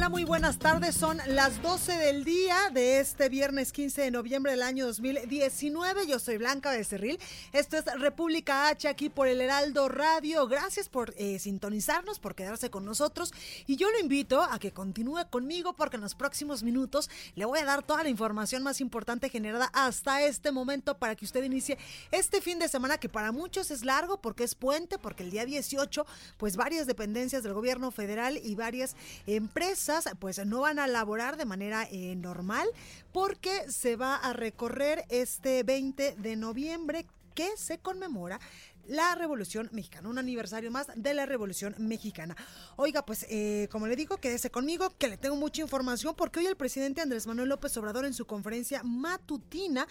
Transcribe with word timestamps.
Hola, 0.00 0.08
muy 0.08 0.24
buenas 0.24 0.58
tardes. 0.58 0.94
Son 0.94 1.18
las 1.26 1.60
12 1.60 1.92
del 1.92 2.24
día 2.24 2.56
de 2.72 3.00
este 3.00 3.28
viernes 3.28 3.70
15 3.70 4.00
de 4.00 4.10
noviembre 4.10 4.52
del 4.52 4.62
año 4.62 4.86
2019. 4.86 6.06
Yo 6.06 6.18
soy 6.18 6.38
Blanca 6.38 6.70
Becerril. 6.70 7.20
Esto 7.52 7.76
es 7.76 7.84
República 8.00 8.68
H 8.68 8.88
aquí 8.88 9.10
por 9.10 9.28
el 9.28 9.42
Heraldo 9.42 9.90
Radio. 9.90 10.48
Gracias 10.48 10.88
por 10.88 11.12
eh, 11.18 11.38
sintonizarnos, 11.38 12.18
por 12.18 12.34
quedarse 12.34 12.70
con 12.70 12.86
nosotros. 12.86 13.34
Y 13.66 13.76
yo 13.76 13.90
lo 13.90 13.98
invito 13.98 14.40
a 14.40 14.58
que 14.58 14.72
continúe 14.72 15.28
conmigo 15.28 15.74
porque 15.74 15.96
en 15.96 16.02
los 16.02 16.14
próximos 16.14 16.62
minutos 16.62 17.10
le 17.34 17.44
voy 17.44 17.58
a 17.58 17.66
dar 17.66 17.82
toda 17.82 18.02
la 18.02 18.08
información 18.08 18.62
más 18.62 18.80
importante 18.80 19.28
generada 19.28 19.68
hasta 19.74 20.22
este 20.22 20.50
momento 20.50 20.96
para 20.96 21.14
que 21.14 21.26
usted 21.26 21.44
inicie 21.44 21.76
este 22.10 22.40
fin 22.40 22.58
de 22.58 22.68
semana 22.68 22.96
que 22.96 23.10
para 23.10 23.32
muchos 23.32 23.70
es 23.70 23.84
largo 23.84 24.18
porque 24.18 24.44
es 24.44 24.54
puente, 24.54 24.96
porque 24.96 25.24
el 25.24 25.30
día 25.30 25.44
18 25.44 26.06
pues 26.38 26.56
varias 26.56 26.86
dependencias 26.86 27.42
del 27.42 27.52
gobierno 27.52 27.90
federal 27.90 28.40
y 28.42 28.54
varias 28.54 28.96
empresas 29.26 29.89
pues 30.18 30.44
no 30.46 30.60
van 30.60 30.78
a 30.78 30.86
laborar 30.86 31.36
de 31.36 31.44
manera 31.44 31.86
eh, 31.90 32.14
normal 32.16 32.68
porque 33.12 33.70
se 33.70 33.96
va 33.96 34.16
a 34.16 34.32
recorrer 34.32 35.04
este 35.08 35.62
20 35.62 36.14
de 36.16 36.36
noviembre 36.36 37.06
que 37.34 37.48
se 37.56 37.78
conmemora 37.78 38.40
la 38.86 39.14
Revolución 39.14 39.68
Mexicana, 39.72 40.08
un 40.08 40.18
aniversario 40.18 40.70
más 40.70 40.88
de 40.94 41.14
la 41.14 41.26
Revolución 41.26 41.74
Mexicana. 41.78 42.36
Oiga, 42.76 43.04
pues 43.04 43.26
eh, 43.28 43.68
como 43.70 43.86
le 43.86 43.96
digo, 43.96 44.16
quédese 44.16 44.50
conmigo, 44.50 44.90
que 44.98 45.08
le 45.08 45.16
tengo 45.16 45.36
mucha 45.36 45.62
información, 45.62 46.14
porque 46.16 46.40
hoy 46.40 46.46
el 46.46 46.56
presidente 46.56 47.00
Andrés 47.00 47.26
Manuel 47.26 47.48
López 47.48 47.76
Obrador 47.76 48.04
en 48.04 48.14
su 48.14 48.26
conferencia 48.26 48.82
matutina, 48.82 49.86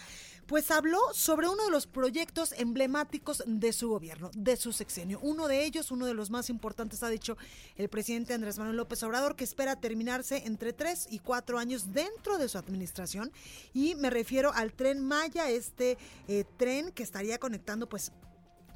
pues 0.47 0.71
habló 0.71 0.99
sobre 1.13 1.47
uno 1.47 1.65
de 1.65 1.71
los 1.71 1.87
proyectos 1.87 2.53
emblemáticos 2.57 3.43
de 3.45 3.71
su 3.71 3.89
gobierno, 3.89 4.31
de 4.33 4.57
su 4.57 4.73
sexenio. 4.73 5.19
Uno 5.21 5.47
de 5.47 5.63
ellos, 5.63 5.91
uno 5.91 6.05
de 6.05 6.13
los 6.13 6.29
más 6.29 6.49
importantes, 6.49 7.03
ha 7.03 7.09
dicho 7.09 7.37
el 7.75 7.89
presidente 7.89 8.33
Andrés 8.33 8.57
Manuel 8.57 8.77
López 8.77 9.01
Obrador, 9.03 9.35
que 9.35 9.43
espera 9.43 9.79
terminarse 9.79 10.43
entre 10.45 10.73
tres 10.73 11.07
y 11.09 11.19
cuatro 11.19 11.59
años 11.59 11.93
dentro 11.93 12.37
de 12.37 12.49
su 12.49 12.57
administración. 12.57 13.31
Y 13.73 13.95
me 13.95 14.09
refiero 14.09 14.51
al 14.53 14.73
tren 14.73 14.99
Maya, 14.99 15.49
este 15.49 15.97
eh, 16.27 16.45
tren 16.57 16.91
que 16.91 17.03
estaría 17.03 17.37
conectando 17.37 17.87
pues 17.87 18.11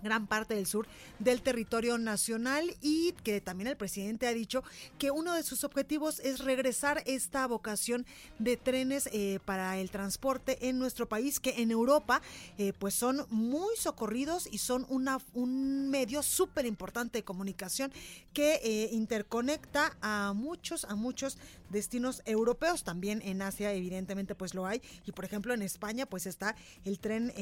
gran 0.03 0.27
parte 0.27 0.53
del 0.53 0.67
sur 0.67 0.87
del 1.19 1.41
territorio 1.41 1.97
nacional 1.97 2.75
y 2.81 3.13
que 3.23 3.41
también 3.41 3.67
el 3.67 3.77
presidente 3.77 4.27
ha 4.27 4.33
dicho 4.33 4.63
que 4.97 5.11
uno 5.11 5.33
de 5.33 5.43
sus 5.43 5.63
objetivos 5.63 6.19
es 6.19 6.39
regresar 6.39 7.01
esta 7.05 7.47
vocación 7.47 8.05
de 8.39 8.57
trenes 8.57 9.09
eh, 9.11 9.39
para 9.45 9.77
el 9.79 9.89
transporte 9.89 10.69
en 10.69 10.77
nuestro 10.77 11.07
país 11.07 11.39
que 11.39 11.61
en 11.61 11.71
Europa 11.71 12.21
eh, 12.57 12.73
pues 12.77 12.93
son 12.93 13.25
muy 13.29 13.75
socorridos 13.77 14.47
y 14.51 14.59
son 14.59 14.85
una, 14.89 15.19
un 15.33 15.89
medio 15.89 16.21
súper 16.21 16.65
importante 16.65 17.19
de 17.19 17.23
comunicación 17.23 17.91
que 18.33 18.59
eh, 18.63 18.89
interconecta 18.91 19.95
a 20.01 20.33
muchos 20.33 20.85
a 20.85 20.95
muchos 20.95 21.37
destinos 21.73 22.21
europeos 22.25 22.83
también 22.85 23.21
en 23.23 23.41
Asia 23.41 23.73
evidentemente 23.73 24.35
pues 24.35 24.53
lo 24.53 24.65
hay 24.65 24.81
y 25.05 25.11
por 25.11 25.25
ejemplo 25.25 25.53
en 25.53 25.61
España 25.61 26.05
pues 26.05 26.25
está 26.25 26.55
el 26.85 26.99
tren 26.99 27.33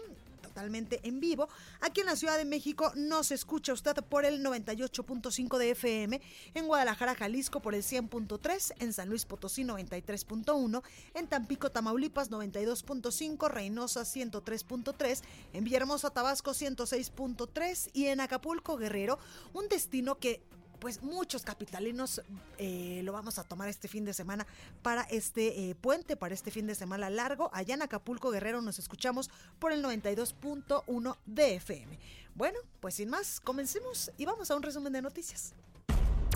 totalmente 0.55 1.01
en 1.03 1.21
vivo. 1.21 1.49
Aquí 1.81 2.01
en 2.01 2.07
la 2.07 2.17
Ciudad 2.17 2.37
de 2.37 2.45
México 2.45 2.93
nos 2.95 3.33
escucha 3.33 3.73
usted 3.73 3.97
por 4.09 4.25
el 4.25 4.45
98.5 4.45 5.59
de 5.59 5.71
FM, 5.71 6.21
en 6.55 6.67
Guadalajara, 6.67 7.15
Jalisco 7.15 7.61
por 7.61 7.75
el 7.75 7.83
100.3, 7.83 8.75
en 8.79 8.93
San 8.93 9.09
Luis 9.09 9.25
Potosí 9.25 9.65
93.1, 9.65 10.83
en 11.15 11.27
Tampico, 11.27 11.71
Tamaulipas 11.71 12.31
92.5, 12.31 13.49
Reynosa 13.49 14.03
103.3, 14.03 15.23
en 15.55 15.65
Villahermosa, 15.65 16.11
Tabasco 16.11 16.53
106.3 16.53 17.91
y 17.93 18.07
en 18.07 18.21
Acapulco, 18.21 18.77
Guerrero, 18.77 19.19
un 19.55 19.69
destino 19.69 20.19
que 20.19 20.41
pues 20.85 21.03
muchos 21.03 21.45
capitalinos 21.45 22.21
eh, 22.59 23.01
lo 23.05 23.13
vamos 23.15 23.39
a 23.39 23.45
tomar 23.45 23.71
este 23.71 23.89
fin 23.89 24.05
de 24.05 24.13
semana 24.13 24.47
para 24.83 25.01
este 25.05 25.71
eh, 25.71 25.75
puente, 25.75 26.15
para 26.15 26.35
este 26.35 26.51
fin 26.51 26.67
de 26.67 26.75
semana 26.75 27.09
largo. 27.09 27.49
Allá 27.55 27.73
en 27.73 27.81
Acapulco 27.81 28.31
Guerrero 28.31 28.61
nos 28.61 28.79
escuchamos 28.79 29.31
por 29.59 29.73
el 29.73 29.83
92.1 29.83 31.17
de 31.25 31.55
FM. 31.55 31.99
Bueno, 32.35 32.59
pues 32.81 32.97
sin 32.97 33.09
más, 33.09 33.41
comencemos 33.41 34.13
y 34.19 34.27
vamos 34.27 34.51
a 34.51 34.57
un 34.57 34.63
resumen 34.63 34.93
de 34.93 35.01
noticias. 35.01 35.55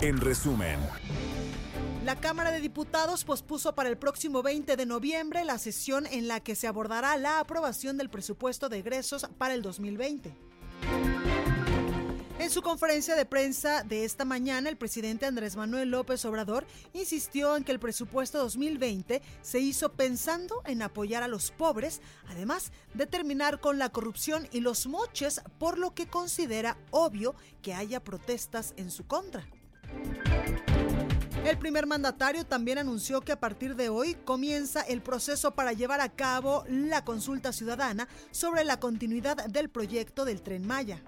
En 0.01 0.19
resumen. 0.19 0.79
La 2.03 2.15
Cámara 2.15 2.49
de 2.49 2.59
Diputados 2.59 3.25
pospuso 3.25 3.75
para 3.75 3.89
el 3.89 3.99
próximo 3.99 4.41
20 4.41 4.75
de 4.75 4.85
noviembre 4.87 5.45
la 5.45 5.59
sesión 5.59 6.07
en 6.07 6.27
la 6.27 6.39
que 6.39 6.55
se 6.55 6.65
abordará 6.65 7.15
la 7.17 7.39
aprobación 7.39 7.99
del 7.99 8.09
presupuesto 8.09 8.67
de 8.67 8.79
egresos 8.79 9.27
para 9.37 9.53
el 9.53 9.61
2020. 9.61 10.35
En 12.39 12.49
su 12.49 12.61
conferencia 12.61 13.17
de 13.17 13.25
prensa 13.25 13.83
de 13.83 14.05
esta 14.05 14.23
mañana, 14.23 14.69
el 14.69 14.77
presidente 14.77 15.25
Andrés 15.25 15.57
Manuel 15.57 15.91
López 15.91 16.23
Obrador 16.23 16.65
insistió 16.93 17.57
en 17.57 17.65
que 17.65 17.73
el 17.73 17.81
presupuesto 17.81 18.37
2020 18.37 19.21
se 19.41 19.59
hizo 19.59 19.91
pensando 19.91 20.61
en 20.65 20.81
apoyar 20.81 21.21
a 21.21 21.27
los 21.27 21.51
pobres, 21.51 21.99
además 22.29 22.71
de 22.93 23.07
terminar 23.07 23.59
con 23.59 23.77
la 23.77 23.89
corrupción 23.89 24.47
y 24.53 24.61
los 24.61 24.87
moches, 24.87 25.41
por 25.57 25.77
lo 25.77 25.93
que 25.93 26.07
considera 26.07 26.77
obvio 26.91 27.35
que 27.61 27.73
haya 27.73 28.01
protestas 28.01 28.73
en 28.77 28.89
su 28.89 29.05
contra. 29.05 29.45
El 31.43 31.57
primer 31.57 31.87
mandatario 31.87 32.45
también 32.45 32.77
anunció 32.77 33.19
que 33.19 33.33
a 33.33 33.39
partir 33.39 33.75
de 33.75 33.89
hoy 33.89 34.15
comienza 34.15 34.79
el 34.81 35.01
proceso 35.01 35.55
para 35.55 35.73
llevar 35.73 35.99
a 35.99 36.07
cabo 36.07 36.63
la 36.69 37.03
consulta 37.03 37.51
ciudadana 37.51 38.07
sobre 38.31 38.63
la 38.63 38.79
continuidad 38.79 39.45
del 39.47 39.69
proyecto 39.69 40.23
del 40.23 40.41
tren 40.41 40.65
Maya. 40.65 41.03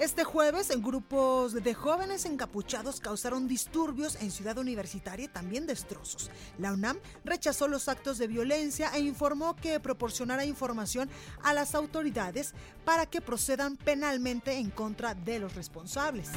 Este 0.00 0.24
jueves, 0.24 0.70
grupos 0.80 1.52
de 1.52 1.74
jóvenes 1.74 2.24
encapuchados 2.24 3.00
causaron 3.00 3.46
disturbios 3.46 4.16
en 4.22 4.30
Ciudad 4.30 4.56
Universitaria 4.56 5.26
y 5.26 5.28
también 5.28 5.66
destrozos. 5.66 6.30
La 6.56 6.72
UNAM 6.72 6.98
rechazó 7.22 7.68
los 7.68 7.86
actos 7.86 8.16
de 8.16 8.26
violencia 8.26 8.90
e 8.94 9.00
informó 9.00 9.56
que 9.56 9.78
proporcionará 9.78 10.46
información 10.46 11.10
a 11.42 11.52
las 11.52 11.74
autoridades 11.74 12.54
para 12.86 13.04
que 13.04 13.20
procedan 13.20 13.76
penalmente 13.76 14.56
en 14.56 14.70
contra 14.70 15.12
de 15.14 15.38
los 15.38 15.54
responsables. 15.54 16.30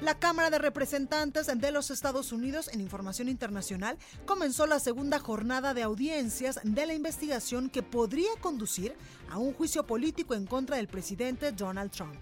La 0.00 0.16
Cámara 0.16 0.48
de 0.48 0.58
Representantes 0.58 1.48
de 1.52 1.72
los 1.72 1.90
Estados 1.90 2.30
Unidos 2.30 2.70
en 2.72 2.80
Información 2.80 3.28
Internacional 3.28 3.98
comenzó 4.26 4.64
la 4.66 4.78
segunda 4.78 5.18
jornada 5.18 5.74
de 5.74 5.82
audiencias 5.82 6.60
de 6.62 6.86
la 6.86 6.94
investigación 6.94 7.68
que 7.68 7.82
podría 7.82 8.30
conducir 8.40 8.94
a 9.28 9.38
un 9.38 9.52
juicio 9.52 9.84
político 9.86 10.34
en 10.34 10.46
contra 10.46 10.76
del 10.76 10.86
presidente 10.86 11.50
Donald 11.50 11.90
Trump. 11.90 12.14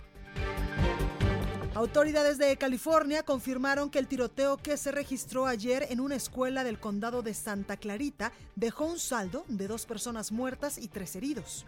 Autoridades 1.74 2.38
de 2.38 2.56
California 2.56 3.22
confirmaron 3.22 3.90
que 3.90 3.98
el 3.98 4.08
tiroteo 4.08 4.56
que 4.56 4.78
se 4.78 4.90
registró 4.90 5.44
ayer 5.44 5.86
en 5.90 6.00
una 6.00 6.14
escuela 6.14 6.64
del 6.64 6.80
condado 6.80 7.20
de 7.20 7.34
Santa 7.34 7.76
Clarita 7.76 8.32
dejó 8.54 8.86
un 8.86 8.98
saldo 8.98 9.44
de 9.48 9.68
dos 9.68 9.84
personas 9.84 10.32
muertas 10.32 10.78
y 10.78 10.88
tres 10.88 11.14
heridos. 11.14 11.66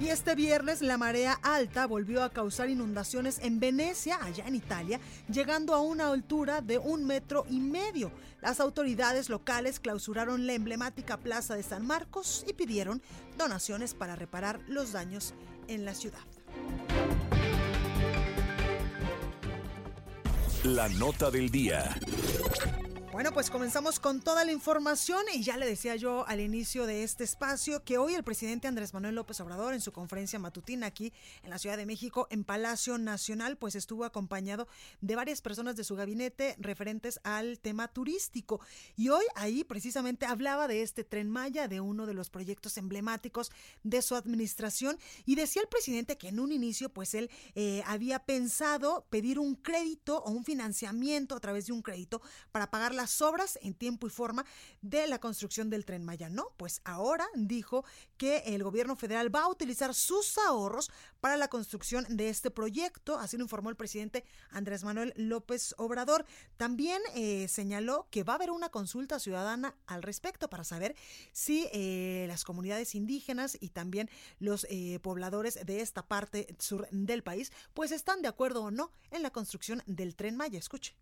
Y 0.00 0.08
este 0.08 0.36
viernes 0.36 0.80
la 0.80 0.96
marea 0.96 1.32
alta 1.42 1.86
volvió 1.86 2.22
a 2.22 2.30
causar 2.30 2.70
inundaciones 2.70 3.40
en 3.42 3.58
Venecia, 3.58 4.18
allá 4.22 4.46
en 4.46 4.54
Italia, 4.54 5.00
llegando 5.28 5.74
a 5.74 5.80
una 5.80 6.08
altura 6.08 6.60
de 6.60 6.78
un 6.78 7.04
metro 7.04 7.44
y 7.50 7.58
medio. 7.58 8.12
Las 8.40 8.60
autoridades 8.60 9.28
locales 9.28 9.80
clausuraron 9.80 10.46
la 10.46 10.52
emblemática 10.52 11.16
plaza 11.16 11.56
de 11.56 11.64
San 11.64 11.84
Marcos 11.84 12.44
y 12.46 12.52
pidieron 12.52 13.02
donaciones 13.36 13.94
para 13.94 14.14
reparar 14.14 14.60
los 14.68 14.92
daños 14.92 15.34
en 15.66 15.84
la 15.84 15.94
ciudad. 15.94 16.20
La 20.62 20.88
nota 20.88 21.30
del 21.30 21.50
día. 21.50 21.96
Bueno, 23.10 23.32
pues 23.32 23.48
comenzamos 23.48 23.98
con 24.00 24.20
toda 24.20 24.44
la 24.44 24.52
información 24.52 25.24
y 25.34 25.42
ya 25.42 25.56
le 25.56 25.64
decía 25.64 25.96
yo 25.96 26.26
al 26.28 26.40
inicio 26.40 26.84
de 26.84 27.04
este 27.04 27.24
espacio 27.24 27.82
que 27.82 27.96
hoy 27.96 28.14
el 28.14 28.22
presidente 28.22 28.68
Andrés 28.68 28.92
Manuel 28.92 29.14
López 29.14 29.40
Obrador 29.40 29.72
en 29.72 29.80
su 29.80 29.92
conferencia 29.92 30.38
matutina 30.38 30.86
aquí 30.86 31.14
en 31.42 31.48
la 31.48 31.58
Ciudad 31.58 31.78
de 31.78 31.86
México 31.86 32.28
en 32.30 32.44
Palacio 32.44 32.98
Nacional 32.98 33.56
pues 33.56 33.76
estuvo 33.76 34.04
acompañado 34.04 34.68
de 35.00 35.16
varias 35.16 35.40
personas 35.40 35.74
de 35.74 35.84
su 35.84 35.96
gabinete 35.96 36.54
referentes 36.58 37.18
al 37.24 37.58
tema 37.58 37.88
turístico. 37.88 38.60
Y 38.94 39.08
hoy 39.08 39.24
ahí 39.36 39.64
precisamente 39.64 40.26
hablaba 40.26 40.68
de 40.68 40.82
este 40.82 41.02
tren 41.02 41.30
Maya, 41.30 41.66
de 41.66 41.80
uno 41.80 42.04
de 42.04 42.14
los 42.14 42.28
proyectos 42.28 42.76
emblemáticos 42.76 43.50
de 43.84 44.02
su 44.02 44.16
administración 44.16 44.98
y 45.24 45.34
decía 45.34 45.62
el 45.62 45.68
presidente 45.68 46.18
que 46.18 46.28
en 46.28 46.40
un 46.40 46.52
inicio 46.52 46.90
pues 46.90 47.14
él 47.14 47.30
eh, 47.54 47.82
había 47.86 48.18
pensado 48.18 49.06
pedir 49.08 49.38
un 49.38 49.54
crédito 49.54 50.22
o 50.24 50.30
un 50.30 50.44
financiamiento 50.44 51.34
a 51.34 51.40
través 51.40 51.66
de 51.66 51.72
un 51.72 51.80
crédito 51.80 52.20
para 52.52 52.70
pagar 52.70 52.97
las 52.98 53.22
obras 53.22 53.60
en 53.62 53.74
tiempo 53.74 54.08
y 54.08 54.10
forma 54.10 54.44
de 54.82 55.06
la 55.06 55.20
construcción 55.20 55.70
del 55.70 55.84
tren 55.84 56.04
Maya. 56.04 56.28
No, 56.28 56.52
pues 56.56 56.80
ahora 56.84 57.28
dijo 57.34 57.84
que 58.16 58.38
el 58.38 58.64
gobierno 58.64 58.96
federal 58.96 59.32
va 59.32 59.44
a 59.44 59.48
utilizar 59.48 59.94
sus 59.94 60.36
ahorros 60.36 60.90
para 61.20 61.36
la 61.36 61.46
construcción 61.46 62.04
de 62.08 62.28
este 62.28 62.50
proyecto, 62.50 63.16
así 63.16 63.36
lo 63.36 63.44
informó 63.44 63.70
el 63.70 63.76
presidente 63.76 64.24
Andrés 64.50 64.82
Manuel 64.82 65.12
López 65.16 65.76
Obrador. 65.78 66.26
También 66.56 67.00
eh, 67.14 67.46
señaló 67.46 68.08
que 68.10 68.24
va 68.24 68.32
a 68.32 68.36
haber 68.36 68.50
una 68.50 68.68
consulta 68.68 69.20
ciudadana 69.20 69.76
al 69.86 70.02
respecto 70.02 70.50
para 70.50 70.64
saber 70.64 70.96
si 71.32 71.68
eh, 71.72 72.24
las 72.26 72.44
comunidades 72.44 72.96
indígenas 72.96 73.56
y 73.60 73.68
también 73.68 74.10
los 74.40 74.66
eh, 74.70 74.98
pobladores 75.02 75.64
de 75.64 75.82
esta 75.82 76.02
parte 76.04 76.56
sur 76.58 76.88
del 76.90 77.22
país 77.22 77.52
pues 77.74 77.92
están 77.92 78.22
de 78.22 78.28
acuerdo 78.28 78.64
o 78.64 78.70
no 78.72 78.90
en 79.12 79.22
la 79.22 79.30
construcción 79.30 79.84
del 79.86 80.16
tren 80.16 80.36
Maya. 80.36 80.58
Escuche. 80.58 80.96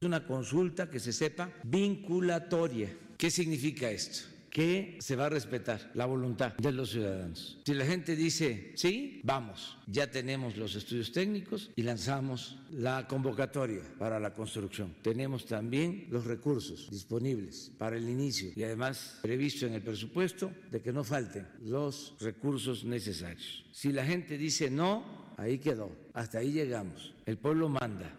Es 0.00 0.06
una 0.06 0.24
consulta 0.24 0.88
que 0.88 1.00
se 1.00 1.12
sepa 1.12 1.50
vinculatoria. 1.64 2.88
¿Qué 3.16 3.30
significa 3.30 3.90
esto? 3.90 4.38
que 4.48 4.96
se 5.00 5.14
va 5.14 5.26
a 5.26 5.28
respetar 5.28 5.90
la 5.94 6.06
voluntad 6.06 6.54
de 6.56 6.72
los 6.72 6.90
ciudadanos. 6.90 7.58
Si 7.64 7.74
la 7.74 7.84
gente 7.84 8.16
dice, 8.16 8.72
sí, 8.76 9.20
vamos, 9.22 9.78
ya 9.86 10.10
tenemos 10.10 10.56
los 10.56 10.74
estudios 10.74 11.12
técnicos 11.12 11.70
y 11.76 11.82
lanzamos 11.82 12.58
la 12.72 13.06
convocatoria 13.06 13.82
para 13.98 14.18
la 14.18 14.32
construcción. 14.32 14.94
Tenemos 15.02 15.46
también 15.46 16.06
los 16.10 16.24
recursos 16.24 16.88
disponibles 16.90 17.70
para 17.78 17.96
el 17.96 18.08
inicio 18.08 18.50
y 18.56 18.64
además 18.64 19.18
previsto 19.22 19.66
en 19.66 19.74
el 19.74 19.82
presupuesto 19.82 20.50
de 20.70 20.80
que 20.80 20.92
no 20.92 21.04
falten 21.04 21.46
los 21.64 22.16
recursos 22.20 22.84
necesarios. 22.84 23.64
Si 23.70 23.92
la 23.92 24.04
gente 24.04 24.38
dice 24.38 24.70
no, 24.70 25.34
ahí 25.36 25.58
quedó, 25.58 25.92
hasta 26.14 26.38
ahí 26.38 26.52
llegamos. 26.52 27.14
El 27.26 27.38
pueblo 27.38 27.68
manda. 27.68 28.12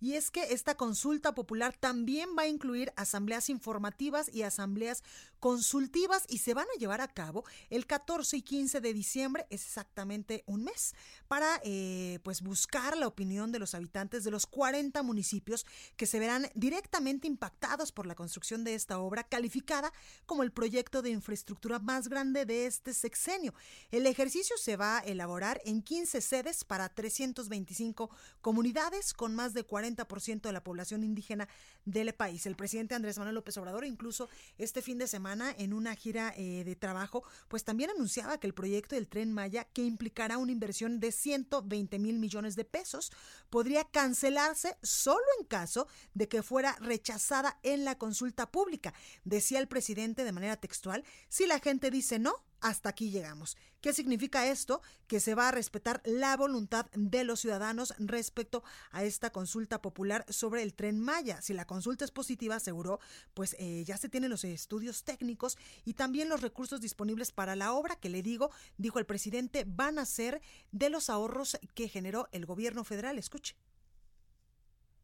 Y 0.00 0.14
es 0.14 0.30
que 0.30 0.52
esta 0.52 0.76
consulta 0.76 1.34
popular 1.34 1.74
también 1.78 2.30
va 2.36 2.42
a 2.42 2.48
incluir 2.48 2.92
asambleas 2.96 3.48
informativas 3.48 4.28
y 4.32 4.42
asambleas 4.42 5.02
consultivas 5.40 6.24
y 6.28 6.38
se 6.38 6.54
van 6.54 6.66
a 6.74 6.78
llevar 6.78 7.00
a 7.00 7.08
cabo 7.08 7.44
el 7.70 7.86
14 7.86 8.38
y 8.38 8.42
15 8.42 8.80
de 8.80 8.94
diciembre, 8.94 9.46
es 9.50 9.64
exactamente 9.64 10.42
un 10.46 10.64
mes, 10.64 10.94
para 11.28 11.60
eh, 11.64 12.18
pues 12.22 12.42
buscar 12.42 12.96
la 12.96 13.06
opinión 13.06 13.52
de 13.52 13.58
los 13.58 13.74
habitantes 13.74 14.24
de 14.24 14.30
los 14.30 14.46
40 14.46 15.02
municipios 15.02 15.66
que 15.96 16.06
se 16.06 16.18
verán 16.18 16.48
directamente 16.54 17.26
impactados 17.26 17.92
por 17.92 18.06
la 18.06 18.14
construcción 18.14 18.64
de 18.64 18.74
esta 18.74 18.98
obra 18.98 19.24
calificada 19.24 19.92
como 20.26 20.42
el 20.42 20.50
proyecto 20.50 21.02
de 21.02 21.10
infraestructura 21.10 21.78
más 21.78 22.08
grande 22.08 22.46
de 22.46 22.66
este 22.66 22.94
sexenio. 22.94 23.54
El 23.90 24.06
ejercicio 24.06 24.56
se 24.56 24.76
va 24.76 24.98
a 24.98 25.00
elaborar 25.00 25.60
en 25.64 25.82
15 25.82 26.20
sedes 26.20 26.64
para 26.64 26.88
325 26.88 28.10
comunidades 28.40 29.12
con 29.12 29.34
más 29.34 29.54
de 29.54 29.64
40 29.64 29.83
ciento 30.20 30.48
de 30.48 30.52
la 30.52 30.62
población 30.62 31.04
indígena 31.04 31.48
del 31.84 32.12
país. 32.14 32.46
El 32.46 32.56
presidente 32.56 32.94
Andrés 32.94 33.18
Manuel 33.18 33.34
López 33.34 33.56
Obrador, 33.58 33.84
incluso 33.84 34.28
este 34.58 34.82
fin 34.82 34.98
de 34.98 35.06
semana, 35.06 35.54
en 35.58 35.72
una 35.72 35.94
gira 35.94 36.32
eh, 36.36 36.64
de 36.64 36.76
trabajo, 36.76 37.24
pues 37.48 37.64
también 37.64 37.90
anunciaba 37.90 38.38
que 38.38 38.46
el 38.46 38.54
proyecto 38.54 38.94
del 38.94 39.08
tren 39.08 39.32
Maya, 39.32 39.64
que 39.72 39.82
implicará 39.82 40.38
una 40.38 40.52
inversión 40.52 41.00
de 41.00 41.12
120 41.12 41.98
mil 41.98 42.18
millones 42.18 42.56
de 42.56 42.64
pesos, 42.64 43.12
podría 43.50 43.84
cancelarse 43.84 44.76
solo 44.82 45.24
en 45.38 45.46
caso 45.46 45.86
de 46.14 46.28
que 46.28 46.42
fuera 46.42 46.76
rechazada 46.80 47.58
en 47.62 47.84
la 47.84 47.98
consulta 47.98 48.50
pública. 48.50 48.94
Decía 49.24 49.58
el 49.58 49.68
presidente 49.68 50.24
de 50.24 50.32
manera 50.32 50.56
textual, 50.56 51.04
si 51.28 51.46
la 51.46 51.58
gente 51.58 51.90
dice 51.90 52.18
no, 52.18 52.34
hasta 52.64 52.88
aquí 52.88 53.10
llegamos. 53.10 53.58
¿Qué 53.82 53.92
significa 53.92 54.46
esto? 54.48 54.80
Que 55.06 55.20
se 55.20 55.34
va 55.34 55.48
a 55.48 55.52
respetar 55.52 56.00
la 56.06 56.34
voluntad 56.34 56.86
de 56.94 57.22
los 57.22 57.40
ciudadanos 57.40 57.92
respecto 57.98 58.64
a 58.90 59.04
esta 59.04 59.28
consulta 59.28 59.82
popular 59.82 60.24
sobre 60.30 60.62
el 60.62 60.72
tren 60.72 60.98
Maya. 60.98 61.42
Si 61.42 61.52
la 61.52 61.66
consulta 61.66 62.06
es 62.06 62.10
positiva, 62.10 62.56
aseguró, 62.56 63.00
pues 63.34 63.54
eh, 63.58 63.84
ya 63.84 63.98
se 63.98 64.08
tienen 64.08 64.30
los 64.30 64.44
estudios 64.44 65.04
técnicos 65.04 65.58
y 65.84 65.92
también 65.92 66.30
los 66.30 66.40
recursos 66.40 66.80
disponibles 66.80 67.32
para 67.32 67.54
la 67.54 67.74
obra 67.74 67.96
que 67.96 68.08
le 68.08 68.22
digo, 68.22 68.50
dijo 68.78 68.98
el 68.98 69.04
presidente, 69.04 69.64
van 69.66 69.98
a 69.98 70.06
ser 70.06 70.40
de 70.72 70.88
los 70.88 71.10
ahorros 71.10 71.58
que 71.74 71.90
generó 71.90 72.28
el 72.32 72.46
gobierno 72.46 72.82
federal. 72.82 73.18
Escuche. 73.18 73.56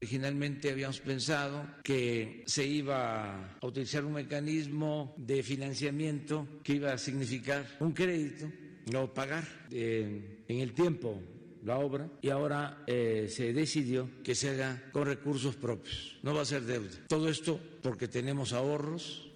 Originalmente 0.03 0.71
habíamos 0.71 0.99
pensado 1.01 1.67
que 1.85 2.43
se 2.47 2.65
iba 2.65 3.59
a 3.61 3.67
utilizar 3.67 4.03
un 4.03 4.15
mecanismo 4.15 5.15
de 5.19 5.43
financiamiento 5.43 6.49
que 6.65 6.75
iba 6.75 6.91
a 6.91 6.97
significar 6.97 7.67
un 7.81 7.93
crédito, 7.93 8.51
no 8.91 9.13
pagar 9.13 9.45
en 9.71 10.47
el 10.49 10.73
tiempo 10.73 11.21
la 11.65 11.79
obra 11.79 12.11
y 12.23 12.31
ahora 12.31 12.83
eh, 12.87 13.29
se 13.29 13.53
decidió 13.53 14.09
que 14.25 14.35
se 14.35 14.49
haga 14.49 14.91
con 14.91 15.05
recursos 15.05 15.57
propios, 15.57 16.17
no 16.23 16.35
va 16.35 16.43
a 16.43 16.47
ser 16.47 16.63
deuda. 16.63 16.97
Todo 17.07 17.29
esto 17.29 17.61
porque 17.83 18.09
tenemos 18.09 18.55
ahorros 18.55 19.30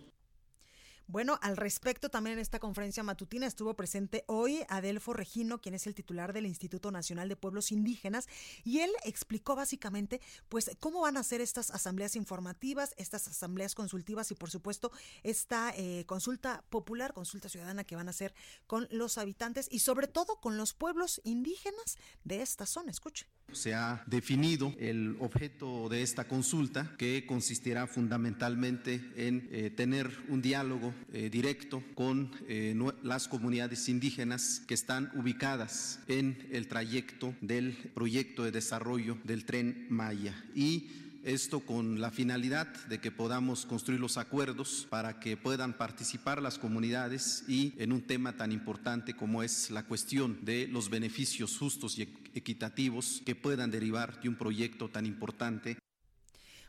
Bueno, 1.07 1.39
al 1.43 1.59
respecto 1.59 2.09
también 2.09 2.35
en 2.35 2.41
esta 2.41 2.59
conferencia 2.59 3.03
matutina 3.03 3.47
estuvo 3.47 3.75
presente 3.75 4.25
hoy 4.27 4.65
Adelfo 4.69 5.13
Regino, 5.13 5.61
quien 5.61 5.75
es 5.75 5.87
el 5.87 5.95
titular 5.95 6.33
del 6.33 6.47
Instituto 6.47 6.91
Nacional 6.91 7.29
de 7.29 7.37
Pueblos 7.37 7.73
Indígenas, 7.73 8.27
y 8.65 8.81
él 8.81 8.91
explicó 9.05 9.55
básicamente 9.55 10.23
pues 10.49 10.71
cómo 10.81 11.03
van 11.03 11.19
a 11.19 11.23
ser 11.23 11.43
estas 11.43 11.71
asambleas 11.71 12.17
informativas, 12.17 12.95
estas 12.97 13.29
asambleas 13.29 13.75
consultivas 13.75 14.31
y 14.31 14.35
por 14.35 14.51
supuesto 14.51 14.93
esta 15.23 15.75
eh, 15.77 16.05
consulta 16.07 16.65
popular, 16.71 17.13
consulta 17.13 17.51
ciudadana 17.51 17.85
que 17.85 17.97
van 17.97 18.09
a 18.09 18.11
hacer 18.11 18.35
con 18.67 18.89
los 18.91 19.19
habitantes 19.19 19.69
y 19.71 19.81
sobre 19.81 20.07
todo 20.07 20.41
con 20.41 20.57
los 20.57 20.73
pueblos 20.73 21.21
indígenas 21.25 21.99
de 22.25 22.41
esta 22.41 22.65
zona. 22.65 22.91
Escuche. 22.91 23.27
Se 23.53 23.73
ha 23.73 24.03
definido 24.07 24.75
el 24.79 25.17
objeto 25.21 25.89
de 25.89 26.03
esta 26.03 26.27
consulta 26.27 26.95
que 26.99 27.25
consistirá 27.25 27.87
fundamentalmente 27.87 29.01
en 29.17 29.49
eh, 29.53 29.71
tener 29.71 30.11
un 30.29 30.43
diálogo 30.43 30.93
eh, 31.13 31.31
directo 31.31 31.83
con 31.95 32.33
eh, 32.49 32.75
las 33.03 33.29
comunidades 33.29 33.89
indígenas 33.89 34.63
que 34.67 34.75
están 34.75 35.13
ubicadas 35.15 36.01
en 36.09 36.49
el 36.51 36.67
trayecto 36.67 37.35
del 37.41 37.75
proyecto 37.95 38.43
de 38.43 38.51
desarrollo 38.51 39.19
del 39.25 39.45
tren 39.45 39.87
Maya. 39.89 40.35
Y 40.55 40.89
esto 41.25 41.61
con 41.61 42.01
la 42.01 42.11
finalidad 42.11 42.69
de 42.87 43.01
que 43.01 43.11
podamos 43.11 43.65
construir 43.65 43.99
los 43.99 44.19
acuerdos 44.19 44.87
para 44.91 45.21
que 45.21 45.39
puedan 45.39 45.73
participar 45.73 46.43
las 46.43 46.59
comunidades 46.59 47.45
y 47.49 47.73
en 47.79 47.93
un 47.93 48.03
tema 48.03 48.37
tan 48.37 48.53
importante 48.53 49.15
como 49.15 49.43
es 49.43 49.71
la 49.71 49.85
cuestión 49.85 50.45
de 50.45 50.69
los 50.69 50.91
beneficios 50.91 51.57
justos 51.57 51.99
y 51.99 52.03
equitativos 52.35 53.23
que 53.25 53.35
puedan 53.35 53.71
derivar 53.71 54.21
de 54.21 54.29
un 54.29 54.37
proyecto 54.37 54.89
tan 54.89 55.07
importante 55.07 55.79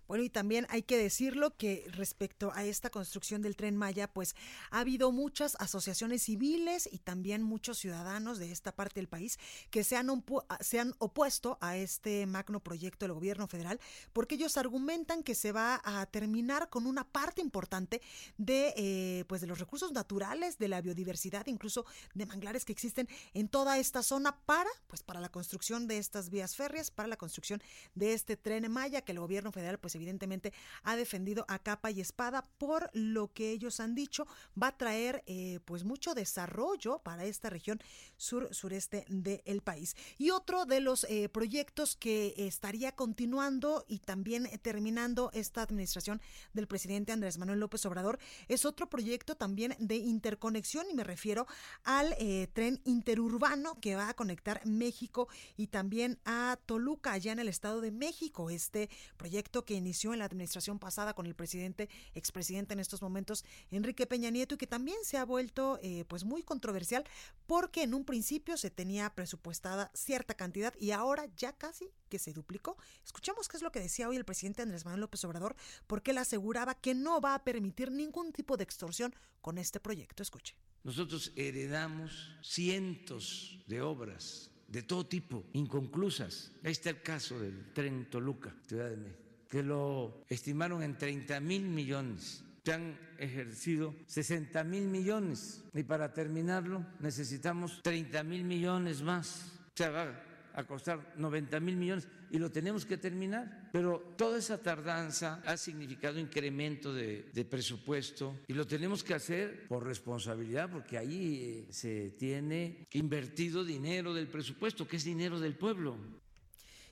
bueno, 0.07 0.23
y 0.23 0.29
también 0.29 0.67
hay 0.69 0.83
que 0.83 0.97
decirlo 0.97 1.55
que 1.57 1.87
respecto 1.91 2.51
a 2.53 2.63
esta 2.63 2.89
construcción 2.89 3.41
del 3.41 3.55
tren 3.55 3.75
Maya, 3.75 4.11
pues 4.11 4.35
ha 4.71 4.79
habido 4.79 5.11
muchas 5.11 5.55
asociaciones 5.59 6.23
civiles 6.23 6.87
y 6.91 6.99
también 6.99 7.41
muchos 7.43 7.77
ciudadanos 7.77 8.37
de 8.37 8.51
esta 8.51 8.75
parte 8.75 8.99
del 8.99 9.07
país 9.07 9.39
que 9.69 9.83
se 9.83 9.97
han, 9.97 10.23
se 10.59 10.79
han 10.79 10.93
opuesto 10.99 11.57
a 11.61 11.77
este 11.77 12.25
magno 12.25 12.59
proyecto 12.59 13.05
del 13.05 13.13
gobierno 13.13 13.47
federal 13.47 13.79
porque 14.13 14.35
ellos 14.35 14.57
argumentan 14.57 15.23
que 15.23 15.35
se 15.35 15.51
va 15.51 15.81
a 15.83 16.05
terminar 16.05 16.69
con 16.69 16.85
una 16.85 17.03
parte 17.07 17.41
importante 17.41 18.01
de, 18.37 18.73
eh, 18.77 19.25
pues 19.27 19.41
de 19.41 19.47
los 19.47 19.59
recursos 19.59 19.91
naturales, 19.91 20.57
de 20.57 20.67
la 20.67 20.81
biodiversidad, 20.81 21.47
incluso 21.47 21.85
de 22.13 22.25
manglares 22.25 22.65
que 22.65 22.71
existen 22.71 23.07
en 23.33 23.47
toda 23.47 23.77
esta 23.77 24.03
zona 24.03 24.37
para, 24.45 24.69
pues 24.87 25.03
para 25.03 25.19
la 25.19 25.29
construcción 25.29 25.87
de 25.87 25.97
estas 25.97 26.29
vías 26.29 26.55
férreas, 26.55 26.91
para 26.91 27.07
la 27.07 27.17
construcción 27.17 27.61
de 27.95 28.13
este 28.13 28.37
tren 28.37 28.71
Maya 28.71 29.01
que 29.01 29.11
el 29.11 29.19
gobierno 29.19 29.51
federal 29.51 29.79
pues 29.79 29.94
evidentemente 29.97 30.53
ha 30.83 30.95
defendido 30.95 31.45
a 31.47 31.59
capa 31.59 31.91
y 31.91 32.01
espada 32.01 32.43
por 32.57 32.89
lo 32.93 33.31
que 33.33 33.51
ellos 33.51 33.79
han 33.79 33.95
dicho 33.95 34.27
va 34.61 34.67
a 34.67 34.77
traer 34.77 35.23
eh, 35.27 35.59
pues 35.65 35.83
mucho 35.83 36.13
desarrollo 36.13 36.99
para 36.99 37.25
esta 37.25 37.49
región 37.49 37.79
sur 38.17 38.53
sureste 38.53 39.05
del 39.09 39.61
país. 39.61 39.95
Y 40.17 40.31
otro 40.31 40.65
de 40.65 40.79
los 40.79 41.05
eh, 41.05 41.29
proyectos 41.29 41.95
que 41.95 42.33
estaría 42.37 42.93
continuando 42.93 43.85
y 43.87 43.99
también 43.99 44.47
terminando 44.61 45.31
esta 45.33 45.61
administración 45.61 46.21
del 46.53 46.67
presidente 46.67 47.11
Andrés 47.11 47.37
Manuel 47.37 47.59
López 47.59 47.85
Obrador 47.85 48.19
es 48.47 48.65
otro 48.65 48.89
proyecto 48.89 49.35
también 49.35 49.75
de 49.79 49.95
interconexión 49.95 50.85
y 50.89 50.93
me 50.93 51.03
refiero 51.03 51.47
al 51.83 52.13
eh, 52.19 52.47
tren 52.53 52.81
interurbano 52.85 53.79
que 53.79 53.95
va 53.95 54.09
a 54.09 54.13
conectar 54.13 54.65
México 54.65 55.27
y 55.57 55.67
también 55.67 56.19
a 56.25 56.57
Toluca 56.65 57.13
allá 57.13 57.31
en 57.31 57.39
el 57.39 57.47
Estado 57.47 57.81
de 57.81 57.91
México. 57.91 58.49
Este 58.49 58.89
proyecto 59.17 59.65
que 59.65 59.75
inició 59.85 60.13
en 60.13 60.19
la 60.19 60.25
administración 60.25 60.79
pasada 60.79 61.13
con 61.13 61.27
el 61.27 61.35
presidente, 61.35 61.89
expresidente 62.15 62.73
en 62.73 62.79
estos 62.79 63.01
momentos, 63.01 63.45
Enrique 63.69 64.07
Peña 64.07 64.31
Nieto, 64.31 64.55
y 64.55 64.57
que 64.57 64.67
también 64.67 64.97
se 65.03 65.17
ha 65.17 65.25
vuelto 65.25 65.79
eh, 65.83 66.05
pues 66.07 66.23
muy 66.23 66.41
controversial 66.41 67.05
porque 67.45 67.83
en 67.83 67.93
un 67.93 68.03
principio 68.03 68.57
se 68.57 68.71
tenía 68.71 69.13
presupuestada 69.13 69.91
cierta 69.93 70.33
cantidad 70.33 70.73
y 70.79 70.91
ahora 70.91 71.27
ya 71.37 71.53
casi 71.53 71.91
que 72.09 72.17
se 72.17 72.33
duplicó. 72.33 72.77
Escuchemos 73.03 73.47
qué 73.47 73.57
es 73.57 73.63
lo 73.63 73.71
que 73.71 73.79
decía 73.79 74.09
hoy 74.09 74.17
el 74.17 74.25
presidente 74.25 74.63
Andrés 74.63 74.85
Manuel 74.85 75.01
López 75.01 75.23
Obrador, 75.25 75.55
porque 75.85 76.11
él 76.11 76.17
aseguraba 76.17 76.73
que 76.75 76.95
no 76.95 77.21
va 77.21 77.35
a 77.35 77.43
permitir 77.43 77.91
ningún 77.91 78.33
tipo 78.33 78.57
de 78.57 78.63
extorsión 78.63 79.13
con 79.41 79.57
este 79.59 79.79
proyecto. 79.79 80.23
Escuche. 80.23 80.55
Nosotros 80.83 81.31
heredamos 81.35 82.37
cientos 82.41 83.63
de 83.67 83.81
obras 83.81 84.51
de 84.67 84.81
todo 84.81 85.05
tipo, 85.05 85.45
inconclusas. 85.53 86.51
Ahí 86.63 86.71
está 86.71 86.89
el 86.89 87.01
caso 87.01 87.39
del 87.39 87.71
tren 87.73 88.09
Toluca, 88.09 88.55
Ciudad 88.67 88.89
de 88.89 88.97
México 88.97 89.24
que 89.55 89.63
lo 89.63 90.25
estimaron 90.27 90.83
en 90.83 90.97
30 90.97 91.39
mil 91.39 91.63
millones. 91.63 92.43
Se 92.65 92.73
han 92.73 92.99
ejercido 93.17 93.95
60 94.05 94.61
mil 94.65 94.83
millones 94.89 95.63
y 95.73 95.83
para 95.83 96.11
terminarlo 96.11 96.85
necesitamos 96.99 97.81
30 97.81 98.21
mil 98.23 98.43
millones 98.43 99.01
más. 99.01 99.57
O 99.67 99.71
sea, 99.73 99.91
va 99.91 100.23
a 100.55 100.63
costar 100.65 101.13
90 101.15 101.61
mil 101.61 101.77
millones 101.77 102.05
y 102.31 102.37
lo 102.37 102.51
tenemos 102.51 102.85
que 102.85 102.97
terminar. 102.97 103.69
Pero 103.71 104.13
toda 104.17 104.39
esa 104.39 104.61
tardanza 104.61 105.41
ha 105.45 105.55
significado 105.55 106.19
incremento 106.19 106.93
de, 106.93 107.29
de 107.33 107.45
presupuesto 107.45 108.41
y 108.49 108.53
lo 108.53 108.67
tenemos 108.67 109.05
que 109.05 109.13
hacer 109.13 109.69
por 109.69 109.85
responsabilidad 109.85 110.69
porque 110.69 110.97
ahí 110.97 111.65
eh, 111.69 111.71
se 111.71 112.09
tiene 112.09 112.87
invertido 112.91 113.63
dinero 113.63 114.13
del 114.13 114.27
presupuesto, 114.27 114.85
que 114.85 114.97
es 114.97 115.05
dinero 115.05 115.39
del 115.39 115.55
pueblo. 115.55 116.24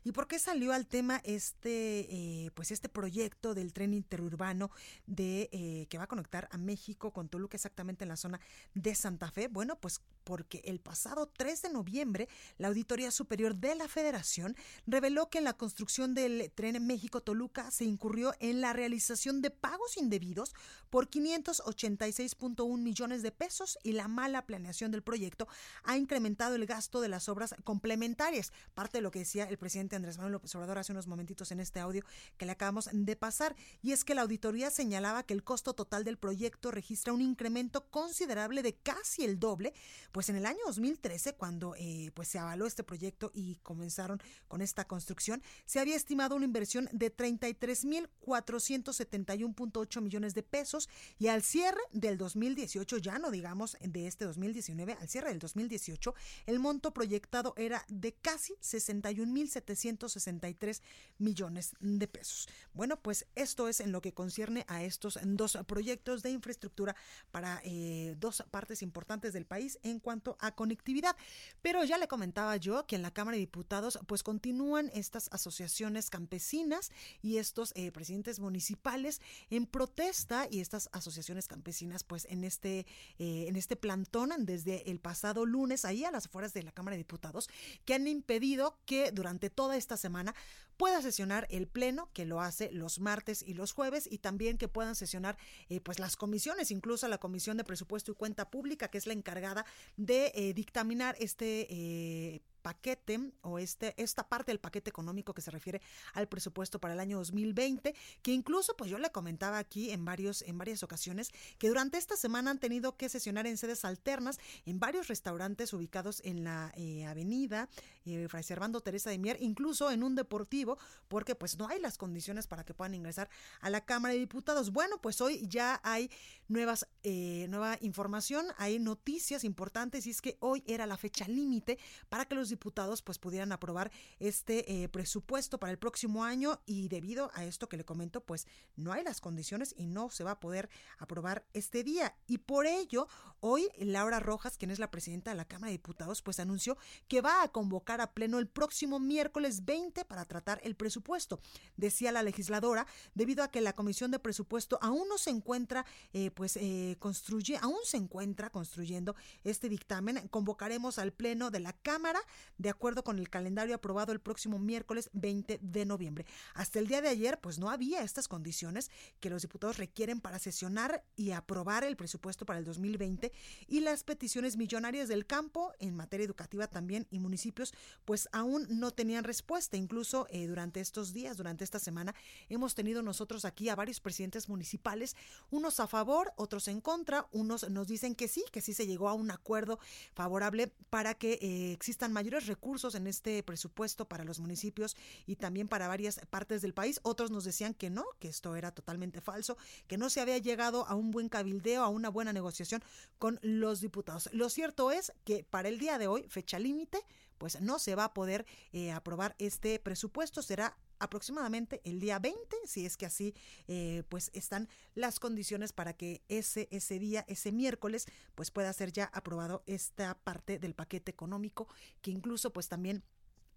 ¿Y 0.03 0.12
por 0.12 0.27
qué 0.27 0.39
salió 0.39 0.74
al 0.74 0.88
tema 0.88 1.22
este, 1.24 2.07
eh, 2.10 2.51
pues 2.53 2.72
este 2.72 2.89
proyecto 2.89 3.53
del 3.53 3.74
tren 3.74 3.93
interurbano 3.93 4.69
de 5.07 5.50
eh, 5.51 5.88
que 5.89 5.98
va 5.98 6.05
a 6.05 6.07
conectar 6.07 6.48
a 6.51 6.57
México 6.57 7.12
con 7.12 7.29
Toluca 7.29 7.55
exactamente 7.55 8.03
en 8.03 8.10
la 8.10 8.17
zona 8.17 8.39
de 8.74 8.95
Santa 8.95 9.31
Fe? 9.31 9.48
Bueno, 9.48 9.77
pues 9.79 10.01
porque 10.24 10.62
el 10.65 10.80
pasado 10.80 11.30
3 11.38 11.62
de 11.63 11.70
noviembre 11.70 12.27
la 12.58 12.68
Auditoría 12.70 13.12
Superior 13.12 13.56
de 13.56 13.75
la 13.75 13.88
Federación 13.88 14.56
reveló 14.88 15.30
que 15.30 15.39
en 15.39 15.44
la 15.44 15.53
construcción 15.53 16.13
del 16.13 16.51
tren 16.53 16.86
México-Toluca 16.86 17.72
se 17.72 17.86
incurrió 17.86 18.34
en 18.39 18.62
la 18.62 18.74
realización 18.74 19.42
de 19.42 19.51
pagos 19.51 19.98
indebidos 19.98 20.53
por 20.89 21.10
586.1 21.10 22.77
millones 22.77 23.22
de 23.22 23.32
pesos 23.32 23.77
y 23.84 23.94
la 23.94 24.08
mala 24.08 24.46
planeación 24.46 24.92
del 24.92 25.03
proyecto 25.03 25.48
ha 25.84 25.98
incrementado 25.98 26.56
el 26.56 26.65
gasto 26.65 27.01
de 27.01 27.10
las 27.10 27.30
obras 27.30 27.56
complementarias, 27.63 28.51
parte 28.74 28.98
de 28.98 29.01
lo 29.01 29.12
que 29.12 29.20
decía 29.20 29.46
el 29.46 29.58
presidente 29.58 29.96
Andrés 29.96 30.18
Manuel 30.18 30.34
López 30.34 30.53
Obrador 30.56 30.77
hace 30.77 30.92
unos 30.92 31.08
momentitos 31.08 31.51
en 31.51 31.60
este 31.60 31.80
audio 31.80 32.03
que 32.38 32.46
le 32.46 32.51
acabamos 32.51 32.89
de 32.92 33.15
pasar, 33.15 33.56
y 33.82 33.92
es 33.92 34.03
que 34.03 34.15
la 34.15 34.22
auditoría 34.22 34.70
señalaba 34.70 35.24
que 35.24 35.34
el 35.34 35.44
costo 35.44 35.74
total 35.74 36.03
del 36.03 36.18
proyecto 36.18 36.72
registra 36.72 37.13
un 37.13 37.22
incremento 37.22 37.89
considerable 37.89 38.62
de 38.62 38.75
casi 38.75 39.24
el 39.24 39.39
doble, 39.39 39.74
pues 40.13 40.29
en 40.29 40.36
el 40.36 40.46
año 40.46 40.60
2013, 40.67 41.34
cuando 41.34 41.74
eh, 41.75 42.12
pues 42.13 42.27
se 42.27 42.38
avaló 42.38 42.67
este 42.67 42.84
proyecto 42.84 43.32
y 43.34 43.55
comenzaron 43.63 44.22
con 44.48 44.62
esta 44.62 44.86
construcción, 44.86 45.41
se 45.65 45.79
había 45.79 45.96
estimado 45.96 46.36
una 46.36 46.46
inversión 46.46 46.88
de 46.91 47.12
33.471.8 47.13 50.01
millones 50.01 50.36
de 50.36 50.43
pesos 50.43 50.88
y 51.17 51.29
al 51.29 51.41
cierre 51.41 51.82
del 51.91 52.20
2018, 52.20 53.00
ya 53.00 53.17
no 53.17 53.32
digamos 53.32 53.75
de 53.82 54.05
este 54.05 54.25
2019, 54.25 54.96
al 55.01 55.10
cierre 55.10 55.29
del 55.29 55.39
2018, 55.39 56.13
el 56.46 56.60
monto 56.60 56.93
proyectado 56.93 57.55
era 57.58 57.84
de 57.88 58.13
casi 58.13 58.53
61.763 58.62 60.82
millones 61.17 61.72
de 61.79 62.08
pesos. 62.08 62.48
Bueno, 62.74 63.01
pues 63.01 63.25
esto 63.34 63.67
es 63.67 63.79
en 63.79 63.91
lo 63.91 64.01
que 64.01 64.13
concierne 64.13 64.63
a 64.67 64.84
estos 64.84 65.17
dos 65.24 65.58
proyectos 65.65 66.22
de 66.22 66.29
infraestructura 66.29 66.96
para 67.32 67.60
eh, 67.63 68.15
dos 68.20 68.43
partes 68.51 68.84
importantes 68.84 69.34
del 69.34 69.48
país 69.48 69.79
en 69.82 70.01
cuanto 70.03 70.38
a 70.39 70.53
conectividad. 70.53 71.15
Pero 71.63 71.83
ya 71.83 71.98
le 71.98 72.07
comentaba 72.07 72.55
yo 72.57 72.86
que 72.86 72.95
en 72.95 73.01
la 73.01 73.12
Cámara 73.12 73.36
de 73.36 73.39
Diputados 73.39 73.98
pues 74.05 74.22
continúan 74.22 74.91
estas 74.93 75.29
asociaciones 75.31 76.12
campesinas 76.12 76.91
y 77.24 77.38
estos 77.38 77.72
eh, 77.75 77.91
presidentes 77.91 78.39
municipales 78.39 79.22
en 79.50 79.65
protesta 79.65 80.48
y 80.51 80.60
estas 80.60 80.89
asociaciones 80.91 81.48
campesinas 81.48 82.03
pues 82.03 82.25
en 82.29 82.43
este, 82.43 82.86
eh, 83.17 83.45
en 83.48 83.55
este 83.55 83.75
plantón 83.75 84.45
desde 84.45 84.89
el 84.91 85.00
pasado 85.00 85.45
lunes 85.45 85.86
ahí 85.86 86.03
a 86.03 86.12
las 86.12 86.27
afueras 86.27 86.53
de 86.53 86.63
la 86.63 86.72
Cámara 86.72 86.95
de 86.95 87.00
Diputados 87.00 87.50
que 87.86 87.93
han 87.93 88.07
impedido 88.07 88.77
que 88.86 89.12
durante 89.12 89.50
toda 89.50 89.77
esta 89.77 89.98
semana 89.98 90.36
pueda 90.77 91.01
sesionar 91.01 91.48
el 91.50 91.67
Pleno, 91.67 92.10
que 92.13 92.25
lo 92.25 92.41
hace 92.41 92.72
los 92.72 93.00
martes 93.00 93.43
y 93.43 93.53
los 93.53 93.74
jueves, 93.74 94.07
y 94.10 94.17
también 94.19 94.57
que 94.57 94.67
puedan 94.67 94.95
sesionar 94.95 95.38
eh, 95.69 95.79
pues 95.79 96.00
las 96.00 96.15
comisiones, 96.15 96.72
incluso 96.72 97.07
la 97.07 97.19
Comisión 97.19 97.57
de 97.57 97.63
Presupuesto 97.63 98.12
y 98.12 98.15
Cuenta 98.15 98.50
Pública, 98.50 98.88
que 98.88 98.98
es 98.98 99.07
la 99.07 99.13
encargada 99.13 99.65
de 99.95 100.31
eh, 100.35 100.53
dictaminar 100.53 101.15
este 101.19 102.41
paquete 102.63 103.32
o 103.41 103.60
este, 103.60 103.93
esta 104.01 104.27
parte 104.27 104.51
del 104.51 104.60
paquete 104.60 104.89
económico 104.89 105.36
que 105.36 105.41
se 105.41 105.51
refiere 105.51 105.82
al 106.13 106.27
presupuesto 106.27 106.79
para 106.79 106.96
el 106.96 107.00
año 107.00 107.17
2020, 107.20 107.93
que 108.24 108.32
incluso 108.32 108.75
pues 108.75 108.89
yo 108.89 108.98
le 108.98 109.12
comentaba 109.12 109.60
aquí 109.60 109.91
en, 109.91 110.03
varios, 110.05 110.41
en 110.41 110.58
varias 110.58 110.82
ocasiones 110.82 111.29
que 111.60 111.67
durante 111.67 112.00
esta 112.00 112.15
semana 112.15 112.50
han 112.50 112.60
tenido 112.60 112.98
que 112.98 113.10
sesionar 113.10 113.46
en 113.46 113.58
sedes 113.58 113.86
alternas 113.86 114.39
en 114.65 114.79
varios 114.79 115.08
restaurantes 115.08 115.74
ubicados 115.74 116.22
en 116.24 116.43
la 116.43 116.72
eh, 116.75 117.05
avenida 117.05 117.70
eh, 118.05 118.27
Fray 118.27 118.43
Servando 118.43 118.82
Teresa 118.82 119.10
de 119.10 119.17
Mier, 119.17 119.38
incluso 119.39 119.91
en 119.91 120.03
un 120.03 120.15
deportivo, 120.15 120.77
porque 121.08 121.36
pues 121.36 121.58
no 121.58 121.67
hay 121.67 121.79
las 121.79 121.98
condiciones 121.98 122.48
para 122.48 122.63
que 122.63 122.74
puedan 122.74 122.93
ingresar 122.93 123.29
a 123.62 123.70
la 123.70 123.86
Cámara 123.86 124.13
de 124.13 124.20
Diputados. 124.20 124.72
Bueno, 124.72 125.00
pues 125.01 125.22
hoy 125.22 125.46
ya 125.48 125.79
hay 125.84 126.10
nuevas, 126.48 126.88
eh, 127.03 127.48
nueva 127.50 127.77
información, 127.82 128.46
hay 128.58 128.79
noticias 128.79 129.43
importantes 129.43 130.05
y 130.08 130.10
es 130.10 130.22
que 130.22 130.38
hoy 130.39 130.63
era 130.67 130.86
la 130.86 130.98
fecha 130.98 131.27
límite 131.27 131.77
para 132.10 132.25
que 132.25 132.36
los 132.36 132.50
diputados 132.53 133.01
pues 133.01 133.19
pudieran 133.19 133.51
aprobar 133.51 133.91
este 134.19 134.83
eh, 134.83 134.89
presupuesto 134.89 135.60
para 135.60 135.72
el 135.72 135.77
próximo 135.77 136.24
año 136.24 136.62
y 136.65 136.88
debido 136.88 137.31
a 137.33 137.45
esto 137.45 137.67
que 137.67 137.77
le 137.77 137.86
comento 137.86 138.22
pues 138.22 138.48
no 138.75 138.93
hay 138.93 139.03
las 139.03 139.22
condiciones 139.22 139.74
y 139.77 139.88
no 139.88 140.10
se 140.10 140.24
va 140.24 140.31
a 140.31 140.39
poder 140.39 140.69
aprobar 140.98 141.45
este 141.53 141.83
día. 141.83 142.15
Y 142.27 142.39
por 142.39 142.65
ello 142.65 143.07
hoy 143.39 143.67
Laura 143.77 144.19
Rojas 144.19 144.57
quien 144.57 144.72
es 144.72 144.79
la 144.79 144.91
presidenta 144.91 145.31
de 145.31 145.38
la 145.38 145.45
Cámara 145.45 145.67
de 145.67 145.77
Diputados 145.77 146.22
pues 146.22 146.39
anunció 146.39 146.77
que 147.07 147.22
va 147.22 147.43
a 147.43 147.51
convocar 147.51 148.01
a 148.01 148.13
pleno 148.13 148.39
el 148.39 148.48
próximo 148.48 149.00
miércoles 149.00 149.65
20 149.65 150.05
para 150.05 150.25
tratar 150.25 150.60
el 150.63 150.75
presupuesto. 150.75 151.39
Decía 151.77 152.12
la 152.12 152.24
legisladora 152.24 152.88
debido 153.15 153.43
a 153.43 153.50
que 153.50 153.62
la 153.62 153.74
comisión 153.74 154.12
de 154.12 154.19
presupuesto 154.19 154.79
aún 154.81 155.07
no 155.07 155.17
se 155.17 155.29
encuentra 155.29 155.86
eh, 156.13 156.31
pues 156.31 156.57
eh, 156.57 156.98
construye 157.00 157.57
aún 157.57 157.79
se 157.83 157.98
encuentra 157.98 158.50
construyendo 158.50 159.15
este 159.43 159.69
dictamen 159.69 160.27
convocaremos 160.29 161.00
al 161.00 161.12
pleno 161.12 161.51
de 161.51 161.60
la 161.60 161.74
Cámara 161.74 162.19
de 162.57 162.69
acuerdo 162.69 163.03
con 163.03 163.19
el 163.19 163.29
calendario 163.29 163.75
aprobado 163.75 164.12
el 164.12 164.19
próximo 164.19 164.59
miércoles 164.59 165.09
20 165.13 165.59
de 165.62 165.85
noviembre. 165.85 166.25
Hasta 166.53 166.79
el 166.79 166.88
día 166.88 167.01
de 167.01 167.09
ayer, 167.09 167.39
pues 167.39 167.59
no 167.59 167.69
había 167.69 168.01
estas 168.01 168.27
condiciones 168.27 168.91
que 169.19 169.29
los 169.29 169.41
diputados 169.41 169.77
requieren 169.77 170.21
para 170.21 170.39
sesionar 170.39 171.03
y 171.15 171.31
aprobar 171.31 171.83
el 171.83 171.95
presupuesto 171.95 172.45
para 172.45 172.59
el 172.59 172.65
2020 172.65 173.31
y 173.67 173.79
las 173.79 174.03
peticiones 174.03 174.57
millonarias 174.57 175.07
del 175.07 175.25
campo 175.25 175.73
en 175.79 175.95
materia 175.95 176.25
educativa 176.25 176.67
también 176.67 177.07
y 177.09 177.19
municipios, 177.19 177.73
pues 178.05 178.27
aún 178.31 178.67
no 178.69 178.91
tenían 178.91 179.23
respuesta. 179.23 179.77
Incluso 179.77 180.27
eh, 180.29 180.47
durante 180.47 180.79
estos 180.79 181.13
días, 181.13 181.38
durante 181.38 181.63
esta 181.63 181.79
semana, 181.79 182.15
hemos 182.50 182.75
tenido 182.75 183.01
nosotros 183.01 183.45
aquí 183.45 183.69
a 183.69 183.75
varios 183.75 184.00
presidentes 184.00 184.50
municipales, 184.50 185.15
unos 185.50 185.79
a 185.79 185.88
favor, 185.88 186.33
otros 186.35 186.67
en 186.67 186.81
contra, 186.81 187.27
unos 187.31 187.69
nos 187.69 187.88
dicen 187.88 188.15
que 188.15 188.27
sí, 188.27 188.43
que 188.51 188.62
sí 188.62 188.73
se 188.73 188.88
llegó 188.88 189.09
a 189.09 189.13
un 189.13 189.31
acuerdo 189.31 189.79
favorable 190.13 190.73
para 190.89 191.13
que 191.13 191.39
eh, 191.41 191.71
existan 191.71 192.13
mayores 192.13 192.33
recursos 192.42 192.96
en 192.96 193.08
este 193.08 193.42
presupuesto 193.44 194.08
para 194.08 194.24
los 194.24 194.40
municipios 194.40 194.96
y 195.25 195.36
también 195.36 195.68
para 195.68 195.88
varias 195.88 196.20
partes 196.30 196.62
del 196.62 196.74
país. 196.74 197.00
Otros 197.04 197.32
nos 197.32 197.44
decían 197.44 197.74
que 197.74 197.90
no, 197.90 198.06
que 198.20 198.28
esto 198.28 198.56
era 198.56 198.72
totalmente 198.72 199.22
falso, 199.22 199.58
que 199.88 199.98
no 199.98 200.10
se 200.10 200.22
había 200.22 200.38
llegado 200.38 200.86
a 200.88 200.96
un 200.96 201.12
buen 201.12 201.30
cabildeo, 201.30 201.84
a 201.84 201.90
una 201.90 202.10
buena 202.10 202.34
negociación 202.34 202.84
con 203.20 203.40
los 203.42 203.82
diputados. 203.82 204.30
Lo 204.34 204.50
cierto 204.50 204.92
es 204.92 205.13
que 205.24 205.44
para 205.44 205.70
el 205.70 205.80
día 205.80 205.98
de 205.98 206.08
hoy, 206.08 206.25
fecha 206.28 206.60
límite, 206.60 207.00
pues 207.38 207.62
no 207.62 207.80
se 207.80 207.96
va 207.96 208.06
a 208.06 208.13
poder 208.13 208.46
eh, 208.72 208.92
aprobar 208.92 209.36
este 209.40 209.80
presupuesto, 209.80 210.42
será 210.42 210.78
aproximadamente 211.03 211.81
el 211.83 212.00
día 212.00 212.17
20, 212.17 212.39
si 212.65 212.86
es 212.86 212.98
que 212.98 213.05
así 213.05 213.33
eh, 213.67 214.03
pues 214.10 214.31
están 214.33 214.69
las 214.95 215.19
condiciones 215.19 215.74
para 215.74 215.93
que 215.93 216.22
ese, 216.29 216.67
ese 216.72 216.98
día, 216.98 217.25
ese 217.27 217.51
miércoles, 217.51 218.05
pues 218.36 218.51
pueda 218.51 218.72
ser 218.74 218.91
ya 218.91 219.05
aprobado 219.13 219.63
esta 219.65 220.17
parte 220.24 220.60
del 220.60 220.75
paquete 220.75 221.12
económico 221.12 221.67
que 222.01 222.12
incluso 222.12 222.53
pues 222.53 222.69
también 222.69 223.03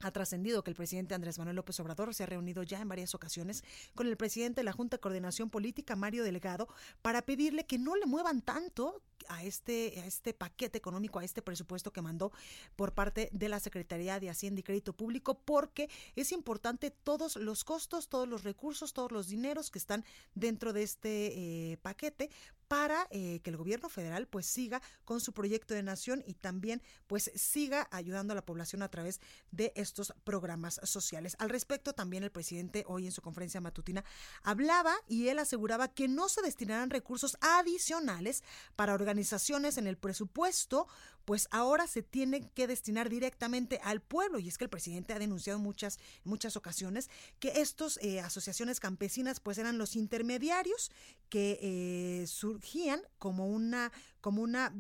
ha 0.00 0.10
trascendido 0.10 0.62
que 0.62 0.70
el 0.70 0.76
presidente 0.76 1.14
Andrés 1.14 1.38
Manuel 1.38 1.56
López 1.56 1.78
Obrador 1.80 2.14
se 2.14 2.22
ha 2.22 2.26
reunido 2.26 2.62
ya 2.62 2.80
en 2.80 2.88
varias 2.88 3.14
ocasiones 3.14 3.64
con 3.94 4.06
el 4.06 4.16
presidente 4.16 4.60
de 4.60 4.64
la 4.64 4.72
Junta 4.72 4.96
de 4.96 5.00
Coordinación 5.00 5.50
Política, 5.50 5.96
Mario 5.96 6.24
Delgado, 6.24 6.68
para 7.02 7.22
pedirle 7.22 7.66
que 7.66 7.78
no 7.78 7.96
le 7.96 8.06
muevan 8.06 8.42
tanto 8.42 9.02
a 9.28 9.42
este, 9.42 10.00
a 10.00 10.06
este 10.06 10.34
paquete 10.34 10.78
económico, 10.78 11.18
a 11.18 11.24
este 11.24 11.42
presupuesto 11.42 11.92
que 11.92 12.02
mandó 12.02 12.32
por 12.76 12.92
parte 12.92 13.28
de 13.32 13.48
la 13.48 13.60
Secretaría 13.60 14.20
de 14.20 14.30
Hacienda 14.30 14.60
y 14.60 14.62
Crédito 14.62 14.92
Público, 14.92 15.38
porque 15.38 15.88
es 16.14 16.32
importante 16.32 16.90
todos 16.90 17.36
los 17.36 17.64
costos, 17.64 18.08
todos 18.08 18.28
los 18.28 18.44
recursos, 18.44 18.92
todos 18.92 19.12
los 19.12 19.28
dineros 19.28 19.70
que 19.70 19.78
están 19.78 20.04
dentro 20.34 20.72
de 20.72 20.82
este 20.82 21.72
eh, 21.72 21.76
paquete 21.78 22.30
para 22.68 23.06
eh, 23.10 23.40
que 23.42 23.50
el 23.50 23.56
gobierno 23.56 23.88
federal 23.88 24.26
pues 24.26 24.46
siga 24.46 24.82
con 25.04 25.20
su 25.20 25.32
proyecto 25.32 25.74
de 25.74 25.82
nación 25.82 26.22
y 26.26 26.34
también 26.34 26.82
pues 27.06 27.30
siga 27.34 27.88
ayudando 27.90 28.32
a 28.32 28.36
la 28.36 28.44
población 28.44 28.82
a 28.82 28.90
través 28.90 29.20
de 29.50 29.72
estos 29.76 30.12
programas 30.24 30.80
sociales. 30.82 31.36
Al 31.38 31.50
respecto 31.50 31.92
también 31.92 32.24
el 32.24 32.32
presidente 32.32 32.84
hoy 32.86 33.06
en 33.06 33.12
su 33.12 33.22
conferencia 33.22 33.60
matutina 33.60 34.04
hablaba 34.42 34.94
y 35.08 35.28
él 35.28 35.38
aseguraba 35.38 35.88
que 35.88 36.08
no 36.08 36.28
se 36.28 36.42
destinarán 36.42 36.90
recursos 36.90 37.36
adicionales 37.40 38.42
para 38.74 38.94
organizaciones 38.94 39.78
en 39.78 39.86
el 39.86 39.96
presupuesto, 39.96 40.86
pues 41.24 41.48
ahora 41.50 41.86
se 41.86 42.02
tienen 42.02 42.48
que 42.54 42.66
destinar 42.66 43.10
directamente 43.10 43.80
al 43.82 44.00
pueblo 44.00 44.38
y 44.38 44.48
es 44.48 44.58
que 44.58 44.64
el 44.64 44.70
presidente 44.70 45.12
ha 45.12 45.18
denunciado 45.18 45.58
muchas 45.58 45.98
muchas 46.24 46.56
ocasiones 46.56 47.10
que 47.40 47.60
estos 47.60 47.98
eh, 48.02 48.20
asociaciones 48.20 48.80
campesinas 48.80 49.40
pues 49.40 49.58
eran 49.58 49.76
los 49.76 49.96
intermediarios 49.96 50.90
que 51.28 51.58
eh, 51.60 52.26
surgían 52.56 53.02
como 53.18 53.48
una 53.48 53.92
como 54.26 54.42
una 54.42 54.74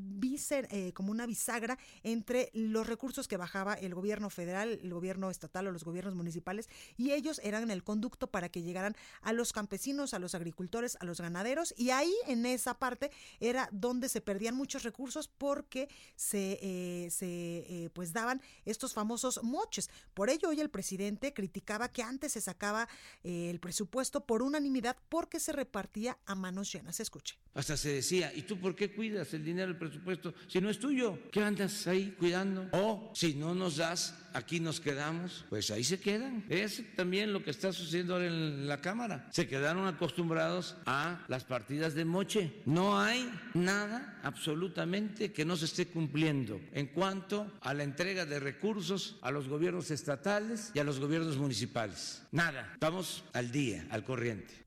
eh, 0.70 0.92
como 0.92 1.12
una 1.12 1.24
bisagra 1.24 1.78
entre 2.02 2.50
los 2.52 2.84
recursos 2.84 3.28
que 3.28 3.36
bajaba 3.36 3.74
el 3.74 3.94
gobierno 3.94 4.28
federal, 4.28 4.80
el 4.82 4.92
gobierno 4.92 5.30
estatal 5.30 5.68
o 5.68 5.70
los 5.70 5.84
gobiernos 5.84 6.16
municipales 6.16 6.68
y 6.96 7.12
ellos 7.12 7.40
eran 7.44 7.70
el 7.70 7.84
conducto 7.84 8.26
para 8.26 8.48
que 8.48 8.62
llegaran 8.62 8.96
a 9.22 9.32
los 9.32 9.52
campesinos, 9.52 10.14
a 10.14 10.18
los 10.18 10.34
agricultores, 10.34 10.96
a 10.98 11.04
los 11.04 11.20
ganaderos 11.20 11.72
y 11.76 11.90
ahí 11.90 12.12
en 12.26 12.44
esa 12.44 12.80
parte 12.80 13.12
era 13.38 13.68
donde 13.70 14.08
se 14.08 14.20
perdían 14.20 14.56
muchos 14.56 14.82
recursos 14.82 15.28
porque 15.28 15.88
se, 16.16 16.58
eh, 16.60 17.08
se 17.12 17.26
eh, 17.28 17.90
pues 17.92 18.12
daban 18.12 18.42
estos 18.64 18.94
famosos 18.94 19.44
moches. 19.44 19.90
Por 20.12 20.28
ello 20.28 20.48
hoy 20.48 20.60
el 20.60 20.70
presidente 20.70 21.32
criticaba 21.32 21.92
que 21.92 22.02
antes 22.02 22.32
se 22.32 22.40
sacaba 22.40 22.88
el 23.22 23.60
presupuesto 23.60 24.26
por 24.26 24.42
unanimidad 24.42 24.96
porque 25.08 25.38
se 25.38 25.52
repartía 25.52 26.18
a 26.26 26.34
manos 26.34 26.72
llenas. 26.72 26.98
Escuche. 26.98 27.38
Hasta 27.54 27.76
se 27.76 27.90
decía, 27.90 28.32
¿y 28.34 28.42
tú 28.42 28.58
por 28.58 28.74
qué 28.74 28.92
cuidas 28.92 29.35
el 29.36 29.44
dinero 29.44 29.68
del 29.68 29.76
presupuesto 29.76 30.34
si 30.48 30.60
no 30.60 30.70
es 30.70 30.78
tuyo? 30.78 31.18
¿Qué 31.30 31.42
andas 31.42 31.86
ahí 31.86 32.14
cuidando? 32.18 32.68
O 32.72 33.12
si 33.14 33.34
no 33.34 33.54
nos 33.54 33.76
das, 33.76 34.14
aquí 34.32 34.60
nos 34.60 34.80
quedamos, 34.80 35.44
pues 35.48 35.70
ahí 35.70 35.84
se 35.84 35.98
quedan. 35.98 36.44
Es 36.48 36.82
también 36.94 37.32
lo 37.32 37.42
que 37.42 37.50
está 37.50 37.72
sucediendo 37.72 38.14
ahora 38.14 38.26
en 38.26 38.68
la 38.68 38.80
Cámara. 38.80 39.28
Se 39.30 39.46
quedaron 39.46 39.86
acostumbrados 39.86 40.76
a 40.86 41.24
las 41.28 41.44
partidas 41.44 41.94
de 41.94 42.04
moche. 42.04 42.62
No 42.66 42.98
hay 42.98 43.30
nada 43.54 44.20
absolutamente 44.22 45.32
que 45.32 45.44
no 45.44 45.56
se 45.56 45.64
esté 45.64 45.86
cumpliendo 45.86 46.60
en 46.72 46.88
cuanto 46.88 47.52
a 47.60 47.72
la 47.74 47.82
entrega 47.82 48.26
de 48.26 48.40
recursos 48.40 49.18
a 49.22 49.30
los 49.30 49.48
gobiernos 49.48 49.90
estatales 49.90 50.70
y 50.74 50.78
a 50.78 50.84
los 50.84 51.00
gobiernos 51.00 51.36
municipales. 51.36 52.22
Nada. 52.32 52.70
Estamos 52.74 53.24
al 53.32 53.50
día, 53.50 53.86
al 53.90 54.04
corriente. 54.04 54.65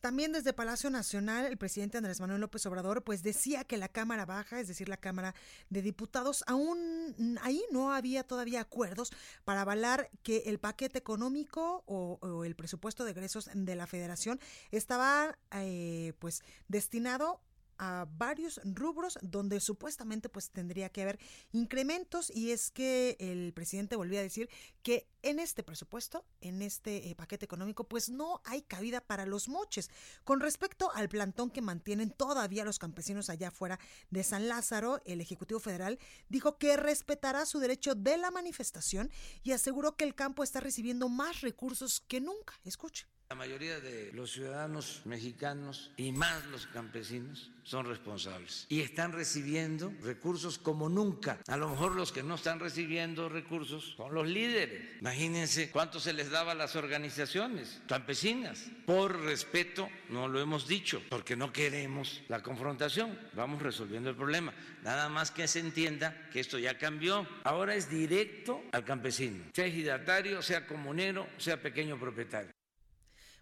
También 0.00 0.32
desde 0.32 0.52
Palacio 0.52 0.90
Nacional, 0.90 1.46
el 1.46 1.56
presidente 1.56 1.98
Andrés 1.98 2.20
Manuel 2.20 2.40
López 2.40 2.64
Obrador 2.66 3.02
pues 3.02 3.22
decía 3.22 3.64
que 3.64 3.76
la 3.76 3.88
Cámara 3.88 4.26
Baja, 4.26 4.60
es 4.60 4.68
decir, 4.68 4.88
la 4.88 4.96
Cámara 4.96 5.34
de 5.70 5.82
Diputados, 5.82 6.44
aún 6.46 7.38
ahí 7.42 7.62
no 7.70 7.92
había 7.92 8.24
todavía 8.24 8.60
acuerdos 8.60 9.12
para 9.44 9.62
avalar 9.62 10.10
que 10.22 10.44
el 10.46 10.58
paquete 10.58 10.98
económico 10.98 11.82
o, 11.86 12.44
el 12.44 12.54
presupuesto 12.54 13.04
de 13.04 13.12
egresos 13.12 13.50
de 13.52 13.74
la 13.74 13.86
Federación 13.86 14.40
estaba 14.70 15.38
eh, 15.52 16.12
pues 16.18 16.42
destinado 16.68 17.40
a 17.78 18.06
varios 18.10 18.60
rubros 18.64 19.18
donde 19.22 19.60
supuestamente 19.60 20.28
pues 20.28 20.50
tendría 20.50 20.88
que 20.88 21.02
haber 21.02 21.18
incrementos 21.52 22.30
y 22.34 22.52
es 22.52 22.70
que 22.70 23.16
el 23.20 23.52
presidente 23.52 23.96
volvió 23.96 24.18
a 24.18 24.22
decir 24.22 24.48
que 24.82 25.08
en 25.22 25.40
este 25.40 25.62
presupuesto, 25.62 26.24
en 26.40 26.62
este 26.62 27.10
eh, 27.10 27.14
paquete 27.16 27.44
económico, 27.44 27.84
pues 27.84 28.08
no 28.08 28.40
hay 28.44 28.62
cabida 28.62 29.00
para 29.00 29.26
los 29.26 29.48
moches. 29.48 29.90
Con 30.24 30.40
respecto 30.40 30.92
al 30.92 31.08
plantón 31.08 31.50
que 31.50 31.62
mantienen 31.62 32.10
todavía 32.10 32.64
los 32.64 32.78
campesinos 32.78 33.28
allá 33.28 33.48
afuera 33.48 33.80
de 34.10 34.22
San 34.22 34.48
Lázaro, 34.48 35.02
el 35.04 35.20
Ejecutivo 35.20 35.58
Federal 35.58 35.98
dijo 36.28 36.58
que 36.58 36.76
respetará 36.76 37.44
su 37.46 37.58
derecho 37.58 37.94
de 37.94 38.16
la 38.16 38.30
manifestación 38.30 39.10
y 39.42 39.52
aseguró 39.52 39.96
que 39.96 40.04
el 40.04 40.14
campo 40.14 40.44
está 40.44 40.60
recibiendo 40.60 41.08
más 41.08 41.40
recursos 41.40 42.00
que 42.00 42.20
nunca. 42.20 42.54
Escuche. 42.64 43.06
La 43.28 43.34
mayoría 43.34 43.80
de 43.80 44.12
los 44.12 44.30
ciudadanos 44.30 45.02
mexicanos 45.04 45.90
y 45.96 46.12
más 46.12 46.46
los 46.46 46.68
campesinos 46.68 47.50
son 47.64 47.84
responsables 47.84 48.66
y 48.68 48.82
están 48.82 49.10
recibiendo 49.10 49.92
recursos 50.00 50.58
como 50.58 50.88
nunca. 50.88 51.40
A 51.48 51.56
lo 51.56 51.68
mejor 51.68 51.96
los 51.96 52.12
que 52.12 52.22
no 52.22 52.36
están 52.36 52.60
recibiendo 52.60 53.28
recursos 53.28 53.94
son 53.96 54.14
los 54.14 54.28
líderes. 54.28 55.00
Imagínense 55.00 55.72
cuánto 55.72 55.98
se 55.98 56.12
les 56.12 56.30
daba 56.30 56.52
a 56.52 56.54
las 56.54 56.76
organizaciones 56.76 57.82
campesinas. 57.88 58.70
Por 58.86 59.20
respeto, 59.22 59.88
no 60.08 60.28
lo 60.28 60.40
hemos 60.40 60.68
dicho, 60.68 61.02
porque 61.10 61.34
no 61.34 61.52
queremos 61.52 62.22
la 62.28 62.44
confrontación. 62.44 63.18
Vamos 63.34 63.60
resolviendo 63.60 64.08
el 64.08 64.14
problema. 64.14 64.54
Nada 64.84 65.08
más 65.08 65.32
que 65.32 65.48
se 65.48 65.58
entienda 65.58 66.28
que 66.30 66.38
esto 66.38 66.60
ya 66.60 66.78
cambió. 66.78 67.26
Ahora 67.42 67.74
es 67.74 67.90
directo 67.90 68.62
al 68.70 68.84
campesino, 68.84 69.46
sea 69.52 69.66
ejidatario, 69.66 70.42
sea 70.42 70.64
comunero, 70.64 71.26
sea 71.38 71.60
pequeño 71.60 71.98
propietario. 71.98 72.55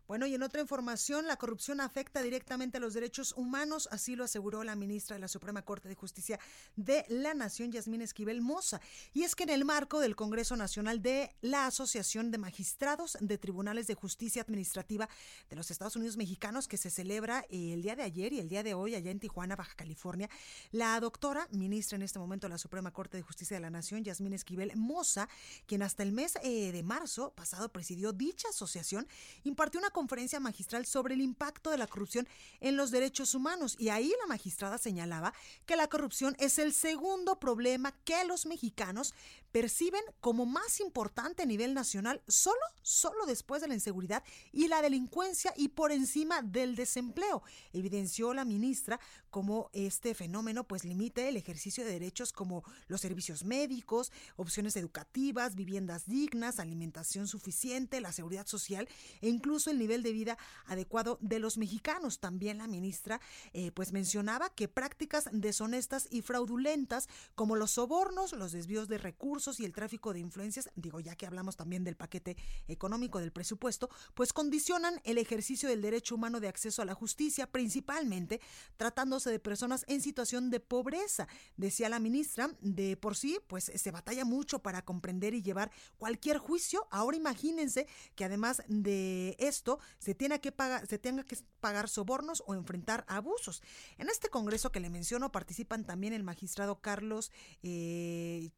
Bueno, 0.06 0.26
y 0.26 0.34
en 0.34 0.42
otra 0.42 0.60
información, 0.60 1.26
la 1.26 1.38
corrupción 1.38 1.80
afecta 1.80 2.20
directamente 2.20 2.76
a 2.76 2.80
los 2.80 2.92
derechos 2.92 3.32
humanos, 3.38 3.88
así 3.90 4.16
lo 4.16 4.24
aseguró 4.24 4.62
la 4.62 4.76
ministra 4.76 5.16
de 5.16 5.20
la 5.20 5.28
Suprema 5.28 5.62
Corte 5.62 5.88
de 5.88 5.94
Justicia 5.94 6.38
de 6.76 7.06
la 7.08 7.32
Nación, 7.32 7.72
Yasmín 7.72 8.02
Esquivel 8.02 8.42
Moza. 8.42 8.82
Y 9.14 9.22
es 9.22 9.34
que 9.34 9.44
en 9.44 9.48
el 9.48 9.64
marco 9.64 10.00
del 10.00 10.14
Congreso 10.14 10.56
Nacional 10.56 11.00
de 11.00 11.34
la 11.40 11.66
Asociación 11.66 12.30
de 12.30 12.36
Magistrados 12.36 13.16
de 13.18 13.38
Tribunales 13.38 13.86
de 13.86 13.94
Justicia 13.94 14.42
Administrativa 14.42 15.08
de 15.48 15.56
los 15.56 15.70
Estados 15.70 15.96
Unidos 15.96 16.18
Mexicanos, 16.18 16.68
que 16.68 16.76
se 16.76 16.90
celebra 16.90 17.46
el 17.48 17.80
día 17.80 17.96
de 17.96 18.02
ayer 18.02 18.34
y 18.34 18.40
el 18.40 18.50
día 18.50 18.62
de 18.62 18.74
hoy 18.74 18.94
allá 18.94 19.10
en 19.10 19.20
Tijuana, 19.20 19.56
Baja 19.56 19.74
California, 19.74 20.28
la 20.70 21.00
doctora, 21.00 21.48
ministra 21.50 21.96
en 21.96 22.02
este 22.02 22.18
momento 22.18 22.46
de 22.46 22.50
la 22.50 22.58
Suprema 22.58 22.90
Corte 22.90 23.16
de 23.16 23.22
Justicia 23.22 23.56
de 23.56 23.62
la 23.62 23.70
Nación, 23.70 24.04
Yasmín 24.04 24.34
Esquivel 24.34 24.76
Moza, 24.76 25.30
quien 25.64 25.82
hasta 25.82 26.02
el 26.02 26.12
mes 26.12 26.34
eh, 26.42 26.72
de 26.72 26.82
marzo 26.82 27.32
pasado 27.32 27.70
presidió 27.70 28.12
dicha 28.12 28.48
asociación, 28.50 29.08
impartió 29.44 29.80
una 29.80 29.93
conferencia 29.94 30.40
magistral 30.40 30.84
sobre 30.84 31.14
el 31.14 31.22
impacto 31.22 31.70
de 31.70 31.78
la 31.78 31.86
corrupción 31.86 32.28
en 32.60 32.76
los 32.76 32.90
derechos 32.90 33.34
humanos 33.34 33.76
y 33.78 33.88
ahí 33.88 34.12
la 34.20 34.26
magistrada 34.26 34.76
señalaba 34.76 35.32
que 35.64 35.76
la 35.76 35.88
corrupción 35.88 36.36
es 36.38 36.58
el 36.58 36.74
segundo 36.74 37.40
problema 37.40 37.92
que 38.04 38.24
los 38.24 38.44
mexicanos 38.44 39.14
perciben 39.52 40.02
como 40.20 40.46
más 40.46 40.80
importante 40.80 41.44
a 41.44 41.46
nivel 41.46 41.74
nacional, 41.74 42.20
solo, 42.26 42.58
solo 42.82 43.24
después 43.24 43.62
de 43.62 43.68
la 43.68 43.74
inseguridad 43.74 44.24
y 44.52 44.66
la 44.66 44.82
delincuencia 44.82 45.54
y 45.56 45.68
por 45.68 45.92
encima 45.92 46.42
del 46.42 46.74
desempleo. 46.74 47.44
Evidenció 47.72 48.34
la 48.34 48.44
ministra 48.44 48.98
cómo 49.30 49.70
este 49.72 50.14
fenómeno 50.14 50.64
pues 50.64 50.84
limite 50.84 51.28
el 51.28 51.36
ejercicio 51.36 51.84
de 51.84 51.92
derechos 51.92 52.32
como 52.32 52.64
los 52.88 53.00
servicios 53.00 53.44
médicos, 53.44 54.10
opciones 54.34 54.74
educativas, 54.76 55.54
viviendas 55.54 56.06
dignas, 56.06 56.58
alimentación 56.58 57.28
suficiente, 57.28 58.00
la 58.00 58.12
seguridad 58.12 58.48
social 58.48 58.88
e 59.20 59.28
incluso 59.28 59.70
el 59.70 59.78
nivel 59.84 60.02
de 60.02 60.12
vida 60.12 60.38
adecuado 60.66 61.18
de 61.20 61.38
los 61.38 61.58
mexicanos. 61.58 62.18
También 62.18 62.58
la 62.58 62.66
ministra 62.66 63.20
eh, 63.52 63.70
pues 63.72 63.92
mencionaba 63.92 64.50
que 64.50 64.68
prácticas 64.68 65.28
deshonestas 65.32 66.08
y 66.10 66.22
fraudulentas 66.22 67.08
como 67.34 67.56
los 67.56 67.72
sobornos, 67.72 68.32
los 68.32 68.52
desvíos 68.52 68.88
de 68.88 68.98
recursos, 68.98 69.44
y 69.58 69.64
el 69.64 69.72
tráfico 69.72 70.12
de 70.12 70.20
influencias, 70.20 70.70
digo 70.76 71.00
ya 71.00 71.16
que 71.16 71.26
hablamos 71.26 71.56
también 71.56 71.84
del 71.84 71.96
paquete 71.96 72.36
económico 72.68 73.18
del 73.18 73.32
presupuesto, 73.32 73.90
pues 74.14 74.32
condicionan 74.32 75.00
el 75.04 75.18
ejercicio 75.18 75.68
del 75.68 75.82
derecho 75.82 76.14
humano 76.14 76.40
de 76.40 76.48
acceso 76.48 76.82
a 76.82 76.84
la 76.84 76.94
justicia, 76.94 77.50
principalmente 77.50 78.40
tratándose 78.76 79.30
de 79.30 79.38
personas 79.38 79.84
en 79.88 80.00
situación 80.00 80.50
de 80.50 80.60
pobreza. 80.60 81.28
Decía 81.56 81.88
la 81.88 81.98
ministra, 81.98 82.54
de 82.60 82.96
por 82.96 83.16
sí, 83.16 83.38
pues 83.46 83.70
se 83.74 83.90
batalla 83.90 84.24
mucho 84.24 84.60
para 84.60 84.82
comprender 84.82 85.34
y 85.34 85.42
llevar 85.42 85.70
cualquier 85.98 86.38
juicio. 86.38 86.86
Ahora 86.90 87.16
imagínense 87.16 87.86
que 88.14 88.24
además 88.24 88.62
de 88.68 89.36
esto 89.38 89.73
se 89.98 90.14
tenga 90.14 90.38
que 90.38 90.52
pagar, 90.52 90.86
se 90.86 90.98
tenga 90.98 91.24
que 91.24 91.36
pagar 91.60 91.88
sobornos 91.88 92.42
o 92.46 92.54
enfrentar 92.54 93.04
abusos. 93.08 93.62
En 93.98 94.08
este 94.08 94.28
congreso 94.28 94.72
que 94.72 94.80
le 94.80 94.90
menciono 94.90 95.32
participan 95.32 95.84
también 95.84 96.12
el 96.12 96.22
magistrado 96.22 96.80
Carlos 96.80 97.30
eh, 97.62 98.50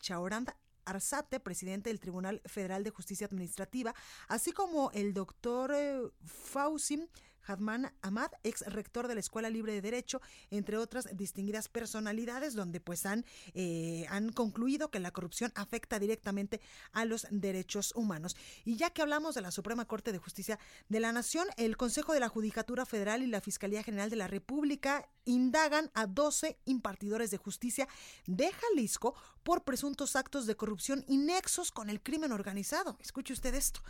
Arzate, 0.87 1.41
presidente 1.41 1.91
del 1.91 2.01
Tribunal 2.01 2.41
Federal 2.47 2.85
de 2.85 2.91
Justicia 2.91 3.27
Administrativa, 3.27 3.95
así 4.29 4.53
como 4.53 4.91
el 4.93 5.13
doctor 5.13 5.73
eh, 5.75 6.01
Fausim 6.25 7.09
Hadman 7.47 7.93
Ahmad, 8.03 8.31
ex 8.43 8.63
rector 8.67 9.09
de 9.09 9.15
la 9.15 9.21
Escuela 9.21 9.51
Libre 9.51 9.73
de 9.73 9.81
Derecho, 9.81 10.21
entre 10.51 10.77
otras 10.77 11.09
distinguidas 11.17 11.69
personalidades, 11.69 12.55
donde 12.55 12.81
pues 12.81 13.07
han, 13.07 13.25
eh, 13.55 14.07
han 14.09 14.33
concluido 14.33 14.91
que 14.91 15.01
la 15.01 15.11
corrupción 15.11 15.53
afecta 15.55 15.99
directamente 15.99 16.61
a 16.93 17.05
los 17.05 17.27
derechos 17.31 17.93
humanos. 17.95 18.37
Y 18.65 18.77
ya 18.77 18.91
que 18.91 19.03
hablamos 19.03 19.35
de 19.35 19.43
la 19.43 19.51
Suprema 19.51 19.87
Corte 19.87 20.13
de 20.13 20.19
Justicia 20.19 20.59
de 20.89 21.01
la 21.01 21.13
Nación, 21.13 21.47
el 21.57 21.77
Consejo 21.77 22.13
de 22.13 22.21
la 22.21 22.29
Judicatura 22.29 22.87
Federal 22.87 23.23
y 23.23 23.27
la 23.27 23.41
Fiscalía 23.41 23.83
General 23.83 24.11
de 24.11 24.17
la 24.17 24.29
República 24.29 25.09
indagan 25.25 25.91
a 25.95 26.07
12 26.07 26.59
impartidores 26.65 27.31
de 27.31 27.37
justicia 27.37 27.89
de 28.27 28.51
Jalisco 28.53 29.15
por 29.47 29.63
presuntos 29.63 30.17
actos 30.17 30.47
de 30.47 30.57
corrupción 30.57 31.05
y 31.07 31.19
nexos 31.19 31.71
con 31.71 31.89
el 31.89 32.03
crimen 32.03 32.33
organizado. 32.33 32.99
Escuche 33.01 33.33
usted 33.33 33.55
esto. 33.55 33.81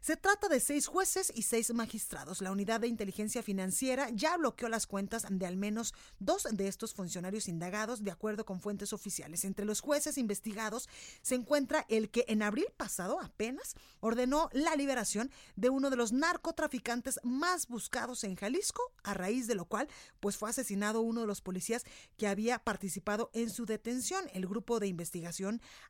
Se 0.00 0.16
trata 0.16 0.48
de 0.48 0.60
seis 0.60 0.86
jueces 0.86 1.30
y 1.34 1.42
seis 1.42 1.74
magistrados. 1.74 2.40
La 2.40 2.52
unidad 2.52 2.80
de 2.80 2.88
inteligencia 2.88 3.42
financiera 3.42 4.08
ya 4.08 4.34
bloqueó 4.38 4.70
las 4.70 4.86
cuentas 4.86 5.26
de 5.28 5.46
al 5.46 5.58
menos 5.58 5.92
dos 6.18 6.48
de 6.50 6.68
estos 6.68 6.94
funcionarios 6.94 7.48
indagados, 7.48 8.02
de 8.02 8.10
acuerdo 8.10 8.46
con 8.46 8.62
fuentes 8.62 8.94
oficiales. 8.94 9.44
Entre 9.44 9.66
los 9.66 9.82
jueces 9.82 10.16
investigados 10.16 10.88
se 11.20 11.34
encuentra 11.34 11.84
el 11.90 12.08
que 12.08 12.24
en 12.28 12.42
abril 12.42 12.64
pasado 12.78 13.20
apenas 13.20 13.74
ordenó 14.00 14.48
la 14.54 14.74
liberación 14.74 15.30
de 15.56 15.68
uno 15.68 15.90
de 15.90 15.96
los 15.96 16.12
narcotraficantes 16.12 17.20
más 17.22 17.66
buscados 17.68 18.24
en 18.24 18.36
Jalisco, 18.36 18.94
a 19.02 19.12
raíz 19.12 19.48
de 19.48 19.54
lo 19.54 19.66
cual 19.66 19.86
pues 20.20 20.38
fue 20.38 20.48
asesinado 20.48 21.02
uno 21.02 21.20
de 21.20 21.26
los 21.26 21.42
policías 21.42 21.84
que 22.16 22.26
había 22.26 22.58
participado 22.58 23.30
en 23.34 23.50
su 23.50 23.66
detención. 23.66 24.30
El 24.32 24.46
grupo 24.46 24.80
de 24.80 24.86
investigación 24.86 24.99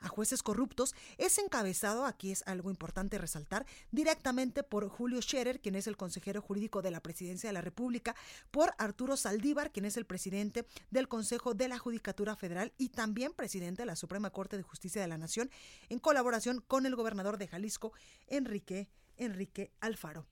a 0.01 0.09
jueces 0.09 0.43
corruptos 0.43 0.95
es 1.19 1.39
encabezado, 1.39 2.05
aquí 2.05 2.31
es 2.31 2.43
algo 2.47 2.71
importante 2.71 3.19
resaltar, 3.19 3.67
directamente 3.91 4.63
por 4.63 4.89
Julio 4.89 5.21
Scherer, 5.21 5.61
quien 5.61 5.75
es 5.75 5.87
el 5.87 5.97
consejero 5.97 6.41
jurídico 6.43 6.83
de 6.83 6.91
la 6.91 7.01
Presidencia 7.01 7.49
de 7.49 7.55
la 7.55 7.61
República, 7.61 8.15
por 8.51 8.75
Arturo 8.79 9.17
Saldívar, 9.17 9.73
quien 9.73 9.85
es 9.85 9.97
el 9.97 10.07
presidente 10.07 10.67
del 10.91 11.09
Consejo 11.09 11.55
de 11.55 11.69
la 11.69 11.79
Judicatura 11.79 12.37
Federal 12.37 12.73
y 12.79 12.91
también 12.91 13.33
presidente 13.33 13.83
de 13.83 13.87
la 13.87 13.97
Suprema 13.97 14.31
Corte 14.31 14.57
de 14.57 14.63
Justicia 14.63 15.01
de 15.01 15.09
la 15.09 15.19
Nación, 15.19 15.51
en 15.89 15.99
colaboración 15.99 16.63
con 16.67 16.87
el 16.87 16.97
gobernador 16.97 17.39
de 17.39 17.49
Jalisco, 17.49 17.93
Enrique, 18.27 18.89
Enrique 19.17 19.73
Alfaro. 19.81 20.27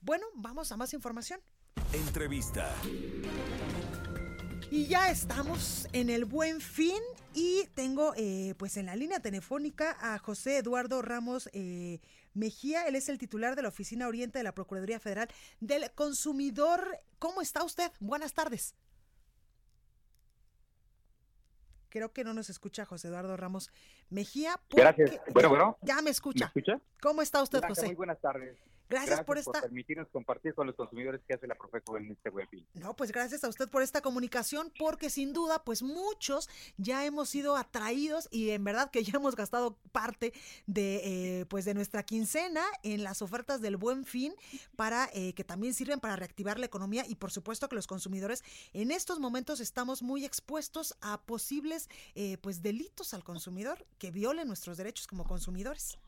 Bueno, 0.00 0.26
vamos 0.34 0.70
a 0.72 0.76
más 0.76 0.92
información. 0.92 1.40
Entrevista. 1.92 2.74
Y 4.70 4.86
ya 4.86 5.10
estamos 5.10 5.86
en 5.92 6.10
el 6.10 6.24
buen 6.24 6.60
fin 6.60 7.00
y 7.34 7.66
tengo 7.74 8.14
eh, 8.16 8.54
pues 8.58 8.76
en 8.76 8.86
la 8.86 8.96
línea 8.96 9.20
telefónica 9.20 9.96
a 10.00 10.18
José 10.18 10.58
Eduardo 10.58 11.02
Ramos 11.02 11.50
eh, 11.52 12.00
Mejía. 12.32 12.86
Él 12.86 12.94
es 12.94 13.08
el 13.08 13.18
titular 13.18 13.56
de 13.56 13.62
la 13.62 13.68
Oficina 13.68 14.08
Oriente 14.08 14.38
de 14.38 14.44
la 14.44 14.54
Procuraduría 14.54 15.00
Federal 15.00 15.28
del 15.60 15.90
Consumidor. 15.92 16.98
¿Cómo 17.18 17.42
está 17.42 17.64
usted? 17.64 17.90
Buenas 18.00 18.32
tardes. 18.32 18.74
Creo 21.88 22.12
que 22.12 22.24
no 22.24 22.34
nos 22.34 22.50
escucha 22.50 22.84
José 22.84 23.08
Eduardo 23.08 23.36
Ramos 23.36 23.70
Mejía. 24.10 24.60
Gracias. 24.70 25.20
Bueno, 25.32 25.48
bueno. 25.48 25.78
Ya 25.82 26.02
me 26.02 26.10
escucha. 26.10 26.46
¿Me 26.54 26.60
escucha? 26.60 26.80
¿Cómo 27.00 27.22
está 27.22 27.42
usted, 27.42 27.60
José? 27.66 27.86
Muy 27.86 27.94
buenas 27.94 28.20
tardes. 28.20 28.56
Gracias, 28.88 29.24
por 29.24 29.38
esta. 29.38 29.62
permitirnos 29.62 30.08
compartir 30.08 30.54
con 30.54 30.66
los 30.66 30.76
consumidores 30.76 31.20
que 31.26 31.34
hace 31.34 31.46
la 31.46 31.54
Profeco 31.54 31.96
en 31.96 32.10
este 32.10 32.30
web. 32.30 32.46
No, 32.74 32.94
pues 32.94 33.10
gracias 33.12 33.44
a 33.44 33.48
usted 33.48 33.68
por 33.68 33.82
esta 33.82 34.00
comunicación, 34.00 34.72
porque 34.78 35.10
sin 35.10 35.32
duda, 35.32 35.64
pues 35.64 35.82
muchos 35.82 36.48
ya 36.76 37.04
hemos 37.04 37.28
sido 37.28 37.56
atraídos 37.56 38.28
y 38.30 38.50
en 38.50 38.64
verdad 38.64 38.90
que 38.90 39.02
ya 39.02 39.14
hemos 39.16 39.36
gastado 39.36 39.76
parte 39.92 40.32
de, 40.66 41.40
eh, 41.40 41.46
pues 41.46 41.64
de 41.64 41.74
nuestra 41.74 42.02
quincena 42.02 42.62
en 42.82 43.02
las 43.02 43.22
ofertas 43.22 43.60
del 43.60 43.76
Buen 43.76 44.04
Fin 44.04 44.34
para 44.76 45.08
eh, 45.14 45.32
que 45.34 45.44
también 45.44 45.74
sirven 45.74 46.00
para 46.00 46.16
reactivar 46.16 46.58
la 46.58 46.66
economía 46.66 47.04
y 47.08 47.14
por 47.14 47.30
supuesto 47.30 47.68
que 47.68 47.76
los 47.76 47.86
consumidores 47.86 48.44
en 48.72 48.90
estos 48.90 49.18
momentos 49.18 49.60
estamos 49.60 50.02
muy 50.02 50.24
expuestos 50.24 50.96
a 51.00 51.20
posibles, 51.22 51.88
eh, 52.14 52.38
pues 52.38 52.62
delitos 52.62 53.14
al 53.14 53.24
consumidor 53.24 53.86
que 53.98 54.10
violen 54.10 54.48
nuestros 54.48 54.76
derechos 54.76 55.06
como 55.06 55.24
consumidores. 55.24 55.98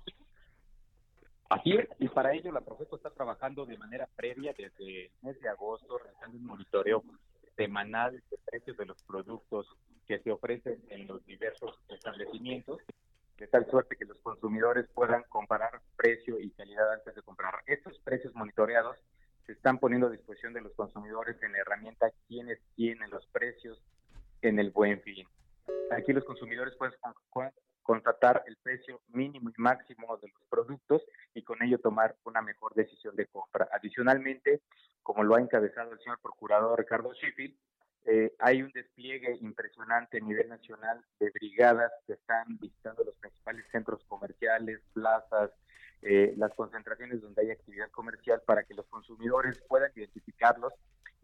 Así 1.49 1.73
es, 1.73 1.89
y 2.01 2.09
para 2.09 2.33
ello 2.33 2.51
la 2.51 2.61
Profeco 2.61 2.97
está 2.97 3.11
trabajando 3.11 3.67
de 3.67 3.79
manera 3.79 4.09
previa 4.17 4.53
desde 4.57 5.07
el 5.07 5.11
mes 5.23 5.41
de 5.41 5.49
agosto, 5.49 5.99
realizando 5.99 6.37
un 6.37 6.47
monitoreo 6.47 7.05
semanal 7.57 8.21
de 8.31 8.39
precios 8.45 8.77
de 8.77 8.87
los 8.87 9.01
productos 9.05 9.67
que 10.07 10.19
se 10.21 10.31
ofrecen 10.31 10.83
en 10.89 11.07
los 11.07 11.25
diversos 11.25 11.79
establecimientos, 11.89 12.81
de 13.39 13.47
tal 13.47 13.69
suerte 13.71 13.97
que 13.97 14.05
los 14.07 14.19
consumidores 14.21 14.89
puedan 14.95 15.23
comparar 15.29 15.81
precio 15.97 16.39
y 16.41 16.51
calidad 16.51 16.93
antes 16.93 17.15
de 17.15 17.23
comprar. 17.23 17.63
Estos 17.67 17.99
precios 18.01 18.35
monitoreados 18.35 18.97
se 19.47 19.53
están 19.53 19.79
poniendo 19.79 20.09
a 20.09 20.11
disposición 20.11 20.53
de 20.53 20.63
los 20.63 20.75
consumidores 20.75 21.41
en 21.43 21.53
la 21.53 21.59
herramienta 21.59 22.11
quienes 22.27 22.59
tienen 22.75 23.11
los 23.11 23.27
precios 23.29 23.81
en 24.43 24.59
el 24.59 24.71
buen 24.71 25.01
fin. 25.03 25.27
Aquí 25.93 26.13
los 26.13 26.25
consumidores 26.25 26.75
pueden 26.77 26.95
constatar 27.87 28.42
el 28.46 28.57
precio 28.57 29.01
mínimo 29.09 29.49
y 29.49 29.61
máximo 29.62 30.16
de 30.16 30.29
los 30.29 30.42
productos 30.51 31.03
y 31.35 31.42
con 31.42 31.62
ello 31.62 31.79
tomar 31.79 32.16
una 32.25 32.42
mejor 32.42 32.75
decisión 32.75 33.14
de 33.14 33.27
compra. 33.27 33.68
Adicionalmente, 33.72 34.61
como 35.05 35.22
lo 35.22 35.37
ha 35.37 35.40
encabezado 35.40 35.92
el 35.92 36.01
señor 36.01 36.18
procurador 36.20 36.79
Ricardo 36.81 37.12
Sheffield, 37.14 37.57
eh, 38.07 38.35
hay 38.40 38.62
un 38.62 38.72
despliegue 38.72 39.37
impresionante 39.40 40.18
a 40.18 40.20
nivel 40.20 40.49
nacional 40.49 41.01
de 41.20 41.31
brigadas 41.31 41.92
que 42.07 42.14
están 42.14 42.59
visitando 42.59 43.05
los 43.05 43.16
principales 43.16 43.64
centros 43.70 44.05
comerciales, 44.07 44.81
plazas, 44.92 45.53
eh, 46.03 46.35
las 46.37 46.53
concentraciones 46.55 47.22
donde 47.22 47.42
hay 47.42 47.51
actividad 47.53 47.90
comercial 47.90 48.42
para 48.44 48.64
que 48.64 48.75
los 48.75 48.87
consumidores 48.87 49.62
puedan 49.68 49.92
identificarlos 49.94 50.72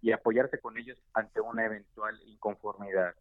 y 0.01 0.13
apoyarse 0.13 0.59
con 0.59 0.79
ellos 0.79 0.99
ante 1.13 1.41
una 1.41 1.65
eventual 1.65 2.21
inconformidad. 2.27 3.15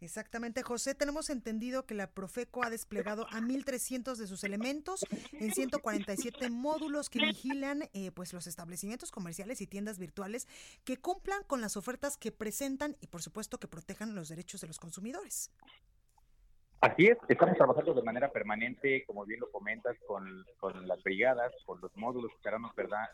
Exactamente, 0.00 0.62
José. 0.62 0.94
Tenemos 0.94 1.28
entendido 1.28 1.84
que 1.84 1.94
la 1.94 2.10
Profeco 2.10 2.62
ha 2.62 2.70
desplegado 2.70 3.26
a 3.30 3.40
1.300 3.40 4.16
de 4.16 4.26
sus 4.28 4.44
elementos 4.44 5.04
en 5.32 5.52
147 5.52 6.50
módulos 6.50 7.10
que 7.10 7.18
vigilan 7.18 7.82
eh, 7.94 8.12
pues 8.12 8.32
los 8.32 8.46
establecimientos 8.46 9.10
comerciales 9.10 9.60
y 9.60 9.66
tiendas 9.66 9.98
virtuales 9.98 10.46
que 10.84 10.98
cumplan 10.98 11.42
con 11.44 11.60
las 11.60 11.76
ofertas 11.76 12.16
que 12.16 12.30
presentan 12.30 12.96
y 13.00 13.08
por 13.08 13.22
supuesto 13.22 13.58
que 13.58 13.66
protejan 13.66 14.14
los 14.14 14.28
derechos 14.28 14.60
de 14.60 14.68
los 14.68 14.78
consumidores. 14.78 15.50
Así 16.80 17.06
es, 17.06 17.18
estamos 17.28 17.56
trabajando 17.56 17.92
de 17.92 18.02
manera 18.02 18.30
permanente, 18.30 19.04
como 19.04 19.26
bien 19.26 19.40
lo 19.40 19.50
comentas, 19.50 19.96
con, 20.06 20.44
las 20.86 21.02
brigadas, 21.02 21.52
con 21.66 21.80
los 21.80 21.90
módulos 21.96 22.30
que 22.30 22.36
estarán 22.36 22.62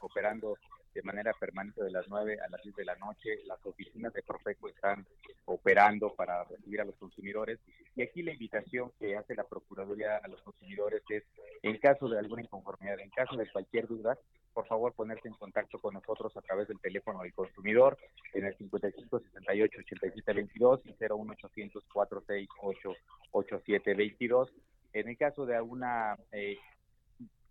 operando 0.02 0.58
de 0.94 1.02
manera 1.02 1.32
permanente 1.32 1.82
de 1.82 1.90
las 1.90 2.06
9 2.08 2.38
a 2.40 2.48
las 2.48 2.62
10 2.62 2.76
de 2.76 2.84
la 2.84 2.94
noche. 2.96 3.44
Las 3.46 3.64
oficinas 3.66 4.12
de 4.12 4.22
Profeco 4.22 4.68
están 4.68 5.06
operando 5.46 6.14
para 6.14 6.44
recibir 6.44 6.80
a 6.80 6.84
los 6.84 6.96
consumidores. 6.96 7.58
Y 7.96 8.02
aquí 8.02 8.22
la 8.22 8.32
invitación 8.32 8.92
que 8.98 9.16
hace 9.16 9.34
la 9.34 9.44
Procuraduría 9.44 10.16
a 10.16 10.28
los 10.28 10.40
consumidores 10.42 11.02
es, 11.08 11.24
en 11.62 11.78
caso 11.78 12.08
de 12.08 12.18
alguna 12.18 12.42
inconformidad, 12.42 12.98
en 13.00 13.10
caso 13.10 13.36
de 13.36 13.50
cualquier 13.50 13.86
duda, 13.86 14.16
por 14.54 14.66
favor 14.68 14.92
ponerse 14.94 15.26
en 15.26 15.34
contacto 15.34 15.80
con 15.80 15.94
nosotros 15.94 16.34
a 16.36 16.40
través 16.40 16.68
del 16.68 16.78
teléfono 16.78 17.22
del 17.22 17.34
consumidor 17.34 17.98
en 18.32 18.44
el 18.44 18.56
55 18.56 19.18
68 19.18 19.78
87 19.80 20.32
22 20.32 20.80
y 20.84 20.90
01800 20.90 21.84
468 21.92 22.94
8722. 23.32 24.52
En 24.92 25.08
el 25.08 25.18
caso 25.18 25.44
de 25.44 25.56
alguna 25.56 26.16
eh, 26.30 26.56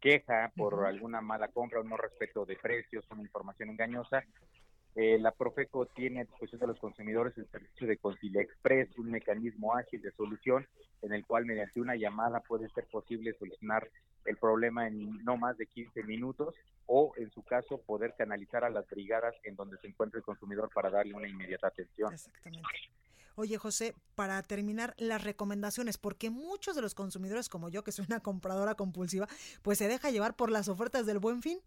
queja 0.04 0.52
por 0.54 0.86
alguna 0.86 1.22
mala 1.22 1.48
compra 1.48 1.80
o 1.80 1.84
no 1.84 1.96
respeto 1.96 2.46
de 2.46 2.58
precios, 2.58 3.06
una 3.10 3.22
información 3.22 3.70
engañosa, 3.70 4.22
eh, 4.96 5.18
la 5.20 5.32
Profeco 5.32 5.88
tiene 5.88 6.22
a 6.22 6.24
disposición 6.24 6.62
de 6.62 6.68
los 6.68 6.80
consumidores 6.80 7.38
el 7.38 7.48
servicio 7.48 7.88
de 7.88 7.98
Concilia 7.98 8.42
Express, 8.42 8.96
un 8.98 9.12
mecanismo 9.12 9.76
ágil 9.76 10.02
de 10.02 10.12
solución 10.12 10.68
en 11.02 11.14
el 11.14 11.26
cual 11.26 11.46
mediante 11.46 11.82
una 11.82 11.96
llamada 11.96 12.42
puede 12.42 12.70
ser 12.70 12.86
posible 12.86 13.34
solucionar 13.34 13.90
el 14.26 14.38
problema 14.38 14.88
en 14.88 15.24
no 15.24 15.36
más 15.38 15.58
de 15.58 15.66
15 15.66 16.04
minutos 16.04 16.56
o 16.86 17.14
en 17.18 17.32
su 17.32 17.44
caso 17.44 17.80
poder 17.80 18.14
canalizar 18.18 18.64
a 18.64 18.70
las 18.70 18.88
brigadas 18.88 19.34
en 19.44 19.56
donde 19.56 19.78
se 19.78 19.88
encuentre 19.88 20.20
el 20.20 20.24
consumidor 20.24 20.70
para 20.74 20.90
darle 20.90 21.14
una 21.14 21.28
inmediata 21.28 21.68
atención. 21.68 22.14
Exactamente. 22.14 22.68
Oye, 23.36 23.58
José, 23.58 23.96
para 24.14 24.42
terminar, 24.44 24.94
las 24.98 25.24
recomendaciones, 25.24 25.98
porque 25.98 26.30
muchos 26.30 26.76
de 26.76 26.84
los 26.84 26.94
consumidores 26.94 27.50
como 27.50 27.70
yo, 27.70 27.84
que 27.84 27.92
soy 27.92 28.06
una 28.08 28.20
compradora 28.20 28.76
compulsiva, 28.76 29.28
pues 29.64 29.80
se 29.80 29.88
deja 29.88 30.12
llevar 30.12 30.36
por 30.36 30.52
las 30.52 30.68
ofertas 30.68 31.08
del 31.08 31.18
buen 31.18 31.42
fin. 31.42 31.60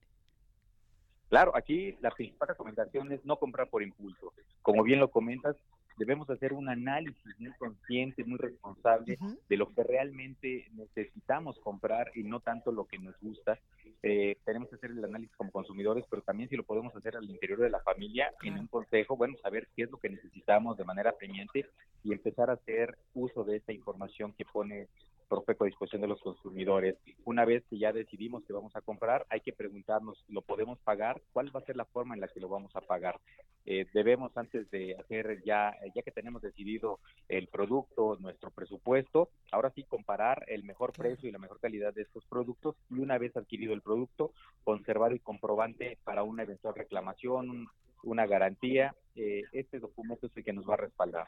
Claro, 1.29 1.57
aquí 1.57 1.97
la 2.01 2.11
principal 2.11 2.49
recomendación 2.49 3.13
es 3.13 3.25
no 3.25 3.37
comprar 3.37 3.69
por 3.69 3.83
impulso. 3.83 4.33
Como 4.63 4.83
bien 4.85 5.01
lo 5.01 5.11
comentas, 5.11 5.57
debemos 5.97 6.29
hacer 6.31 6.53
un 6.53 6.69
análisis 6.69 7.39
muy 7.39 7.53
consciente, 7.53 8.25
muy 8.25 8.39
responsable 8.39 9.19
de 9.49 9.57
lo 9.57 9.73
que 9.73 9.83
realmente 9.83 10.69
necesitamos 10.73 11.59
comprar 11.61 12.11
y 12.15 12.23
no 12.23 12.41
tanto 12.41 12.71
lo 12.71 12.85
que 12.87 12.99
nos 12.99 13.19
gusta. 13.21 13.59
Eh, 14.03 14.37
tenemos 14.45 14.69
que 14.69 14.77
hacer 14.77 14.91
el 14.91 15.05
análisis 15.05 15.35
como 15.37 15.51
consumidores, 15.51 16.05
pero 16.09 16.23
también 16.23 16.49
si 16.49 16.57
lo 16.57 16.65
podemos 16.65 16.95
hacer 16.95 17.17
al 17.17 17.29
interior 17.29 17.59
de 17.59 17.71
la 17.71 17.81
familia, 17.81 18.33
en 18.43 18.59
un 18.59 18.67
consejo, 18.67 19.17
bueno, 19.17 19.37
saber 19.43 19.69
qué 19.75 19.85
es 19.85 19.91
lo 19.91 19.99
que 19.99 20.11
necesitamos 20.11 20.77
de 20.77 20.85
manera 20.85 21.13
premiante 21.13 21.67
y 22.05 22.13
empezar 22.13 22.51
a 22.51 22.55
hacer 22.55 22.97
uso 23.15 23.43
de 23.45 23.57
esta 23.57 23.73
información 23.73 24.33
que 24.33 24.45
pone 24.45 24.89
Profeco 25.29 25.65
a 25.65 25.67
disposición 25.67 26.03
de 26.03 26.09
los 26.09 26.21
consumidores. 26.21 26.97
Una 27.25 27.45
vez 27.45 27.65
que 27.69 27.79
ya 27.79 27.93
decidimos 27.93 28.45
que 28.45 28.53
vamos 28.53 28.75
a 28.77 28.81
comprar, 28.81 29.27
hay 29.29 29.41
que 29.41 29.53
preguntarnos, 29.53 30.25
¿lo 30.29 30.43
podemos 30.43 30.79
pagar? 30.81 31.21
¿Cuál 31.33 31.55
va 31.55 31.61
a 31.61 31.65
ser 31.65 31.77
la 31.77 31.85
forma 31.85 32.15
en 32.15 32.21
la 32.21 32.29
que 32.29 32.41
lo 32.41 32.49
vamos 32.49 32.75
a 32.77 32.81
pagar? 32.81 33.19
Eh, 33.65 33.87
debemos 33.93 34.37
antes 34.37 34.71
de 34.71 34.95
hacer 34.95 35.43
ya, 35.45 35.75
ya 35.95 36.03
que 36.03 36.13
tenemos 36.13 36.41
decidido 36.41 37.01
el 37.29 37.49
producto, 37.49 38.17
nuestro 38.21 38.51
presupuesto, 38.51 39.29
ahora 39.51 39.73
sí 39.75 39.83
comparar 39.83 40.45
el 40.47 40.63
mejor 40.63 40.93
precio 40.93 41.29
y 41.29 41.33
la 41.33 41.39
mejor 41.39 41.59
calidad 41.59 41.93
de 41.93 42.03
estos 42.03 42.25
productos 42.27 42.77
y 42.91 43.01
una 43.01 43.19
vez 43.19 43.37
adquirido 43.37 43.75
el 43.75 43.83
producto, 43.83 44.33
conservar 44.63 45.11
el 45.11 45.21
comprobante 45.21 45.99
para 46.05 46.23
una 46.23 46.45
eventual 46.45 46.77
reclamación, 46.77 47.67
una 48.05 48.27
garantía. 48.27 48.95
Eh, 49.17 49.43
este 49.51 49.81
documento 49.81 50.27
es 50.27 50.37
el 50.37 50.45
que 50.45 50.53
nos 50.53 50.69
va 50.69 50.75
a 50.75 50.79
respaldar. 50.79 51.27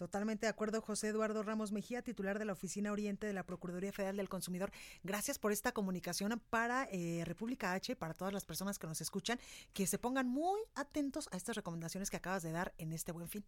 Totalmente 0.00 0.46
de 0.46 0.50
acuerdo, 0.50 0.80
José 0.80 1.08
Eduardo 1.08 1.42
Ramos 1.42 1.72
Mejía, 1.72 2.00
titular 2.00 2.38
de 2.38 2.46
la 2.46 2.54
Oficina 2.54 2.90
Oriente 2.90 3.26
de 3.26 3.34
la 3.34 3.42
Procuraduría 3.42 3.92
Federal 3.92 4.16
del 4.16 4.30
Consumidor. 4.30 4.70
Gracias 5.02 5.38
por 5.38 5.52
esta 5.52 5.72
comunicación 5.72 6.40
para 6.48 6.88
eh, 6.90 7.22
República 7.26 7.74
H, 7.74 7.96
para 7.96 8.14
todas 8.14 8.32
las 8.32 8.46
personas 8.46 8.78
que 8.78 8.86
nos 8.86 9.02
escuchan, 9.02 9.38
que 9.74 9.86
se 9.86 9.98
pongan 9.98 10.26
muy 10.26 10.58
atentos 10.74 11.28
a 11.32 11.36
estas 11.36 11.54
recomendaciones 11.54 12.08
que 12.08 12.16
acabas 12.16 12.42
de 12.42 12.50
dar 12.50 12.72
en 12.78 12.94
este 12.94 13.12
buen 13.12 13.28
fin. 13.28 13.44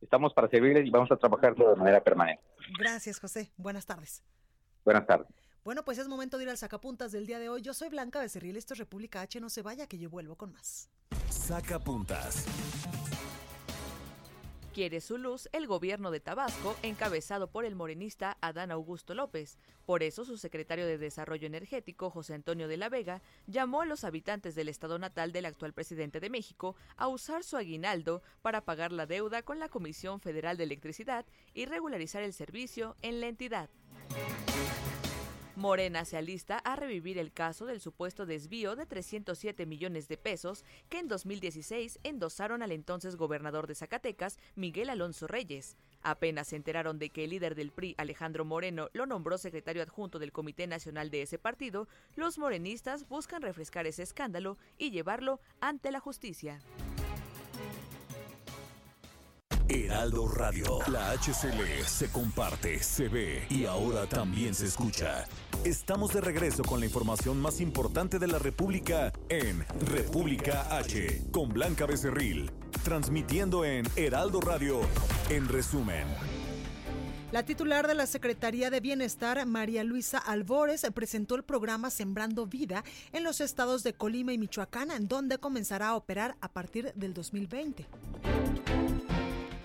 Estamos 0.00 0.32
para 0.32 0.48
servirles 0.48 0.86
y 0.86 0.90
vamos 0.90 1.10
a 1.10 1.16
trabajar 1.16 1.56
de 1.56 1.74
manera 1.74 2.00
permanente. 2.04 2.40
Gracias, 2.78 3.18
José. 3.18 3.50
Buenas 3.56 3.84
tardes. 3.84 4.22
Buenas 4.84 5.08
tardes. 5.08 5.26
Bueno, 5.64 5.84
pues 5.84 5.98
es 5.98 6.06
momento 6.06 6.38
de 6.38 6.44
ir 6.44 6.50
al 6.50 6.56
sacapuntas 6.56 7.10
del 7.10 7.26
día 7.26 7.40
de 7.40 7.48
hoy. 7.48 7.62
Yo 7.62 7.74
soy 7.74 7.88
Blanca 7.88 8.20
Becerril, 8.20 8.56
esto 8.56 8.74
es 8.74 8.78
República 8.78 9.22
H. 9.22 9.40
No 9.40 9.50
se 9.50 9.62
vaya, 9.62 9.88
que 9.88 9.98
yo 9.98 10.08
vuelvo 10.08 10.36
con 10.36 10.52
más. 10.52 10.88
Sacapuntas. 11.28 12.46
Quiere 14.78 15.00
su 15.00 15.18
luz 15.18 15.48
el 15.50 15.66
gobierno 15.66 16.12
de 16.12 16.20
Tabasco, 16.20 16.76
encabezado 16.84 17.50
por 17.50 17.64
el 17.64 17.74
morenista 17.74 18.38
Adán 18.40 18.70
Augusto 18.70 19.12
López. 19.12 19.58
Por 19.84 20.04
eso 20.04 20.24
su 20.24 20.38
secretario 20.38 20.86
de 20.86 20.98
Desarrollo 20.98 21.48
Energético, 21.48 22.10
José 22.10 22.34
Antonio 22.34 22.68
de 22.68 22.76
la 22.76 22.88
Vega, 22.88 23.20
llamó 23.48 23.82
a 23.82 23.86
los 23.86 24.04
habitantes 24.04 24.54
del 24.54 24.68
estado 24.68 25.00
natal 25.00 25.32
del 25.32 25.46
actual 25.46 25.72
presidente 25.72 26.20
de 26.20 26.30
México 26.30 26.76
a 26.96 27.08
usar 27.08 27.42
su 27.42 27.56
aguinaldo 27.56 28.22
para 28.40 28.64
pagar 28.64 28.92
la 28.92 29.06
deuda 29.06 29.42
con 29.42 29.58
la 29.58 29.68
Comisión 29.68 30.20
Federal 30.20 30.56
de 30.56 30.62
Electricidad 30.62 31.26
y 31.54 31.64
regularizar 31.64 32.22
el 32.22 32.32
servicio 32.32 32.94
en 33.02 33.20
la 33.20 33.26
entidad. 33.26 33.70
Morena 35.58 36.04
se 36.04 36.16
alista 36.16 36.58
a 36.58 36.76
revivir 36.76 37.18
el 37.18 37.32
caso 37.32 37.66
del 37.66 37.80
supuesto 37.80 38.26
desvío 38.26 38.76
de 38.76 38.86
307 38.86 39.66
millones 39.66 40.06
de 40.08 40.16
pesos 40.16 40.64
que 40.88 41.00
en 41.00 41.08
2016 41.08 41.98
endosaron 42.04 42.62
al 42.62 42.72
entonces 42.72 43.16
gobernador 43.16 43.66
de 43.66 43.74
Zacatecas, 43.74 44.38
Miguel 44.54 44.88
Alonso 44.88 45.26
Reyes. 45.26 45.76
Apenas 46.00 46.48
se 46.48 46.56
enteraron 46.56 46.98
de 46.98 47.10
que 47.10 47.24
el 47.24 47.30
líder 47.30 47.56
del 47.56 47.72
PRI, 47.72 47.96
Alejandro 47.98 48.44
Moreno, 48.44 48.88
lo 48.92 49.04
nombró 49.04 49.36
secretario 49.36 49.82
adjunto 49.82 50.18
del 50.20 50.32
Comité 50.32 50.68
Nacional 50.68 51.10
de 51.10 51.22
ese 51.22 51.38
partido, 51.38 51.88
los 52.14 52.38
morenistas 52.38 53.08
buscan 53.08 53.42
refrescar 53.42 53.86
ese 53.86 54.04
escándalo 54.04 54.58
y 54.78 54.92
llevarlo 54.92 55.40
ante 55.60 55.90
la 55.90 55.98
justicia. 55.98 56.60
Heraldo 59.68 60.28
Radio. 60.28 60.78
La 60.90 61.10
HCL 61.12 61.84
se 61.84 62.10
comparte, 62.10 62.82
se 62.82 63.08
ve 63.08 63.46
y 63.50 63.66
ahora 63.66 64.06
también 64.06 64.54
se 64.54 64.66
escucha. 64.66 65.26
Estamos 65.64 66.14
de 66.14 66.20
regreso 66.20 66.62
con 66.62 66.78
la 66.78 66.86
información 66.86 67.40
más 67.40 67.60
importante 67.60 68.20
de 68.20 68.28
la 68.28 68.38
República 68.38 69.12
en 69.28 69.64
República 69.86 70.78
H, 70.78 71.22
con 71.32 71.48
Blanca 71.48 71.84
Becerril, 71.84 72.50
transmitiendo 72.84 73.64
en 73.64 73.84
Heraldo 73.96 74.40
Radio, 74.40 74.80
en 75.30 75.48
resumen. 75.48 76.06
La 77.32 77.42
titular 77.42 77.88
de 77.88 77.94
la 77.94 78.06
Secretaría 78.06 78.70
de 78.70 78.78
Bienestar, 78.78 79.44
María 79.46 79.82
Luisa 79.82 80.18
Albores, 80.18 80.86
presentó 80.94 81.34
el 81.34 81.42
programa 81.42 81.90
Sembrando 81.90 82.46
Vida 82.46 82.84
en 83.12 83.24
los 83.24 83.40
estados 83.40 83.82
de 83.82 83.92
Colima 83.92 84.32
y 84.32 84.38
Michoacán, 84.38 84.92
en 84.92 85.08
donde 85.08 85.38
comenzará 85.38 85.88
a 85.88 85.96
operar 85.96 86.36
a 86.40 86.48
partir 86.48 86.92
del 86.94 87.14
2020. 87.14 87.84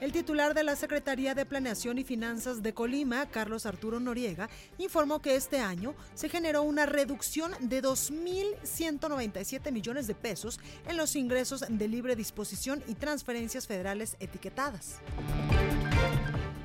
El 0.04 0.12
titular 0.12 0.54
de 0.54 0.66
la 0.66 0.76
Secretaría 0.76 1.34
de 1.34 1.46
Planeación 1.46 1.98
y 1.98 2.04
Finanzas 2.04 2.62
de 2.62 2.74
Colima, 2.74 3.26
Carlos 3.28 3.66
Arturo 3.66 4.02
Noriega, 4.02 4.50
informó 4.78 5.22
que 5.22 5.38
este 5.38 5.60
año 5.62 5.96
se 6.14 6.28
generó 6.28 6.64
una 6.64 6.86
reducción 6.86 7.54
de 7.62 7.82
2.197 7.82 9.72
millones 9.72 10.06
de 10.06 10.14
pesos 10.14 10.60
en 10.90 10.98
los 10.98 11.16
ingresos 11.16 11.64
de 11.70 11.88
libre 11.88 12.18
disposición 12.18 12.84
y 12.86 12.96
transferencias 12.96 13.66
federales 13.66 14.18
etiquetadas. 14.20 15.00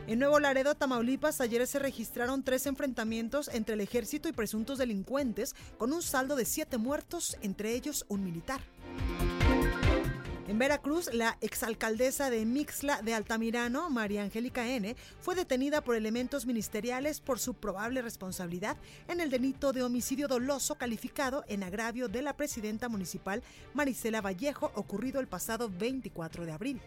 En 0.09 0.19
Nuevo 0.19 0.41
Laredo, 0.41 0.75
Tamaulipas, 0.75 1.41
ayer 1.41 1.65
se 1.69 1.79
registraron 1.79 2.43
tres 2.43 2.67
enfrentamientos 2.67 3.47
entre 3.55 3.75
el 3.75 3.81
ejército 3.83 4.29
y 4.29 4.33
presuntos 4.33 4.79
delincuentes, 4.79 5.55
con 5.77 5.93
un 5.93 6.03
saldo 6.03 6.35
de 6.35 6.45
siete 6.45 6.77
muertos, 6.77 7.37
entre 7.41 7.75
ellos 7.75 8.05
un 8.09 8.25
militar. 8.25 8.63
En 10.49 10.59
Veracruz, 10.59 11.13
la 11.13 11.37
exalcaldesa 11.43 12.31
de 12.31 12.47
Mixla 12.47 13.03
de 13.03 13.13
Altamirano, 13.13 13.91
María 13.91 14.23
Angélica 14.23 14.67
N., 14.67 14.97
fue 15.21 15.35
detenida 15.35 15.83
por 15.83 15.95
elementos 15.95 16.47
ministeriales 16.47 17.21
por 17.21 17.39
su 17.39 17.53
probable 17.53 18.01
responsabilidad 18.01 18.79
en 19.09 19.21
el 19.21 19.29
delito 19.29 19.75
de 19.75 19.83
homicidio 19.83 20.27
doloso 20.27 20.77
calificado 20.77 21.45
en 21.49 21.65
agravio 21.65 22.09
de 22.09 22.23
la 22.23 22.33
presidenta 22.33 22.89
municipal 22.89 23.43
Marisela 23.75 24.23
Vallejo, 24.23 24.73
ocurrido 24.75 25.21
el 25.21 25.29
pasado 25.29 25.69
24 25.69 26.47
de 26.47 26.53
abril. 26.53 26.81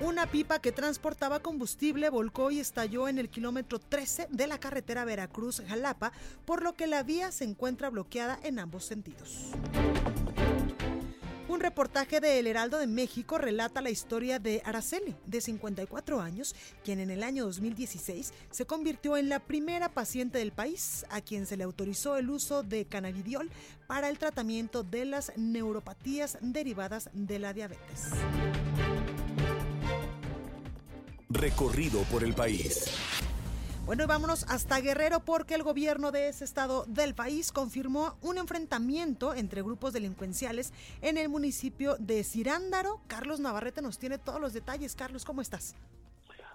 Una 0.00 0.26
pipa 0.26 0.58
que 0.58 0.72
transportaba 0.72 1.38
combustible 1.38 2.10
volcó 2.10 2.50
y 2.50 2.58
estalló 2.58 3.06
en 3.06 3.18
el 3.18 3.28
kilómetro 3.28 3.78
13 3.78 4.26
de 4.32 4.46
la 4.48 4.58
carretera 4.58 5.04
Veracruz-Jalapa, 5.04 6.10
por 6.44 6.64
lo 6.64 6.74
que 6.74 6.88
la 6.88 7.04
vía 7.04 7.30
se 7.30 7.44
encuentra 7.44 7.90
bloqueada 7.90 8.40
en 8.42 8.58
ambos 8.58 8.84
sentidos. 8.84 9.52
Un 11.56 11.60
reportaje 11.60 12.20
de 12.20 12.38
El 12.38 12.48
Heraldo 12.48 12.76
de 12.76 12.86
México 12.86 13.38
relata 13.38 13.80
la 13.80 13.88
historia 13.88 14.38
de 14.38 14.60
Araceli, 14.66 15.16
de 15.24 15.40
54 15.40 16.20
años, 16.20 16.54
quien 16.84 17.00
en 17.00 17.08
el 17.08 17.22
año 17.22 17.46
2016 17.46 18.34
se 18.50 18.66
convirtió 18.66 19.16
en 19.16 19.30
la 19.30 19.40
primera 19.40 19.88
paciente 19.88 20.36
del 20.36 20.52
país 20.52 21.06
a 21.08 21.22
quien 21.22 21.46
se 21.46 21.56
le 21.56 21.64
autorizó 21.64 22.18
el 22.18 22.28
uso 22.28 22.62
de 22.62 22.84
cannabidiol 22.84 23.48
para 23.86 24.10
el 24.10 24.18
tratamiento 24.18 24.82
de 24.82 25.06
las 25.06 25.32
neuropatías 25.38 26.36
derivadas 26.42 27.08
de 27.14 27.38
la 27.38 27.54
diabetes. 27.54 28.10
Recorrido 31.30 32.02
por 32.10 32.22
el 32.22 32.34
país. 32.34 32.84
Bueno, 33.86 34.02
y 34.02 34.08
vámonos 34.08 34.42
hasta 34.50 34.80
Guerrero 34.80 35.20
porque 35.24 35.54
el 35.54 35.62
gobierno 35.62 36.10
de 36.10 36.28
ese 36.28 36.42
estado 36.42 36.86
del 36.88 37.14
país 37.14 37.52
confirmó 37.52 38.18
un 38.20 38.36
enfrentamiento 38.36 39.32
entre 39.32 39.62
grupos 39.62 39.92
delincuenciales 39.92 40.72
en 41.02 41.16
el 41.16 41.28
municipio 41.28 41.94
de 42.00 42.24
Cirándaro. 42.24 42.98
Carlos 43.06 43.38
Navarrete 43.38 43.82
nos 43.82 44.00
tiene 44.00 44.18
todos 44.18 44.40
los 44.40 44.52
detalles. 44.52 44.96
Carlos, 44.96 45.24
¿cómo 45.24 45.40
estás? 45.40 45.76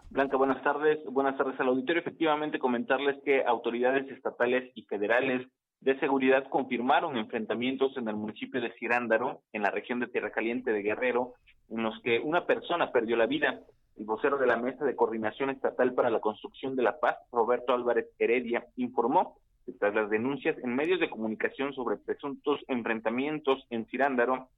Blanca, 0.10 0.36
buenas 0.36 0.62
tardes. 0.62 1.00
Buenas 1.06 1.38
tardes 1.38 1.58
al 1.62 1.70
auditorio. 1.70 2.02
Efectivamente, 2.02 2.60
comentarles 2.60 3.16
que 3.24 3.46
autoridades 3.46 4.12
estatales 4.12 4.70
y 4.76 4.84
federales 4.84 5.48
de 5.80 5.98
seguridad 6.02 6.50
confirmaron 6.50 7.16
enfrentamientos 7.16 7.96
en 7.96 8.10
el 8.10 8.16
municipio 8.18 8.60
de 8.60 8.74
Cirándaro, 8.74 9.40
en 9.54 9.62
la 9.62 9.72
región 9.72 10.02
de 10.02 10.08
Tierra 10.08 10.32
Caliente 10.32 10.74
de 10.74 10.82
Guerrero, 10.82 11.36
en 11.70 11.82
los 11.82 11.98
que 12.02 12.20
una 12.20 12.46
persona 12.46 12.92
perdió 12.92 13.16
la 13.16 13.26
vida. 13.26 13.62
El 14.02 14.08
vocero 14.08 14.40
de 14.40 14.48
la 14.48 14.58
Mesa 14.58 14.84
de 14.84 14.96
Coordinación 14.96 15.52
Estatal 15.52 15.94
para 15.94 16.10
la 16.10 16.22
Construcción 16.22 16.76
de 16.76 16.82
la 16.82 17.00
Paz, 17.00 17.18
Roberto 17.32 17.72
Álvarez 17.72 18.08
Heredia, 18.18 18.66
informó 18.76 19.38
que 19.64 19.74
tras 19.74 19.94
las 19.94 20.10
denuncias 20.10 20.58
en 20.64 20.76
medios 20.76 21.00
de 21.00 21.08
comunicación 21.08 21.72
sobre 21.76 21.98
presuntos 21.98 22.60
enfrentamientos 22.68 23.64
en 23.70 23.86
Cirándaro, 23.86 24.50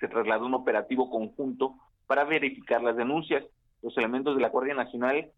se 0.00 0.08
trasladó 0.08 0.46
un 0.46 0.54
operativo 0.54 1.10
conjunto 1.10 1.76
para 2.08 2.24
verificar 2.24 2.82
las 2.82 2.96
denuncias. 2.96 3.44
Los 3.82 3.96
elementos 3.96 4.34
de 4.34 4.42
la 4.42 4.48
Guardia 4.48 4.74
Nacional, 4.74 5.30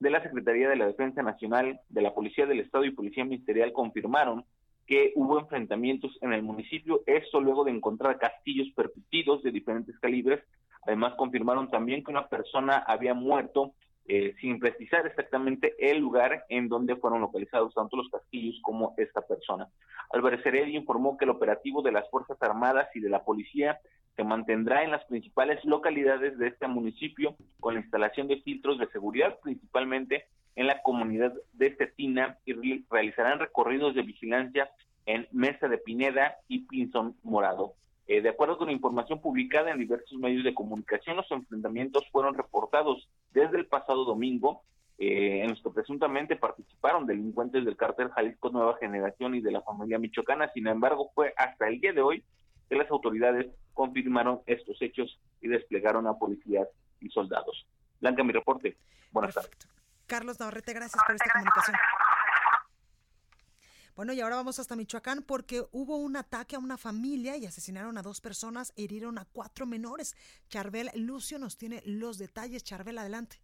de 0.00 0.10
la 0.10 0.20
Secretaría 0.20 0.68
de 0.68 0.74
la 0.74 0.88
Defensa 0.88 1.22
Nacional, 1.22 1.78
de 1.88 2.02
la 2.02 2.12
Policía 2.12 2.46
del 2.46 2.58
Estado 2.58 2.84
y 2.84 2.90
Policía 2.90 3.24
Ministerial 3.24 3.72
confirmaron 3.72 4.44
que 4.88 5.12
hubo 5.14 5.38
enfrentamientos 5.38 6.18
en 6.20 6.32
el 6.32 6.42
municipio, 6.42 7.04
esto 7.06 7.40
luego 7.40 7.62
de 7.62 7.70
encontrar 7.70 8.18
castillos 8.18 8.66
percutidos 8.74 9.40
de 9.44 9.52
diferentes 9.52 9.96
calibres 10.00 10.42
Además, 10.86 11.14
confirmaron 11.16 11.70
también 11.70 12.02
que 12.02 12.10
una 12.10 12.28
persona 12.28 12.78
había 12.78 13.14
muerto 13.14 13.72
eh, 14.08 14.34
sin 14.40 14.58
precisar 14.58 15.06
exactamente 15.06 15.74
el 15.78 15.98
lugar 15.98 16.44
en 16.48 16.68
donde 16.68 16.96
fueron 16.96 17.20
localizados 17.20 17.72
tanto 17.72 17.96
los 17.96 18.10
castillos 18.10 18.58
como 18.62 18.94
esta 18.96 19.20
persona. 19.20 19.68
Álvarez 20.10 20.44
Heredia 20.44 20.76
informó 20.76 21.16
que 21.16 21.24
el 21.24 21.30
operativo 21.30 21.82
de 21.82 21.92
las 21.92 22.10
Fuerzas 22.10 22.36
Armadas 22.42 22.88
y 22.96 23.00
de 23.00 23.08
la 23.08 23.24
Policía 23.24 23.78
se 24.16 24.24
mantendrá 24.24 24.82
en 24.82 24.90
las 24.90 25.04
principales 25.04 25.64
localidades 25.64 26.36
de 26.36 26.48
este 26.48 26.66
municipio 26.66 27.36
con 27.60 27.74
la 27.74 27.80
instalación 27.80 28.26
de 28.26 28.42
filtros 28.42 28.78
de 28.78 28.88
seguridad, 28.88 29.38
principalmente 29.40 30.26
en 30.56 30.66
la 30.66 30.82
comunidad 30.82 31.32
de 31.52 31.74
Cetina, 31.76 32.38
y 32.44 32.84
realizarán 32.90 33.38
recorridos 33.38 33.94
de 33.94 34.02
vigilancia 34.02 34.70
en 35.06 35.28
Mesa 35.32 35.68
de 35.68 35.78
Pineda 35.78 36.36
y 36.48 36.66
Pinzón 36.66 37.16
Morado. 37.22 37.74
Eh, 38.12 38.20
de 38.20 38.28
acuerdo 38.28 38.58
con 38.58 38.68
información 38.68 39.22
publicada 39.22 39.70
en 39.70 39.78
diversos 39.78 40.18
medios 40.18 40.44
de 40.44 40.52
comunicación, 40.52 41.16
los 41.16 41.30
enfrentamientos 41.30 42.06
fueron 42.12 42.34
reportados 42.34 43.08
desde 43.32 43.56
el 43.56 43.66
pasado 43.66 44.04
domingo, 44.04 44.64
eh, 44.98 45.40
en 45.42 45.48
los 45.48 45.62
que 45.62 45.70
presuntamente 45.70 46.36
participaron 46.36 47.06
delincuentes 47.06 47.64
del 47.64 47.74
cártel 47.74 48.10
Jalisco 48.10 48.50
Nueva 48.50 48.76
Generación 48.78 49.34
y 49.34 49.40
de 49.40 49.50
la 49.50 49.62
familia 49.62 49.98
michoacana. 49.98 50.50
Sin 50.52 50.66
embargo, 50.66 51.10
fue 51.14 51.32
hasta 51.38 51.68
el 51.68 51.80
día 51.80 51.94
de 51.94 52.02
hoy 52.02 52.22
que 52.68 52.76
las 52.76 52.90
autoridades 52.90 53.46
confirmaron 53.72 54.42
estos 54.44 54.76
hechos 54.82 55.18
y 55.40 55.48
desplegaron 55.48 56.06
a 56.06 56.18
policías 56.18 56.68
y 57.00 57.08
soldados. 57.08 57.66
Blanca, 57.98 58.22
mi 58.22 58.34
reporte. 58.34 58.76
Buenas 59.10 59.34
tardes. 59.34 59.56
Carlos 60.06 60.38
Navarrete, 60.38 60.74
gracias 60.74 61.02
por 61.06 61.14
esta 61.14 61.32
comunicación. 61.32 61.76
Bueno, 63.94 64.14
y 64.14 64.20
ahora 64.22 64.36
vamos 64.36 64.58
hasta 64.58 64.74
Michoacán 64.74 65.22
porque 65.22 65.60
hubo 65.70 65.96
un 65.98 66.16
ataque 66.16 66.56
a 66.56 66.58
una 66.58 66.78
familia 66.78 67.36
y 67.36 67.44
asesinaron 67.44 67.98
a 67.98 68.02
dos 68.02 68.22
personas 68.22 68.72
hirieron 68.74 69.18
a 69.18 69.26
cuatro 69.30 69.66
menores. 69.66 70.16
Charbel 70.48 70.88
Lucio 70.94 71.38
nos 71.38 71.58
tiene 71.58 71.82
los 71.84 72.16
detalles. 72.16 72.64
Charbel, 72.64 72.96
adelante. 72.96 73.36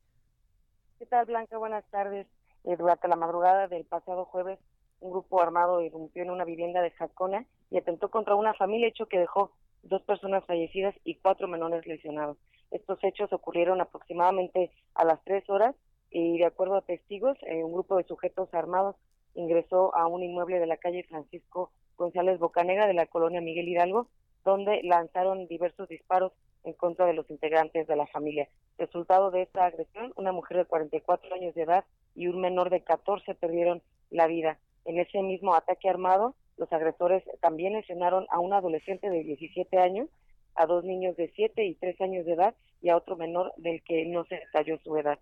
¿Qué 0.98 1.04
tal, 1.04 1.26
Blanca? 1.26 1.58
Buenas 1.58 1.84
tardes. 1.90 2.26
Eh, 2.64 2.76
durante 2.76 3.08
la 3.08 3.16
madrugada 3.16 3.68
del 3.68 3.84
pasado 3.84 4.24
jueves, 4.24 4.58
un 5.00 5.10
grupo 5.10 5.42
armado 5.42 5.82
irrumpió 5.82 6.22
en 6.22 6.30
una 6.30 6.44
vivienda 6.44 6.80
de 6.80 6.92
Jacona 6.92 7.46
y 7.70 7.76
atentó 7.76 8.10
contra 8.10 8.34
una 8.34 8.54
familia, 8.54 8.88
hecho 8.88 9.06
que 9.06 9.18
dejó 9.18 9.52
dos 9.82 10.02
personas 10.02 10.46
fallecidas 10.46 10.94
y 11.04 11.16
cuatro 11.16 11.46
menores 11.46 11.86
lesionados. 11.86 12.38
Estos 12.70 12.98
hechos 13.02 13.32
ocurrieron 13.34 13.82
aproximadamente 13.82 14.72
a 14.94 15.04
las 15.04 15.22
tres 15.24 15.48
horas 15.50 15.76
y 16.10 16.38
de 16.38 16.46
acuerdo 16.46 16.76
a 16.76 16.82
testigos, 16.82 17.36
eh, 17.42 17.62
un 17.62 17.74
grupo 17.74 17.98
de 17.98 18.04
sujetos 18.04 18.52
armados 18.54 18.96
ingresó 19.34 19.94
a 19.94 20.06
un 20.06 20.22
inmueble 20.22 20.58
de 20.58 20.66
la 20.66 20.76
calle 20.76 21.04
Francisco 21.04 21.70
González 21.96 22.38
Bocanegra 22.38 22.86
de 22.86 22.94
la 22.94 23.06
colonia 23.06 23.40
Miguel 23.40 23.68
Hidalgo, 23.68 24.08
donde 24.44 24.82
lanzaron 24.82 25.46
diversos 25.48 25.88
disparos 25.88 26.32
en 26.64 26.72
contra 26.72 27.06
de 27.06 27.14
los 27.14 27.28
integrantes 27.30 27.86
de 27.86 27.96
la 27.96 28.06
familia. 28.06 28.48
Resultado 28.78 29.30
de 29.30 29.42
esta 29.42 29.66
agresión, 29.66 30.12
una 30.16 30.32
mujer 30.32 30.58
de 30.58 30.64
44 30.64 31.34
años 31.34 31.54
de 31.54 31.62
edad 31.62 31.84
y 32.14 32.28
un 32.28 32.40
menor 32.40 32.70
de 32.70 32.82
14 32.82 33.34
perdieron 33.34 33.82
la 34.10 34.26
vida. 34.26 34.58
En 34.84 34.98
ese 34.98 35.22
mismo 35.22 35.54
ataque 35.54 35.88
armado, 35.88 36.34
los 36.56 36.72
agresores 36.72 37.22
también 37.40 37.74
lesionaron 37.74 38.26
a 38.30 38.40
un 38.40 38.52
adolescente 38.52 39.10
de 39.10 39.22
17 39.22 39.78
años, 39.78 40.08
a 40.54 40.66
dos 40.66 40.84
niños 40.84 41.16
de 41.16 41.30
7 41.34 41.64
y 41.64 41.74
3 41.74 42.00
años 42.00 42.26
de 42.26 42.32
edad 42.32 42.54
y 42.80 42.88
a 42.88 42.96
otro 42.96 43.16
menor 43.16 43.52
del 43.56 43.82
que 43.82 44.06
no 44.06 44.24
se 44.24 44.36
detalló 44.36 44.78
su 44.78 44.96
edad. 44.96 45.18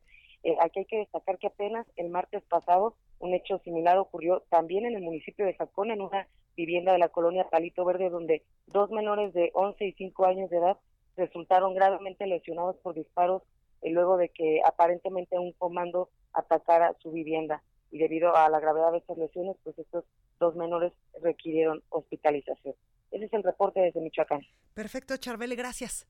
Eh, 0.47 0.57
aquí 0.61 0.79
hay 0.79 0.85
que 0.85 0.99
destacar 0.99 1.39
que 1.39 1.49
apenas 1.49 1.89
el 1.97 2.09
martes 2.09 2.41
pasado 2.45 2.95
un 3.19 3.35
hecho 3.35 3.59
similar 3.65 3.99
ocurrió 3.99 4.45
también 4.49 4.87
en 4.87 4.95
el 4.95 5.03
municipio 5.03 5.45
de 5.45 5.55
Jacón, 5.55 5.91
en 5.91 6.01
una 6.01 6.29
vivienda 6.57 6.93
de 6.93 7.01
la 7.01 7.09
colonia 7.09 7.49
Palito 7.51 7.85
Verde, 7.85 8.11
donde 8.11 8.45
dos 8.69 8.93
menores 8.93 9.35
de 9.35 9.51
11 9.55 9.85
y 9.85 9.93
5 9.95 10.25
años 10.25 10.49
de 10.49 10.59
edad 10.59 10.77
resultaron 11.17 11.75
gravemente 11.75 12.29
lesionados 12.29 12.77
por 12.77 12.95
disparos 12.95 13.43
eh, 13.83 13.91
luego 13.91 14.19
de 14.19 14.29
que 14.29 14.61
aparentemente 14.65 15.37
un 15.37 15.51
comando 15.51 16.11
atacara 16.33 16.95
su 17.03 17.11
vivienda. 17.11 17.65
Y 17.91 17.99
debido 17.99 18.37
a 18.37 18.49
la 18.49 18.61
gravedad 18.61 18.93
de 18.93 18.99
estas 18.99 19.19
lesiones, 19.19 19.57
pues 19.65 19.77
estos 19.81 20.05
dos 20.39 20.55
menores 20.55 20.93
requirieron 21.23 21.83
hospitalización. 21.89 22.77
Ese 23.11 23.25
es 23.25 23.33
el 23.33 23.43
reporte 23.43 23.81
desde 23.81 24.01
Michoacán. 24.01 24.43
Perfecto, 24.75 25.17
Charbele, 25.17 25.57
gracias. 25.57 26.07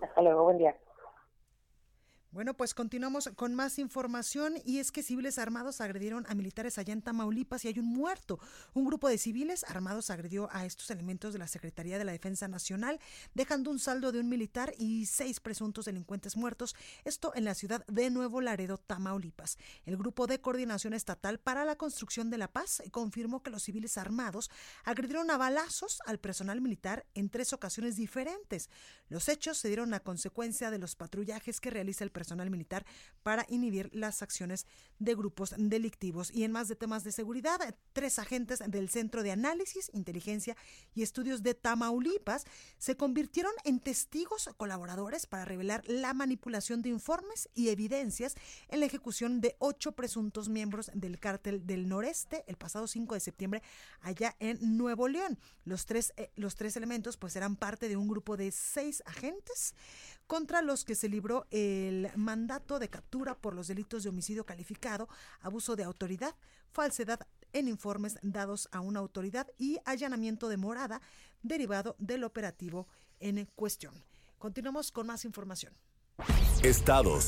Hasta 0.00 0.22
luego, 0.22 0.44
buen 0.44 0.58
día. 0.58 0.76
Bueno, 2.34 2.54
pues 2.54 2.74
continuamos 2.74 3.30
con 3.36 3.54
más 3.54 3.78
información 3.78 4.54
y 4.64 4.80
es 4.80 4.90
que 4.90 5.04
civiles 5.04 5.38
armados 5.38 5.80
agredieron 5.80 6.26
a 6.28 6.34
militares 6.34 6.78
allá 6.78 6.92
en 6.92 7.00
Tamaulipas 7.00 7.64
y 7.64 7.68
hay 7.68 7.78
un 7.78 7.86
muerto. 7.86 8.40
Un 8.72 8.84
grupo 8.84 9.08
de 9.08 9.18
civiles 9.18 9.62
armados 9.62 10.10
agredió 10.10 10.48
a 10.50 10.66
estos 10.66 10.90
elementos 10.90 11.32
de 11.32 11.38
la 11.38 11.46
Secretaría 11.46 11.96
de 11.96 12.04
la 12.04 12.10
Defensa 12.10 12.48
Nacional, 12.48 12.98
dejando 13.34 13.70
un 13.70 13.78
saldo 13.78 14.10
de 14.10 14.18
un 14.18 14.28
militar 14.28 14.74
y 14.76 15.06
seis 15.06 15.38
presuntos 15.38 15.84
delincuentes 15.84 16.36
muertos, 16.36 16.74
esto 17.04 17.30
en 17.36 17.44
la 17.44 17.54
ciudad 17.54 17.86
de 17.86 18.10
Nuevo 18.10 18.40
Laredo, 18.40 18.78
Tamaulipas. 18.78 19.56
El 19.86 19.96
Grupo 19.96 20.26
de 20.26 20.40
Coordinación 20.40 20.92
Estatal 20.92 21.38
para 21.38 21.64
la 21.64 21.76
Construcción 21.76 22.30
de 22.30 22.38
la 22.38 22.48
Paz 22.48 22.82
confirmó 22.90 23.44
que 23.44 23.50
los 23.50 23.62
civiles 23.62 23.96
armados 23.96 24.50
agredieron 24.82 25.30
a 25.30 25.36
balazos 25.36 26.00
al 26.04 26.18
personal 26.18 26.60
militar 26.60 27.06
en 27.14 27.30
tres 27.30 27.52
ocasiones 27.52 27.94
diferentes. 27.94 28.70
Los 29.08 29.28
hechos 29.28 29.58
se 29.58 29.68
dieron 29.68 29.94
a 29.94 30.00
consecuencia 30.00 30.72
de 30.72 30.78
los 30.78 30.96
patrullajes 30.96 31.60
que 31.60 31.70
realiza 31.70 32.02
el 32.02 32.10
personal 32.10 32.23
personal 32.24 32.50
militar 32.50 32.86
para 33.22 33.44
inhibir 33.50 33.90
las 33.92 34.22
acciones 34.22 34.66
de 34.98 35.14
grupos 35.14 35.54
delictivos. 35.58 36.30
Y 36.32 36.44
en 36.44 36.52
más 36.52 36.68
de 36.68 36.76
temas 36.76 37.04
de 37.04 37.12
seguridad, 37.12 37.58
tres 37.92 38.18
agentes 38.18 38.62
del 38.66 38.88
Centro 38.88 39.22
de 39.22 39.30
Análisis, 39.30 39.90
Inteligencia 39.92 40.56
y 40.94 41.02
Estudios 41.02 41.42
de 41.42 41.52
Tamaulipas 41.54 42.44
se 42.78 42.96
convirtieron 42.96 43.52
en 43.64 43.78
testigos 43.78 44.48
colaboradores 44.56 45.26
para 45.26 45.44
revelar 45.44 45.82
la 45.86 46.14
manipulación 46.14 46.80
de 46.80 46.88
informes 46.88 47.50
y 47.54 47.68
evidencias 47.68 48.36
en 48.68 48.80
la 48.80 48.86
ejecución 48.86 49.42
de 49.42 49.56
ocho 49.58 49.92
presuntos 49.92 50.48
miembros 50.48 50.90
del 50.94 51.18
cártel 51.18 51.66
del 51.66 51.88
noreste 51.88 52.44
el 52.46 52.56
pasado 52.56 52.86
5 52.86 53.14
de 53.14 53.20
septiembre 53.20 53.62
allá 54.00 54.34
en 54.38 54.78
Nuevo 54.78 55.08
León. 55.08 55.38
Los 55.64 55.84
tres, 55.84 56.14
eh, 56.16 56.30
los 56.36 56.54
tres 56.54 56.76
elementos 56.76 57.18
pues 57.18 57.36
eran 57.36 57.56
parte 57.56 57.88
de 57.88 57.98
un 57.98 58.08
grupo 58.08 58.38
de 58.38 58.50
seis 58.50 59.02
agentes 59.04 59.74
contra 60.26 60.62
los 60.62 60.84
que 60.84 60.94
se 60.94 61.08
libró 61.08 61.46
el 61.50 62.10
mandato 62.16 62.78
de 62.78 62.88
captura 62.88 63.34
por 63.34 63.54
los 63.54 63.68
delitos 63.68 64.02
de 64.02 64.08
homicidio 64.08 64.44
calificado, 64.44 65.08
abuso 65.40 65.76
de 65.76 65.84
autoridad, 65.84 66.34
falsedad 66.70 67.20
en 67.52 67.68
informes 67.68 68.18
dados 68.22 68.68
a 68.72 68.80
una 68.80 69.00
autoridad 69.00 69.46
y 69.58 69.78
allanamiento 69.84 70.48
de 70.48 70.56
morada 70.56 71.00
derivado 71.42 71.94
del 71.98 72.24
operativo 72.24 72.88
en 73.20 73.46
cuestión. 73.54 73.94
Continuamos 74.38 74.90
con 74.90 75.06
más 75.06 75.24
información. 75.24 75.72
Estados. 76.62 77.26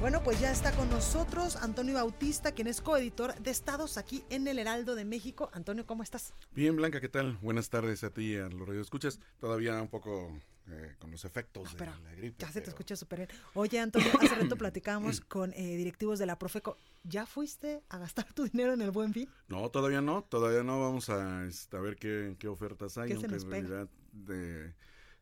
Bueno, 0.00 0.22
pues 0.22 0.38
ya 0.38 0.52
está 0.52 0.70
con 0.70 0.88
nosotros 0.90 1.56
Antonio 1.56 1.94
Bautista, 1.94 2.52
quien 2.52 2.68
es 2.68 2.80
coeditor 2.80 3.34
de 3.34 3.50
Estados 3.50 3.98
aquí 3.98 4.22
en 4.30 4.46
el 4.46 4.60
Heraldo 4.60 4.94
de 4.94 5.04
México. 5.04 5.50
Antonio, 5.52 5.86
¿cómo 5.86 6.04
estás? 6.04 6.32
Bien, 6.52 6.76
Blanca, 6.76 7.00
¿qué 7.00 7.08
tal? 7.08 7.36
Buenas 7.42 7.68
tardes 7.68 8.04
a 8.04 8.10
ti 8.10 8.34
y 8.34 8.36
a 8.36 8.48
los 8.48 8.68
radioescuchas. 8.68 9.18
Todavía 9.40 9.82
un 9.82 9.88
poco 9.88 10.38
eh, 10.68 10.94
con 11.00 11.10
los 11.10 11.24
efectos 11.24 11.76
de 11.76 11.86
la 11.86 12.14
gripe. 12.16 12.36
Ya 12.38 12.52
se 12.52 12.60
te 12.60 12.70
escucha 12.70 12.94
súper 12.94 13.26
bien. 13.26 13.30
Oye, 13.54 13.80
Antonio, 13.80 14.08
hace 14.20 14.36
rato 14.36 14.56
platicábamos 14.56 15.20
con 15.28 15.52
eh, 15.54 15.76
directivos 15.76 16.20
de 16.20 16.26
la 16.26 16.38
Profeco. 16.38 16.78
¿Ya 17.02 17.26
fuiste 17.26 17.82
a 17.88 17.98
gastar 17.98 18.32
tu 18.32 18.44
dinero 18.44 18.74
en 18.74 18.82
el 18.82 18.92
Buen 18.92 19.12
Fin? 19.12 19.28
No, 19.48 19.68
todavía 19.68 20.00
no. 20.00 20.22
Todavía 20.22 20.62
no. 20.62 20.80
Vamos 20.80 21.10
a, 21.10 21.44
este, 21.44 21.76
a 21.76 21.80
ver 21.80 21.96
qué, 21.96 22.36
qué 22.38 22.46
ofertas 22.46 22.98
hay. 22.98 23.10
aunque 23.12 23.34
en 23.34 23.50
realidad, 23.50 23.88
de, 24.12 24.74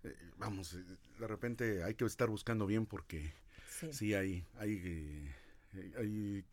eh, 0.05 0.16
vamos, 0.37 0.77
de 1.18 1.27
repente 1.27 1.83
hay 1.83 1.95
que 1.95 2.05
estar 2.05 2.29
buscando 2.29 2.66
bien 2.66 2.85
porque 2.85 3.33
sí, 3.91 4.14
hay, 4.14 4.45
hay, 4.59 5.31
hay 5.99 6.45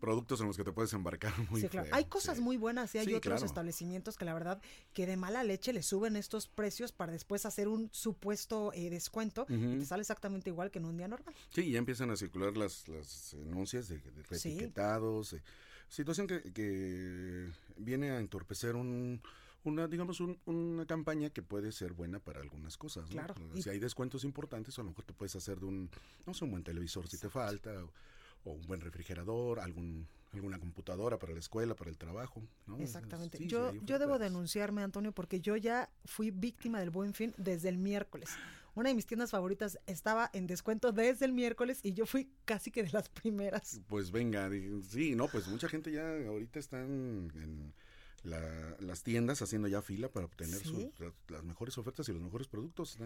productos 0.00 0.40
en 0.40 0.46
los 0.46 0.56
que 0.56 0.64
te 0.64 0.72
puedes 0.72 0.92
embarcar 0.94 1.32
muy 1.50 1.60
sí, 1.60 1.68
claro. 1.68 1.88
Hay 1.92 2.06
cosas 2.06 2.40
muy 2.40 2.56
buenas 2.56 2.94
y 2.94 2.98
hay 2.98 3.14
otros 3.14 3.42
establecimientos 3.42 4.16
que 4.16 4.24
la 4.24 4.34
verdad 4.34 4.60
que 4.94 5.06
de 5.06 5.16
mala 5.16 5.44
leche 5.44 5.72
le 5.72 5.82
suben 5.82 6.16
estos 6.16 6.48
precios 6.48 6.90
para 6.90 7.12
después 7.12 7.44
hacer 7.46 7.68
un 7.68 7.90
supuesto 7.92 8.72
eh, 8.72 8.90
descuento 8.90 9.46
y 9.48 9.78
te 9.78 9.84
sale 9.84 10.00
exactamente 10.00 10.50
igual 10.50 10.70
que 10.70 10.78
en 10.78 10.86
un 10.86 10.96
día 10.96 11.06
normal. 11.06 11.34
Sí, 11.50 11.70
ya 11.70 11.78
empiezan 11.78 12.10
a 12.10 12.16
circular 12.16 12.56
las, 12.56 12.88
las 12.88 13.34
anuncias 13.34 13.88
de, 13.88 13.98
de 13.98 14.36
etiquetados, 14.36 15.36
situación 15.88 16.26
que, 16.26 16.40
que 16.52 17.48
viene 17.76 18.10
a 18.10 18.18
entorpecer 18.18 18.76
un 18.76 19.20
una, 19.64 19.86
digamos, 19.88 20.20
una 20.20 20.86
campaña 20.86 21.30
que 21.30 21.42
puede 21.42 21.72
ser 21.72 21.92
buena 21.92 22.18
para 22.18 22.40
algunas 22.40 22.76
cosas. 22.76 23.04
¿no? 23.10 23.12
Claro. 23.12 23.34
Si 23.60 23.68
hay 23.68 23.78
descuentos 23.78 24.24
importantes, 24.24 24.78
a 24.78 24.82
lo 24.82 24.88
mejor 24.88 25.04
te 25.04 25.12
puedes 25.12 25.36
hacer 25.36 25.60
de 25.60 25.66
un, 25.66 25.90
no 26.26 26.34
sé, 26.34 26.44
un 26.44 26.52
buen 26.52 26.64
televisor 26.64 27.08
si 27.08 27.18
te 27.18 27.28
falta, 27.28 27.72
o, 28.44 28.52
un 28.52 28.66
buen 28.66 28.80
refrigerador, 28.80 29.60
algún 29.60 30.06
alguna 30.32 30.60
computadora 30.60 31.18
para 31.18 31.32
la 31.32 31.40
escuela, 31.40 31.74
para 31.74 31.90
el 31.90 31.98
trabajo. 31.98 32.40
¿no? 32.66 32.78
Exactamente. 32.78 33.44
yo, 33.46 33.72
yo 33.82 33.98
debo 33.98 34.16
denunciarme, 34.18 34.82
Antonio, 34.82 35.10
porque 35.10 35.40
yo 35.40 35.56
ya 35.56 35.90
fui 36.04 36.30
víctima 36.30 36.78
del 36.78 36.90
buen 36.90 37.14
fin 37.14 37.34
desde 37.36 37.68
el 37.68 37.78
miércoles. 37.78 38.30
Una 38.74 38.90
de 38.90 38.94
mis 38.94 39.06
tiendas 39.06 39.32
favoritas 39.32 39.78
estaba 39.86 40.30
en 40.32 40.46
descuento 40.46 40.92
desde 40.92 41.24
el 41.24 41.32
miércoles 41.32 41.80
y 41.82 41.92
yo 41.92 42.06
fui 42.06 42.30
casi 42.44 42.70
que 42.70 42.84
de 42.84 42.90
las 42.92 43.08
primeras. 43.08 43.80
Pues 43.88 44.12
venga, 44.12 44.48
sí, 44.88 45.16
no, 45.16 45.26
pues 45.26 45.48
mucha 45.48 45.68
gente 45.68 45.90
ya 45.90 46.08
ahorita 46.28 46.60
están 46.60 47.30
en 47.34 47.74
las 48.22 49.02
tiendas 49.02 49.42
haciendo 49.42 49.68
ya 49.68 49.82
fila 49.82 50.08
para 50.08 50.26
obtener 50.26 50.60
las 51.28 51.44
mejores 51.44 51.78
ofertas 51.78 52.08
y 52.08 52.12
los 52.12 52.22
mejores 52.22 52.48
productos. 52.48 52.98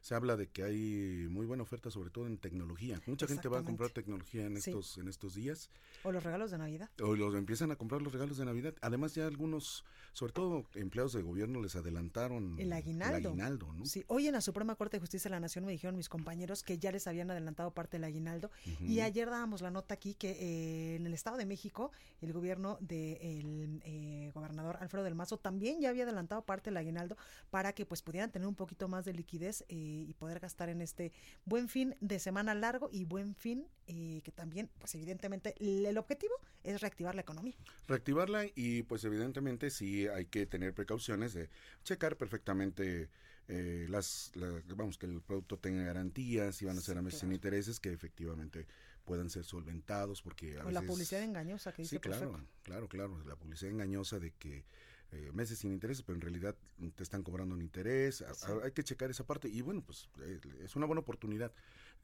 Se 0.00 0.14
habla 0.14 0.36
de 0.36 0.48
que 0.48 0.62
hay 0.62 1.28
muy 1.30 1.46
buena 1.46 1.62
oferta, 1.62 1.90
sobre 1.90 2.10
todo 2.10 2.26
en 2.26 2.38
tecnología. 2.38 3.00
Mucha 3.06 3.26
gente 3.26 3.48
va 3.48 3.58
a 3.58 3.62
comprar 3.62 3.90
tecnología 3.90 4.46
en 4.46 4.56
estos 4.56 4.98
en 4.98 5.08
estos 5.08 5.34
días. 5.34 5.70
O 6.02 6.12
los 6.12 6.22
regalos 6.22 6.50
de 6.50 6.58
Navidad. 6.58 6.88
O 7.02 7.14
los 7.14 7.34
empiezan 7.34 7.70
a 7.70 7.76
comprar 7.76 8.00
los 8.02 8.12
regalos 8.12 8.38
de 8.38 8.44
Navidad. 8.44 8.74
Además 8.80 9.14
ya 9.14 9.26
algunos, 9.26 9.84
sobre 10.12 10.32
todo 10.32 10.64
empleados 10.74 11.12
de 11.12 11.22
gobierno, 11.22 11.60
les 11.60 11.76
adelantaron 11.76 12.58
el 12.58 12.72
aguinaldo. 12.72 13.30
aguinaldo 13.30 13.72
¿no? 13.74 13.84
Sí, 13.84 14.04
hoy 14.06 14.26
en 14.26 14.32
la 14.32 14.40
Suprema 14.40 14.74
Corte 14.74 14.96
de 14.96 15.00
Justicia 15.00 15.28
de 15.28 15.36
la 15.36 15.40
Nación 15.40 15.64
me 15.64 15.72
dijeron 15.72 15.96
mis 15.96 16.08
compañeros 16.08 16.62
que 16.62 16.78
ya 16.78 16.92
les 16.92 17.06
habían 17.06 17.30
adelantado 17.30 17.72
parte 17.72 17.98
del 17.98 18.04
aguinaldo. 18.04 18.50
Y 18.80 19.00
ayer 19.00 19.28
dábamos 19.28 19.60
la 19.60 19.70
nota 19.70 19.94
aquí 19.94 20.14
que 20.14 20.30
eh, 20.30 20.96
en 20.96 21.06
el 21.06 21.14
Estado 21.14 21.36
de 21.36 21.46
México 21.46 21.92
el 22.20 22.32
gobierno 22.32 22.78
del 22.80 22.88
de 22.90 23.80
eh, 23.84 24.30
gobernador 24.34 24.78
Alfredo 24.80 25.04
del 25.04 25.14
Mazo 25.14 25.38
también 25.38 25.80
ya 25.80 25.90
había 25.90 26.04
adelantado 26.04 26.42
parte 26.42 26.70
del 26.70 26.76
aguinaldo 26.76 27.16
para 27.50 27.72
que 27.72 27.86
pues 27.86 28.02
pudieran 28.02 28.30
tener 28.30 28.48
un 28.48 28.54
poquito 28.54 28.88
más 28.88 29.04
de 29.04 29.12
liquidez 29.12 29.64
eh, 29.68 29.89
y 29.90 30.14
poder 30.14 30.40
gastar 30.40 30.68
en 30.68 30.80
este 30.80 31.12
buen 31.44 31.68
fin 31.68 31.96
de 32.00 32.18
semana 32.18 32.54
largo 32.54 32.88
y 32.92 33.04
buen 33.04 33.34
fin 33.34 33.66
eh, 33.86 34.20
que 34.24 34.32
también 34.32 34.70
pues 34.78 34.94
evidentemente 34.94 35.54
el 35.58 35.98
objetivo 35.98 36.34
es 36.62 36.80
reactivar 36.80 37.14
la 37.14 37.22
economía. 37.22 37.56
Reactivarla 37.86 38.44
y 38.54 38.82
pues 38.82 39.04
evidentemente 39.04 39.70
sí 39.70 40.06
hay 40.08 40.26
que 40.26 40.46
tener 40.46 40.74
precauciones 40.74 41.34
de 41.34 41.48
checar 41.82 42.16
perfectamente 42.16 43.08
eh, 43.48 43.86
las, 43.88 44.32
vamos 44.76 44.96
que 44.96 45.06
el 45.06 45.20
producto 45.22 45.58
tenga 45.58 45.82
garantías 45.82 46.62
y 46.62 46.66
van 46.66 46.78
a 46.78 46.80
ser 46.80 46.98
a 46.98 47.02
meses 47.02 47.20
sin 47.20 47.32
intereses 47.32 47.80
que 47.80 47.92
efectivamente 47.92 48.66
puedan 49.04 49.28
ser 49.28 49.44
solventados 49.44 50.22
porque 50.22 50.56
a 50.58 50.70
la 50.70 50.82
publicidad 50.82 51.22
engañosa 51.22 51.72
que 51.72 51.82
dice 51.82 51.96
sí 51.96 52.00
claro 52.00 52.40
claro 52.62 52.88
claro 52.88 53.18
la 53.24 53.34
publicidad 53.34 53.72
engañosa 53.72 54.20
de 54.20 54.30
que 54.32 54.64
eh, 55.12 55.30
meses 55.32 55.58
sin 55.58 55.72
intereses 55.72 56.02
pero 56.02 56.16
en 56.16 56.20
realidad 56.20 56.56
te 56.94 57.02
están 57.02 57.22
cobrando 57.22 57.54
un 57.54 57.62
interés. 57.62 58.24
Hay 58.62 58.72
que 58.72 58.84
checar 58.84 59.10
esa 59.10 59.26
parte. 59.26 59.48
Y 59.48 59.60
bueno 59.62 59.82
pues 59.82 60.08
eh, 60.20 60.40
es 60.62 60.76
una 60.76 60.86
buena 60.86 61.00
oportunidad. 61.00 61.52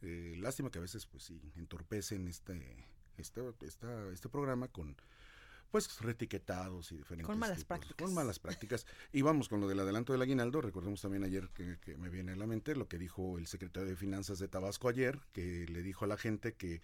Eh, 0.02 0.36
lástima 0.38 0.70
que 0.70 0.78
a 0.78 0.82
veces 0.82 1.06
pues 1.06 1.24
sí 1.24 1.40
entorpecen 1.56 2.28
este 2.28 2.86
este 3.16 3.42
este 4.12 4.28
programa 4.28 4.68
con 4.68 4.96
pues 5.70 6.00
retiquetados 6.00 6.92
y 6.92 6.96
diferentes 6.96 7.26
con 7.26 7.38
malas 7.38 7.64
prácticas. 7.64 7.96
Con 7.96 8.14
malas 8.14 8.38
prácticas. 8.38 8.86
Y 9.12 9.22
vamos 9.22 9.48
con 9.48 9.60
lo 9.60 9.68
del 9.68 9.80
adelanto 9.80 10.12
del 10.12 10.22
aguinaldo. 10.22 10.60
Recordemos 10.60 11.00
también 11.00 11.24
ayer 11.24 11.48
que, 11.50 11.96
me 11.98 12.08
viene 12.08 12.32
a 12.32 12.36
la 12.36 12.46
mente 12.46 12.74
lo 12.74 12.88
que 12.88 12.98
dijo 12.98 13.38
el 13.38 13.46
secretario 13.46 13.88
de 13.88 13.96
finanzas 13.96 14.38
de 14.38 14.48
Tabasco 14.48 14.88
ayer 14.88 15.20
que 15.32 15.66
le 15.66 15.82
dijo 15.82 16.04
a 16.04 16.08
la 16.08 16.16
gente 16.16 16.54
que 16.54 16.80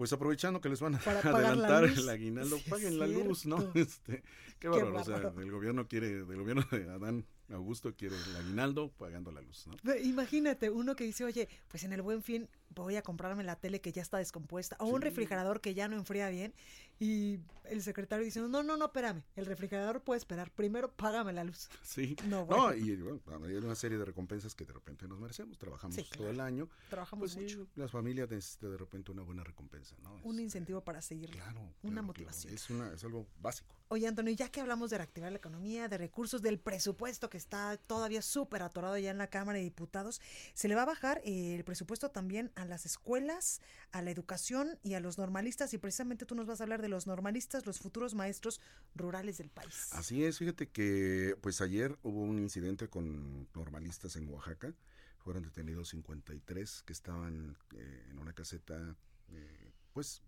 pues 0.00 0.14
aprovechando 0.14 0.62
que 0.62 0.70
les 0.70 0.80
van 0.80 0.94
a 0.94 0.98
adelantar 1.04 1.84
el 1.84 2.08
aguinaldo, 2.08 2.56
paguen 2.70 2.98
la 2.98 3.06
luz, 3.06 3.44
¿no? 3.44 3.58
Este, 3.74 4.22
qué, 4.58 4.66
bárbaro, 4.66 4.98
o 4.98 5.04
sea, 5.04 5.18
el 5.18 5.50
gobierno 5.50 5.88
quiere, 5.88 6.24
del 6.24 6.38
gobierno 6.38 6.64
de 6.70 6.88
Adán 6.88 7.26
Augusto 7.50 7.94
quiere 7.94 8.16
el 8.16 8.36
aguinaldo 8.36 8.90
pagando 8.96 9.30
la 9.30 9.42
luz, 9.42 9.66
¿no? 9.66 9.94
Imagínate, 9.96 10.70
uno 10.70 10.96
que 10.96 11.04
dice, 11.04 11.24
oye, 11.24 11.50
pues 11.68 11.84
en 11.84 11.92
el 11.92 12.00
buen 12.00 12.22
fin 12.22 12.48
voy 12.70 12.96
a 12.96 13.02
comprarme 13.02 13.44
la 13.44 13.56
tele 13.56 13.82
que 13.82 13.92
ya 13.92 14.00
está 14.00 14.16
descompuesta 14.16 14.74
o 14.80 14.86
un 14.86 15.02
refrigerador 15.02 15.60
que 15.60 15.74
ya 15.74 15.86
no 15.86 15.96
enfría 15.96 16.30
bien 16.30 16.54
y 17.00 17.40
el 17.64 17.82
secretario 17.82 18.22
diciendo, 18.24 18.50
no, 18.50 18.62
no, 18.62 18.76
no, 18.76 18.84
espérame, 18.84 19.22
el 19.34 19.46
refrigerador 19.46 20.02
puede 20.02 20.18
esperar, 20.18 20.50
primero 20.50 20.92
págame 20.92 21.32
la 21.32 21.44
luz. 21.44 21.68
Sí, 21.82 22.14
no, 22.28 22.46
no 22.46 22.74
y 22.74 22.94
bueno, 22.96 23.20
hay 23.46 23.54
una 23.54 23.74
serie 23.74 23.96
de 23.96 24.04
recompensas 24.04 24.54
que 24.54 24.66
de 24.66 24.74
repente 24.74 25.08
nos 25.08 25.18
merecemos, 25.18 25.58
trabajamos 25.58 25.96
todo 26.10 26.28
el 26.28 26.40
año. 26.40 26.68
Trabajamos 26.90 27.34
pues, 27.34 27.56
mucho. 27.56 27.66
las 27.74 27.90
familias 27.90 28.30
necesitan 28.30 28.72
de 28.72 28.76
repente 28.76 29.10
una 29.10 29.22
buena 29.22 29.42
recompensa, 29.42 29.96
¿no? 30.02 30.14
Un 30.16 30.32
este, 30.32 30.42
incentivo 30.42 30.82
para 30.82 31.00
seguir. 31.00 31.30
Claro. 31.30 31.74
Una 31.82 32.02
motivación. 32.02 32.52
Es, 32.52 32.68
una, 32.68 32.92
es 32.92 33.02
algo 33.02 33.26
básico. 33.40 33.74
Oye, 33.92 34.06
Antonio, 34.06 34.32
ya 34.32 34.48
que 34.52 34.60
hablamos 34.60 34.90
de 34.90 34.98
reactivar 34.98 35.32
la 35.32 35.38
economía, 35.38 35.88
de 35.88 35.98
recursos, 35.98 36.42
del 36.42 36.60
presupuesto 36.60 37.28
que 37.28 37.36
está 37.36 37.76
todavía 37.76 38.22
súper 38.22 38.62
atorado 38.62 38.96
ya 38.96 39.10
en 39.10 39.18
la 39.18 39.26
Cámara 39.26 39.58
de 39.58 39.64
Diputados, 39.64 40.20
se 40.54 40.68
le 40.68 40.76
va 40.76 40.82
a 40.82 40.86
bajar 40.86 41.20
eh, 41.24 41.56
el 41.56 41.64
presupuesto 41.64 42.08
también 42.08 42.52
a 42.54 42.64
las 42.64 42.86
escuelas, 42.86 43.60
a 43.90 44.00
la 44.00 44.12
educación 44.12 44.78
y 44.84 44.94
a 44.94 45.00
los 45.00 45.18
normalistas. 45.18 45.74
Y 45.74 45.78
precisamente 45.78 46.24
tú 46.24 46.36
nos 46.36 46.46
vas 46.46 46.60
a 46.60 46.62
hablar 46.62 46.82
de 46.82 46.88
los 46.88 47.08
normalistas, 47.08 47.66
los 47.66 47.80
futuros 47.80 48.14
maestros 48.14 48.60
rurales 48.94 49.38
del 49.38 49.50
país. 49.50 49.88
Así 49.90 50.22
es, 50.22 50.38
fíjate 50.38 50.68
que 50.68 51.36
pues 51.40 51.60
ayer 51.60 51.98
hubo 52.04 52.22
un 52.22 52.38
incidente 52.38 52.86
con 52.86 53.48
normalistas 53.56 54.14
en 54.14 54.28
Oaxaca. 54.28 54.72
Fueron 55.18 55.42
detenidos 55.42 55.88
53 55.88 56.84
que 56.86 56.92
estaban 56.92 57.58
eh, 57.74 58.06
en 58.08 58.20
una 58.20 58.34
caseta, 58.34 58.94
eh, 59.30 59.72
pues 59.92 60.22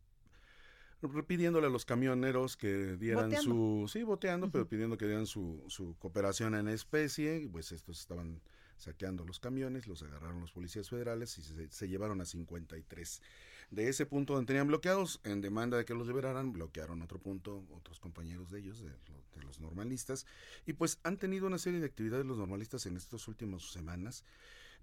pidiéndole 1.26 1.66
a 1.66 1.70
los 1.70 1.84
camioneros 1.84 2.57
que 2.57 2.96
dieran 2.96 3.32
su, 3.36 3.88
sí, 3.92 4.03
boteando, 4.03 4.50
pero 4.50 4.68
pidiendo 4.68 4.96
que 4.96 5.07
dieran 5.07 5.26
su, 5.26 5.64
su 5.68 5.96
cooperación 5.98 6.55
en 6.55 6.68
especie, 6.68 7.48
pues 7.50 7.72
estos 7.72 8.00
estaban 8.00 8.40
saqueando 8.76 9.24
los 9.24 9.38
camiones, 9.38 9.86
los 9.86 10.03
agarraron 10.03 10.40
los 10.40 10.53
policías 10.53 10.88
federales 10.88 11.38
y 11.38 11.68
se, 11.70 11.88
llevaron 11.88 12.20
a 12.20 12.24
53. 12.24 13.22
De 13.70 13.88
ese 13.88 14.07
punto 14.07 14.34
donde 14.34 14.48
tenían 14.48 14.66
bloqueados, 14.66 15.20
en 15.24 15.40
demanda 15.40 15.78
de 15.78 15.84
que 15.84 15.94
los 15.94 16.07
liberaran, 16.07 16.53
bloquearon 16.53 17.00
otro 17.00 17.18
punto, 17.18 17.64
otros 17.74 18.00
compañeros 18.00 18.50
de 18.50 18.59
ellos, 18.59 18.80
de, 18.80 18.90
de 18.90 19.42
los 19.44 19.61
normalistas, 19.61 20.26
y 20.66 20.74
pues 20.74 20.98
han 21.05 21.16
tenido 21.16 21.46
una 21.46 21.59
serie 21.59 21.80
de 21.80 21.86
actividades 21.86 22.26
los 22.26 22.38
normalistas 22.38 22.86
en 22.86 22.96
estas 22.96 23.28
últimas 23.28 23.62
semanas 23.70 24.24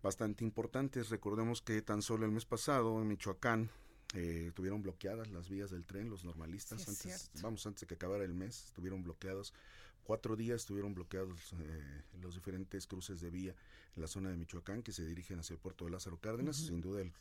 bastante 0.01 0.43
importantes. 0.43 1.09
Recordemos 1.09 1.61
que 1.61 1.82
tan 1.82 2.01
solo 2.01 2.26
el 2.26 2.32
mes 2.32 2.45
pasado 2.45 3.01
en 3.01 3.07
Michoacán 3.07 3.70
eh, 4.16 4.51
tuvieron 4.55 4.82
bloqueadas 4.82 5.30
las 5.30 5.49
vías 5.49 5.70
del 5.70 5.86
tren, 5.86 6.10
los 6.10 6.24
normalistas, 6.24 6.88
antes, 6.88 7.30
vamos, 7.41 7.66
antes 7.66 7.82
de 7.82 7.88
que 7.88 7.93
acabara 7.93 8.24
el 8.24 8.34
mes, 8.34 8.66
estuvieron 8.66 9.03
bloqueados. 9.03 9.53
Cuatro 10.03 10.36
días 10.36 10.62
estuvieron 10.62 10.95
bloqueados 10.95 11.53
eh, 11.60 12.01
los 12.20 12.34
diferentes 12.34 12.88
cruces 12.88 13.22
de 13.22 13.30
vía 13.30 13.55
en 13.95 14.01
la 14.01 14.07
zona 14.07 14.30
de 14.30 14.38
Michoacán 14.38 14.82
que 14.82 14.91
se 14.91 15.05
dirigen 15.05 15.39
hacia 15.39 15.53
el 15.53 15.60
puerto 15.60 15.86
de 15.86 15.91
Lázaro 15.91 16.18
Cárdenas, 16.18 16.55
sin 16.55 16.82
duda 16.82 17.01
de 17.01 17.12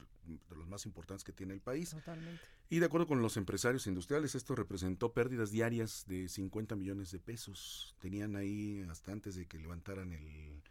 los 0.57 0.67
más 0.67 0.87
importantes 0.87 1.23
que 1.23 1.33
tiene 1.33 1.53
el 1.53 1.61
país. 1.61 1.91
Totalmente. 1.91 2.41
Y 2.71 2.79
de 2.79 2.87
acuerdo 2.87 3.07
con 3.07 3.21
los 3.21 3.37
empresarios 3.37 3.87
industriales, 3.87 4.35
esto 4.35 4.55
representó 4.55 5.13
pérdidas 5.13 5.51
diarias 5.51 6.05
de 6.07 6.31
50 6.31 6.77
millones 6.77 7.11
de 7.11 7.19
pesos. 7.19 7.95
Tenían 7.99 8.37
ahí, 8.37 8.87
hasta 8.91 9.13
antes 9.13 9.35
de 9.35 9.47
que 9.47 9.59
levantaran 9.59 10.13
el, 10.13 10.63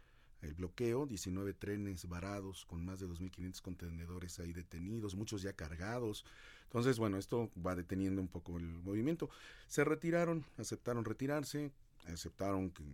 el 0.42 0.54
bloqueo, 0.54 1.06
19 1.06 1.54
trenes 1.54 2.08
varados 2.08 2.64
con 2.66 2.84
más 2.84 3.00
de 3.00 3.08
2.500 3.08 3.60
contenedores 3.60 4.38
ahí 4.38 4.52
detenidos, 4.52 5.14
muchos 5.14 5.42
ya 5.42 5.52
cargados. 5.52 6.24
Entonces, 6.64 6.98
bueno, 6.98 7.18
esto 7.18 7.50
va 7.64 7.74
deteniendo 7.74 8.20
un 8.20 8.28
poco 8.28 8.58
el 8.58 8.66
movimiento. 8.66 9.30
Se 9.66 9.84
retiraron, 9.84 10.44
aceptaron 10.56 11.04
retirarse, 11.04 11.72
aceptaron 12.06 12.70
que 12.70 12.84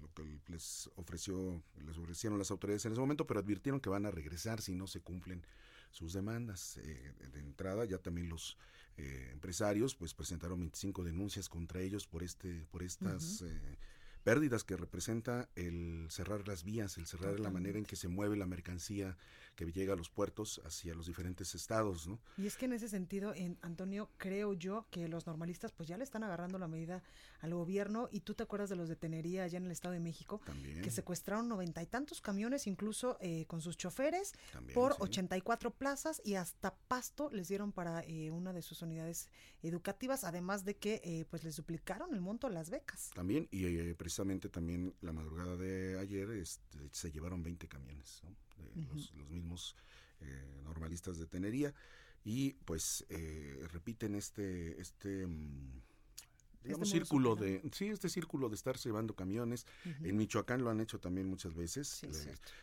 lo 0.00 0.12
que 0.14 0.40
les 0.48 0.90
ofreció, 0.96 1.62
les 1.86 1.96
ofrecieron 1.96 2.38
las 2.38 2.50
autoridades 2.50 2.84
en 2.86 2.92
ese 2.92 3.00
momento, 3.00 3.26
pero 3.26 3.40
advirtieron 3.40 3.80
que 3.80 3.90
van 3.90 4.06
a 4.06 4.10
regresar 4.10 4.60
si 4.60 4.74
no 4.74 4.86
se 4.86 5.00
cumplen 5.00 5.44
sus 5.90 6.12
demandas. 6.12 6.76
Eh, 6.78 7.12
de 7.32 7.40
entrada, 7.40 7.84
ya 7.84 7.98
también 7.98 8.28
los 8.28 8.56
eh, 8.96 9.30
empresarios 9.32 9.94
pues 9.94 10.14
presentaron 10.14 10.60
25 10.60 11.04
denuncias 11.04 11.48
contra 11.48 11.80
ellos 11.80 12.06
por 12.06 12.22
este, 12.22 12.66
por 12.70 12.82
estas 12.82 13.42
pérdidas 14.22 14.64
que 14.64 14.76
representa 14.76 15.48
el 15.56 16.06
cerrar 16.10 16.46
las 16.46 16.64
vías, 16.64 16.98
el 16.98 17.06
cerrar 17.06 17.40
la 17.40 17.50
manera 17.50 17.78
en 17.78 17.84
que 17.84 17.96
se 17.96 18.08
mueve 18.08 18.36
la 18.36 18.46
mercancía 18.46 19.16
que 19.56 19.70
llega 19.72 19.92
a 19.92 19.96
los 19.96 20.08
puertos 20.08 20.60
hacia 20.64 20.94
los 20.94 21.06
diferentes 21.06 21.54
estados, 21.54 22.08
¿no? 22.08 22.18
Y 22.38 22.46
es 22.46 22.56
que 22.56 22.64
en 22.64 22.72
ese 22.72 22.88
sentido, 22.88 23.34
en 23.34 23.58
Antonio, 23.60 24.08
creo 24.16 24.54
yo 24.54 24.86
que 24.90 25.08
los 25.08 25.26
normalistas 25.26 25.72
pues 25.72 25.88
ya 25.88 25.98
le 25.98 26.04
están 26.04 26.22
agarrando 26.22 26.58
la 26.58 26.68
medida 26.68 27.02
al 27.40 27.52
gobierno 27.52 28.08
y 28.10 28.20
tú 28.20 28.34
te 28.34 28.42
acuerdas 28.42 28.70
de 28.70 28.76
los 28.76 28.88
de 28.88 28.96
Tenería 28.96 29.44
allá 29.44 29.58
en 29.58 29.66
el 29.66 29.70
Estado 29.70 29.92
de 29.92 30.00
México, 30.00 30.40
que 30.82 30.90
secuestraron 30.90 31.48
noventa 31.48 31.82
y 31.82 31.86
tantos 31.86 32.20
camiones, 32.20 32.66
incluso 32.66 33.18
eh, 33.20 33.44
con 33.46 33.60
sus 33.60 33.76
choferes, 33.76 34.32
por 34.72 34.96
ochenta 34.98 35.36
y 35.36 35.40
cuatro 35.40 35.70
plazas 35.70 36.22
y 36.24 36.34
hasta 36.34 36.74
pasto 36.74 37.28
les 37.30 37.48
dieron 37.48 37.72
para 37.72 38.02
eh, 38.04 38.30
una 38.30 38.52
de 38.52 38.62
sus 38.62 38.82
unidades 38.82 39.28
educativas, 39.62 40.24
además 40.24 40.64
de 40.64 40.76
que 40.76 41.00
eh, 41.04 41.26
pues 41.28 41.44
les 41.44 41.56
duplicaron 41.56 42.14
el 42.14 42.20
monto 42.20 42.48
de 42.48 42.54
las 42.54 42.70
becas. 42.70 43.10
También, 43.14 43.48
y 43.50 43.94
precisamente 44.10 44.48
también 44.48 44.92
la 45.02 45.12
madrugada 45.12 45.56
de 45.56 45.96
ayer 46.00 46.28
este, 46.32 46.78
se 46.90 47.12
llevaron 47.12 47.44
20 47.44 47.68
camiones, 47.68 48.20
¿no? 48.24 48.34
los, 48.92 49.14
mismos 49.30 49.76
eh, 50.20 50.60
normalistas 50.64 51.16
de 51.18 51.26
Tenería. 51.26 51.72
Y 52.24 52.54
pues 52.64 53.06
eh, 53.08 53.64
repiten 53.72 54.16
este 54.16 54.80
este 54.80 55.28
mm, 55.28 55.80
digamos 56.64 56.88
este 56.88 56.98
círculo 56.98 57.36
de 57.36 57.62
sí 57.72 57.86
este 57.86 58.08
círculo 58.08 58.48
de 58.48 58.56
estar 58.56 58.76
llevando 58.78 59.14
camiones. 59.14 59.64
En 60.02 60.16
Michoacán 60.16 60.64
lo 60.64 60.70
han 60.70 60.80
hecho 60.80 60.98
también 60.98 61.28
muchas 61.28 61.54
veces. 61.54 62.02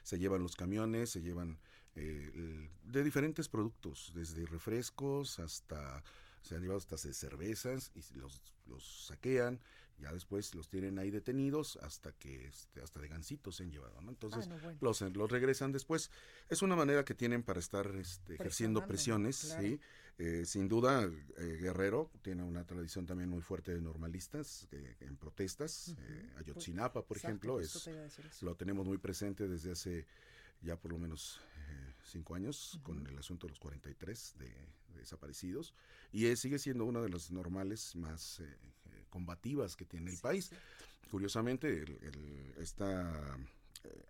Se 0.03 0.19
llevan 0.19 0.43
los 0.43 0.57
camiones 0.57 1.11
se 1.11 1.21
llevan 1.21 1.57
eh, 1.95 2.69
de 2.83 3.03
diferentes 3.05 3.47
productos 3.47 4.11
desde 4.13 4.45
refrescos 4.47 5.39
hasta 5.39 6.03
se 6.41 6.55
han 6.55 6.61
llevado 6.61 6.79
hasta 6.79 6.97
cervezas 6.97 7.91
y 7.95 8.01
los, 8.17 8.41
los 8.65 9.07
saquean 9.07 9.61
ya 9.99 10.11
después 10.13 10.53
los 10.53 10.69
tienen 10.69 10.99
ahí 10.99 11.09
detenidos 11.09 11.77
hasta 11.81 12.11
que 12.11 12.47
este, 12.47 12.81
hasta 12.81 12.99
de 12.99 13.07
gancitos 13.07 13.55
se 13.55 13.63
han 13.63 13.71
llevado, 13.71 13.99
¿no? 14.01 14.09
Entonces 14.11 14.47
los, 14.79 15.01
los 15.01 15.31
regresan 15.31 15.71
después. 15.71 16.11
Es 16.49 16.61
una 16.61 16.75
manera 16.75 17.03
que 17.03 17.15
tienen 17.15 17.43
para 17.43 17.59
estar 17.59 17.87
este, 17.95 18.35
ejerciendo 18.35 18.85
presiones, 18.85 19.35
¿sí? 19.59 19.79
Eh, 20.19 20.45
sin 20.45 20.67
duda, 20.67 21.03
eh, 21.37 21.57
Guerrero 21.61 22.11
tiene 22.23 22.41
una 22.41 22.65
tradición 22.65 23.05
también 23.05 23.29
muy 23.29 23.41
fuerte 23.41 23.73
de 23.73 23.81
normalistas 23.81 24.67
eh, 24.71 24.95
en 25.01 25.15
protestas. 25.15 25.95
Ayotzinapa, 26.37 27.05
por 27.05 27.17
ejemplo, 27.17 27.59
es, 27.59 27.89
lo 28.41 28.55
tenemos 28.55 28.87
muy 28.87 28.97
presente 28.97 29.47
desde 29.47 29.71
hace 29.71 30.07
ya 30.61 30.75
por 30.75 30.91
lo 30.91 30.97
menos 30.97 31.39
cinco 32.03 32.33
años 32.33 32.79
con 32.83 33.05
el 33.05 33.17
asunto 33.17 33.45
de 33.45 33.51
los 33.51 33.59
43 33.59 34.35
de, 34.39 34.45
de 34.45 34.99
desaparecidos 34.99 35.75
y 36.11 36.35
sigue 36.35 36.57
siendo 36.57 36.85
una 36.85 37.01
de 37.01 37.09
las 37.09 37.29
normales 37.31 37.95
más 37.95 38.41
combativas 39.17 39.75
que 39.75 39.83
tiene 39.83 40.11
el 40.11 40.19
país. 40.19 40.51
Curiosamente, 41.09 41.85
esta, 42.59 43.35
eh, 43.83 44.05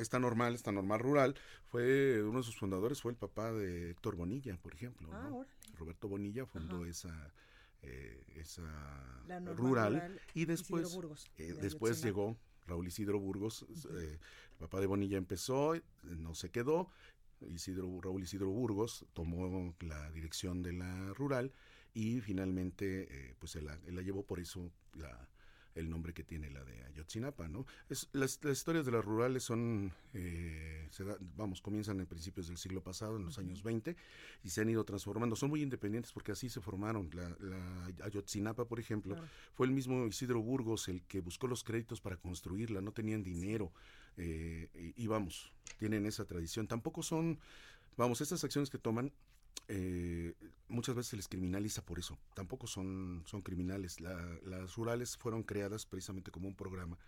esta 0.00 0.20
normal, 0.20 0.54
esta 0.54 0.70
normal 0.70 1.00
rural, 1.00 1.34
fue 1.64 2.22
uno 2.22 2.38
de 2.38 2.44
sus 2.44 2.56
fundadores 2.56 3.02
fue 3.02 3.10
el 3.10 3.18
papá 3.18 3.52
de 3.52 3.90
Héctor 3.90 4.14
Bonilla, 4.14 4.56
por 4.58 4.72
ejemplo. 4.72 5.08
Ah, 5.12 5.30
Roberto 5.76 6.06
Bonilla 6.06 6.46
fundó 6.46 6.86
esa 6.86 7.32
eh, 7.82 8.22
esa 8.36 8.62
rural, 9.56 10.20
y 10.32 10.44
después 10.44 10.96
eh, 11.38 11.54
después 11.60 12.02
llegó 12.02 12.36
Raúl 12.66 12.86
Isidro 12.86 13.18
Burgos, 13.18 13.66
el 13.68 14.18
papá 14.58 14.80
de 14.80 14.86
Bonilla 14.86 15.18
empezó, 15.18 15.74
no 16.02 16.34
se 16.34 16.50
quedó, 16.50 16.88
Isidro, 17.40 18.00
Raúl 18.00 18.22
Isidro 18.22 18.48
Burgos 18.48 19.04
tomó 19.12 19.74
la 19.80 20.10
dirección 20.10 20.62
de 20.62 20.72
la 20.72 21.12
rural 21.14 21.52
y 21.96 22.20
finalmente 22.20 23.08
eh, 23.10 23.34
pues 23.38 23.56
él 23.56 23.64
la, 23.64 23.78
la, 23.86 24.02
llevó 24.02 24.22
por 24.22 24.38
eso 24.38 24.70
la, 24.92 25.26
el 25.74 25.88
nombre 25.88 26.12
que 26.12 26.24
tiene 26.24 26.50
la 26.50 26.62
de 26.62 26.84
Ayotzinapa, 26.84 27.48
¿no? 27.48 27.64
Es, 27.88 28.10
las, 28.12 28.38
historias 28.44 28.84
de 28.84 28.92
las 28.92 29.02
rurales 29.02 29.44
son, 29.44 29.90
eh, 30.12 30.90
vamos, 31.36 31.62
comienzan 31.62 31.98
en 31.98 32.06
principios 32.06 32.48
del 32.48 32.58
siglo 32.58 32.82
pasado, 32.82 33.16
en 33.16 33.24
los 33.24 33.38
años 33.38 33.62
20, 33.62 33.96
y 34.44 34.50
se 34.50 34.60
han 34.60 34.68
ido 34.68 34.84
transformando. 34.84 35.36
Son 35.36 35.48
muy 35.48 35.62
independientes 35.62 36.12
porque 36.12 36.32
así 36.32 36.50
se 36.50 36.60
formaron. 36.60 37.08
La, 37.14 37.34
la 37.40 38.04
Ayotzinapa, 38.04 38.66
por 38.66 38.78
ejemplo, 38.78 39.16
fue 39.54 39.66
el 39.66 39.72
mismo 39.72 40.04
Isidro 40.06 40.42
Burgos 40.42 40.88
el 40.88 41.02
que 41.02 41.20
buscó 41.20 41.46
los 41.46 41.64
créditos 41.64 42.02
para 42.02 42.18
construirla, 42.18 42.82
no 42.82 42.92
tenían 42.92 43.22
dinero, 43.22 43.72
eh, 44.18 44.68
y, 44.74 45.02
y, 45.02 45.06
vamos, 45.06 45.50
tienen 45.78 46.04
esa 46.04 46.26
tradición. 46.26 46.68
Tampoco 46.68 47.02
son, 47.02 47.38
vamos, 47.96 48.20
estas 48.20 48.44
acciones 48.44 48.68
que 48.68 48.78
toman 48.78 49.12
eh, 49.68 50.34
muchas 50.68 50.94
veces 50.94 51.10
se 51.10 51.16
les 51.16 51.28
criminaliza 51.28 51.82
por 51.82 51.98
eso. 51.98 52.18
Tampoco 52.34 52.66
son, 52.66 53.22
son 53.26 53.42
criminales. 53.42 54.00
las 54.00 54.74
rurales 54.74 55.16
fueron 55.16 55.42
creadas 55.42 55.86
precisamente 55.86 56.30
como 56.30 56.48
un 56.48 56.54
programa 56.54 56.98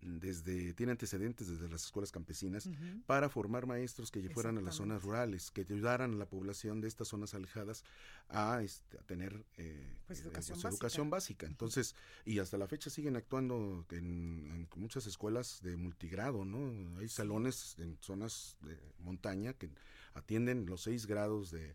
desde 0.00 0.72
tiene 0.74 0.92
antecedentes 0.92 1.48
desde 1.48 1.68
las 1.68 1.84
escuelas 1.84 2.10
campesinas 2.10 2.68
para 3.06 3.28
formar 3.28 3.66
maestros 3.66 4.10
que 4.10 4.28
fueran 4.30 4.58
a 4.58 4.60
las 4.60 4.76
zonas 4.76 5.02
rurales, 5.02 5.50
que 5.50 5.60
ayudaran 5.60 6.14
a 6.14 6.16
la 6.16 6.26
población 6.26 6.80
de 6.80 6.88
estas 6.88 7.08
zonas 7.08 7.34
alejadas 7.34 7.84
a, 8.28 8.62
este, 8.62 8.98
tener 9.06 9.44
eh, 9.58 9.98
pues, 10.06 10.20
eh, 10.20 10.30
pues, 10.32 10.50
educación, 10.64 11.10
básica. 11.10 11.46
Entonces, 11.46 11.94
y 12.24 12.38
hasta 12.38 12.56
la 12.56 12.66
fecha 12.66 12.90
siguen 12.90 13.16
actuando 13.16 13.84
en, 13.90 14.68
muchas 14.76 15.06
escuelas 15.06 15.60
de 15.62 15.76
multigrado, 15.76 16.44
¿no? 16.44 16.98
Hay 16.98 17.08
salones 17.08 17.76
en 17.78 17.98
zonas 18.00 18.56
de 18.62 18.78
montaña 19.00 19.52
que 19.52 19.70
atienden 20.14 20.66
los 20.66 20.82
seis 20.82 21.06
grados 21.06 21.50
de, 21.50 21.74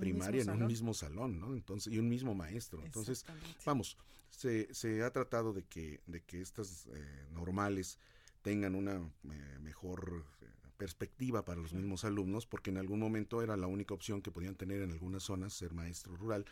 primaria 0.00 0.42
en 0.42 0.50
un 0.50 0.66
mismo 0.66 0.92
salón, 0.92 1.38
¿no? 1.38 1.54
Entonces, 1.54 1.92
y 1.92 1.98
un 1.98 2.08
mismo 2.08 2.34
maestro. 2.34 2.84
Entonces, 2.84 3.24
vamos, 3.64 3.96
se, 4.30 4.72
se 4.74 5.02
ha 5.02 5.10
tratado 5.10 5.52
de 5.52 5.62
que, 5.64 6.00
de 6.06 6.22
que 6.22 6.40
estas 6.40 6.86
eh, 6.86 7.26
normales 7.32 7.98
tengan 8.42 8.74
una 8.74 8.96
eh, 8.96 9.58
mejor 9.60 10.24
eh, 10.42 10.46
perspectiva 10.76 11.44
para 11.44 11.60
los 11.60 11.72
mismos 11.72 12.04
alumnos, 12.04 12.46
porque 12.46 12.70
en 12.70 12.78
algún 12.78 13.00
momento 13.00 13.42
era 13.42 13.56
la 13.56 13.66
única 13.66 13.94
opción 13.94 14.22
que 14.22 14.30
podían 14.30 14.54
tener 14.54 14.82
en 14.82 14.92
algunas 14.92 15.22
zonas 15.22 15.52
ser 15.52 15.72
maestro 15.72 16.16
rural. 16.16 16.44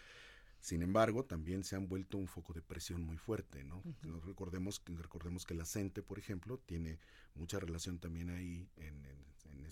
Sin 0.61 0.83
embargo, 0.83 1.25
también 1.25 1.63
se 1.63 1.77
han 1.77 1.89
vuelto 1.89 2.19
un 2.19 2.27
foco 2.27 2.53
de 2.53 2.61
presión 2.61 3.03
muy 3.03 3.19
fuerte, 3.19 3.63
¿no? 3.63 3.83
recordemos, 4.25 4.83
recordemos 4.87 5.47
que 5.47 5.55
la 5.55 5.65
CENTE, 5.65 6.03
por 6.03 6.19
ejemplo, 6.19 6.59
tiene 6.59 6.99
mucha 7.37 7.61
relación 7.61 7.99
también 7.99 8.31
ahí 8.31 8.69
en, 8.77 9.07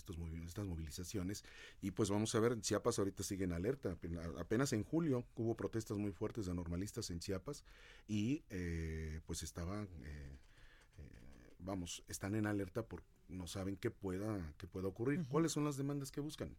estos 0.05 0.17
estas 0.45 0.65
movilizaciones 0.65 1.43
y 1.81 1.91
pues 1.91 2.09
vamos 2.09 2.33
a 2.35 2.39
ver, 2.39 2.59
Chiapas 2.61 2.99
ahorita 2.99 3.23
sigue 3.23 3.45
en 3.45 3.53
alerta, 3.53 3.97
apenas 4.37 4.73
en 4.73 4.83
julio 4.83 5.25
hubo 5.35 5.55
protestas 5.55 5.97
muy 5.97 6.11
fuertes 6.11 6.45
de 6.45 6.53
normalistas 6.53 7.09
en 7.09 7.19
Chiapas 7.19 7.63
y 8.07 8.43
eh, 8.49 9.21
pues 9.25 9.41
estaban, 9.41 9.87
eh, 10.03 10.37
eh, 10.97 11.53
vamos, 11.59 12.03
están 12.07 12.35
en 12.35 12.45
alerta 12.45 12.83
porque 12.87 13.07
no 13.29 13.47
saben 13.47 13.77
qué 13.77 13.89
pueda, 13.89 14.53
qué 14.57 14.67
pueda 14.67 14.87
ocurrir. 14.87 15.25
¿Cuáles 15.27 15.51
son 15.51 15.63
las 15.65 15.77
demandas 15.77 16.11
que 16.11 16.21
buscan? 16.21 16.55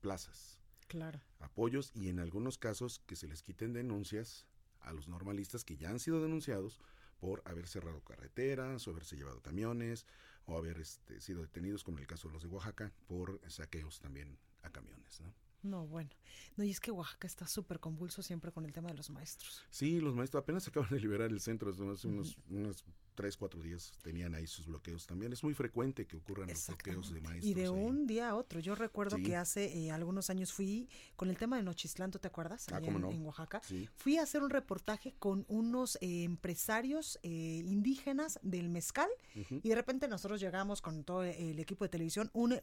Plazas 0.00 0.60
claro. 0.86 1.20
apoyos 1.40 1.90
y 1.94 2.08
en 2.08 2.20
algunos 2.20 2.56
casos 2.56 3.00
que 3.06 3.16
se 3.16 3.26
les 3.26 3.42
quiten 3.42 3.72
denuncias 3.72 4.46
a 4.80 4.92
los 4.92 5.08
normalistas 5.08 5.64
que 5.64 5.76
ya 5.76 5.90
han 5.90 5.98
sido 5.98 6.22
denunciados 6.22 6.80
por 7.18 7.42
haber 7.44 7.66
cerrado 7.66 8.00
carreteras 8.02 8.86
o 8.86 8.92
haberse 8.92 9.16
llevado 9.16 9.42
camiones 9.42 10.06
o 10.50 10.58
haber 10.58 10.78
este, 10.78 11.20
sido 11.20 11.42
detenidos, 11.42 11.84
como 11.84 11.98
en 11.98 12.02
el 12.02 12.08
caso 12.08 12.28
de 12.28 12.34
los 12.34 12.42
de 12.42 12.48
Oaxaca, 12.48 12.92
por 13.06 13.40
saqueos 13.48 14.00
también 14.00 14.38
a 14.62 14.70
camiones. 14.70 15.20
¿no? 15.20 15.32
No, 15.62 15.86
bueno. 15.86 16.10
No, 16.56 16.64
y 16.64 16.70
es 16.70 16.80
que 16.80 16.90
Oaxaca 16.90 17.26
está 17.26 17.46
súper 17.46 17.80
convulso 17.80 18.22
siempre 18.22 18.52
con 18.52 18.64
el 18.64 18.72
tema 18.72 18.88
de 18.88 18.94
los 18.94 19.10
maestros. 19.10 19.64
Sí, 19.70 20.00
los 20.00 20.14
maestros 20.14 20.42
apenas 20.42 20.66
acaban 20.66 20.90
de 20.90 21.00
liberar 21.00 21.30
el 21.30 21.40
centro 21.40 21.70
hace 21.70 22.08
unos, 22.08 22.38
unos 22.48 22.84
tres, 23.20 23.36
cuatro 23.36 23.60
días 23.60 23.92
tenían 24.00 24.34
ahí 24.34 24.46
sus 24.46 24.64
bloqueos 24.64 25.06
también. 25.06 25.30
Es 25.34 25.44
muy 25.44 25.52
frecuente 25.52 26.06
que 26.06 26.16
ocurran 26.16 26.48
los 26.48 26.66
bloqueos 26.68 27.12
de 27.12 27.20
maestros. 27.20 27.50
Y 27.50 27.52
de 27.52 27.68
un 27.68 28.06
día 28.06 28.30
a 28.30 28.34
otro. 28.34 28.60
Yo 28.60 28.74
recuerdo 28.74 29.18
que 29.18 29.36
hace 29.36 29.76
eh, 29.78 29.90
algunos 29.90 30.30
años 30.30 30.54
fui 30.54 30.88
con 31.16 31.28
el 31.28 31.36
tema 31.36 31.58
de 31.58 31.62
Nochistlán, 31.62 32.10
¿tú 32.10 32.18
te 32.18 32.28
acuerdas? 32.28 32.66
Ah, 32.72 32.80
en, 32.82 32.98
no? 32.98 33.10
en, 33.10 33.26
Oaxaca. 33.26 33.60
Fui 33.96 34.16
a 34.16 34.22
hacer 34.22 34.42
un 34.42 34.48
reportaje 34.48 35.12
con 35.18 35.44
unos 35.48 35.96
eh, 36.00 36.22
empresarios 36.22 37.18
eh, 37.22 37.62
indígenas 37.66 38.38
del 38.42 38.70
mezcal 38.70 39.10
y 39.34 39.68
de 39.68 39.74
repente 39.74 40.08
nosotros 40.08 40.40
llegamos 40.40 40.80
con 40.80 41.04
todo 41.04 41.22
el 41.24 41.58
equipo 41.58 41.84
de 41.84 41.90
televisión 41.90 42.30
un, 42.32 42.58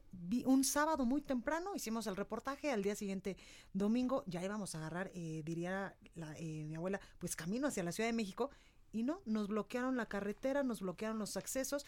un 0.45 0.63
sábado 0.63 1.05
muy 1.05 1.21
temprano, 1.21 1.75
hicimos 1.75 2.07
el 2.07 2.15
reportaje, 2.15 2.71
al 2.71 2.81
día 2.81 2.95
siguiente 2.95 3.37
domingo 3.73 4.23
ya 4.25 4.43
íbamos 4.43 4.73
a 4.73 4.79
agarrar, 4.79 5.11
diría 5.13 5.95
la, 6.15 6.31
mi 6.39 6.73
abuela, 6.73 6.99
pues 7.19 7.35
camino 7.35 7.67
hacia 7.67 7.83
la 7.83 7.91
Ciudad 7.91 8.09
de 8.09 8.13
México 8.13 8.49
y 8.91 9.03
no, 9.03 9.21
nos 9.25 9.47
bloquearon 9.47 9.97
la 9.97 10.07
carretera, 10.07 10.63
nos 10.63 10.81
bloquearon 10.81 11.19
los 11.19 11.37
accesos. 11.37 11.85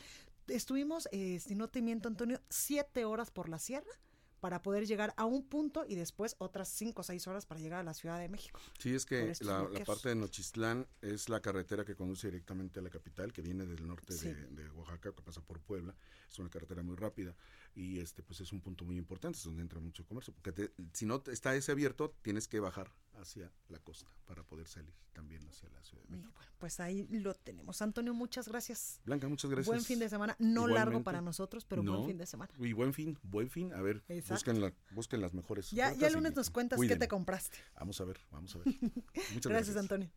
Estuvimos, 0.48 1.08
eh, 1.12 1.40
si 1.40 1.56
no 1.56 1.68
te 1.68 1.82
miento, 1.82 2.08
Antonio, 2.08 2.42
siete 2.50 3.06
horas 3.06 3.32
por 3.32 3.50
la 3.50 3.60
sierra 3.60 3.92
para 4.40 4.62
poder 4.62 4.86
llegar 4.86 5.14
a 5.18 5.26
un 5.26 5.44
punto 5.44 5.86
y 5.86 5.96
después 5.96 6.36
otras 6.40 6.70
cinco 6.70 7.02
o 7.02 7.04
seis 7.04 7.28
horas 7.28 7.46
para 7.46 7.60
llegar 7.60 7.80
a 7.80 7.84
la 7.84 7.94
Ciudad 7.94 8.20
de 8.20 8.30
México. 8.30 8.60
Sí, 8.78 8.96
es 8.96 9.06
que 9.06 9.34
la, 9.42 9.68
parte 9.86 10.10
de 10.10 10.16
Nochistlán 10.16 10.88
es 11.02 11.30
la 11.30 11.42
carretera 11.42 11.84
que 11.84 11.96
conduce 11.96 12.28
directamente 12.28 12.80
a 12.80 12.84
la 12.84 12.90
capital, 12.90 13.34
que 13.34 13.42
viene 13.42 13.66
del 13.66 13.86
norte 13.86 14.16
de, 14.16 14.34
de, 14.34 14.70
Oaxaca, 14.72 15.12
que 15.12 15.22
pasa 15.22 15.42
por 15.42 15.60
Puebla. 15.60 15.94
Es 16.30 16.40
una 16.40 16.50
carretera 16.50 16.84
muy 16.84 16.96
rápida 16.96 17.36
y 17.76 18.00
este 18.00 18.24
pues 18.24 18.42
es 18.42 18.52
un 18.52 18.62
punto 18.62 18.86
muy 18.86 18.98
importante, 18.98 19.38
es 19.38 19.44
donde 19.44 19.62
entra 19.62 19.80
mucho 19.80 20.06
comercio. 20.06 20.34
Porque 20.34 20.72
si 20.94 21.06
no 21.06 21.24
está 21.28 21.56
ese 21.56 21.72
abierto, 21.72 22.16
tienes 22.22 22.48
que 22.48 22.60
bajar 22.60 22.92
hacia 23.20 23.52
la 23.68 23.80
costa 23.80 24.10
para 24.26 24.44
poder 24.44 24.68
salir 24.68 24.94
también 25.14 25.46
hacia 25.48 25.70
la 25.70 25.84
Ciudad 25.84 26.04
de 26.04 26.10
México. 26.10 26.32
Bueno, 26.36 26.52
pues 26.58 26.80
ahí 26.80 27.08
lo 27.08 27.34
tenemos. 27.34 27.82
Antonio, 27.82 28.14
muchas 28.14 28.48
gracias. 28.48 29.02
Blanca, 29.06 29.28
muchas 29.28 29.52
gracias. 29.52 29.68
Buen 29.68 29.84
fin 29.84 30.00
de 30.00 30.10
semana, 30.10 30.36
no 30.40 30.68
largo 30.68 31.04
para 31.04 31.22
nosotros, 31.22 31.66
pero 31.66 31.84
buen 31.84 32.06
fin 32.06 32.18
de 32.18 32.26
semana. 32.26 32.52
Y 32.60 32.74
buen 32.74 32.94
fin, 32.94 33.18
buen 33.24 33.50
fin. 33.50 33.74
A 33.74 33.82
ver, 33.82 34.04
busquen, 34.30 34.62
la, 34.62 34.74
busquen 34.92 35.22
las 35.22 35.34
mejores. 35.34 35.72
Ya, 35.72 35.94
ya 35.94 36.08
el 36.08 36.14
lunes 36.14 36.36
nos 36.36 36.50
cuentas 36.50 36.80
qué 36.80 36.96
te 36.96 37.08
compraste. 37.08 37.58
Vamos 37.76 38.00
a 38.02 38.06
ver, 38.06 38.20
vamos 38.32 38.56
a 38.56 38.60
ver. 38.60 38.68
muchas 39.34 39.52
gracias, 39.52 39.78
Antonio. 39.78 40.10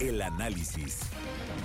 El 0.00 0.22
análisis. 0.22 1.00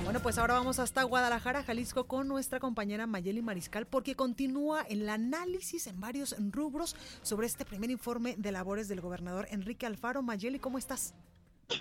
Bueno, 0.03 0.19
pues 0.19 0.37
ahora 0.37 0.55
vamos 0.55 0.79
hasta 0.79 1.03
Guadalajara, 1.03 1.63
Jalisco, 1.63 2.05
con 2.05 2.27
nuestra 2.27 2.59
compañera 2.59 3.07
Mayeli 3.07 3.41
Mariscal, 3.41 3.87
porque 3.87 4.15
continúa 4.15 4.81
el 4.81 5.07
análisis 5.07 5.87
en 5.87 6.01
varios 6.01 6.35
rubros 6.51 6.97
sobre 7.21 7.47
este 7.47 7.63
primer 7.63 7.89
informe 7.91 8.35
de 8.37 8.51
labores 8.51 8.89
del 8.89 8.99
gobernador 8.99 9.47
Enrique 9.51 9.85
Alfaro. 9.85 10.21
Mayeli, 10.21 10.59
¿cómo 10.59 10.77
estás? 10.77 11.13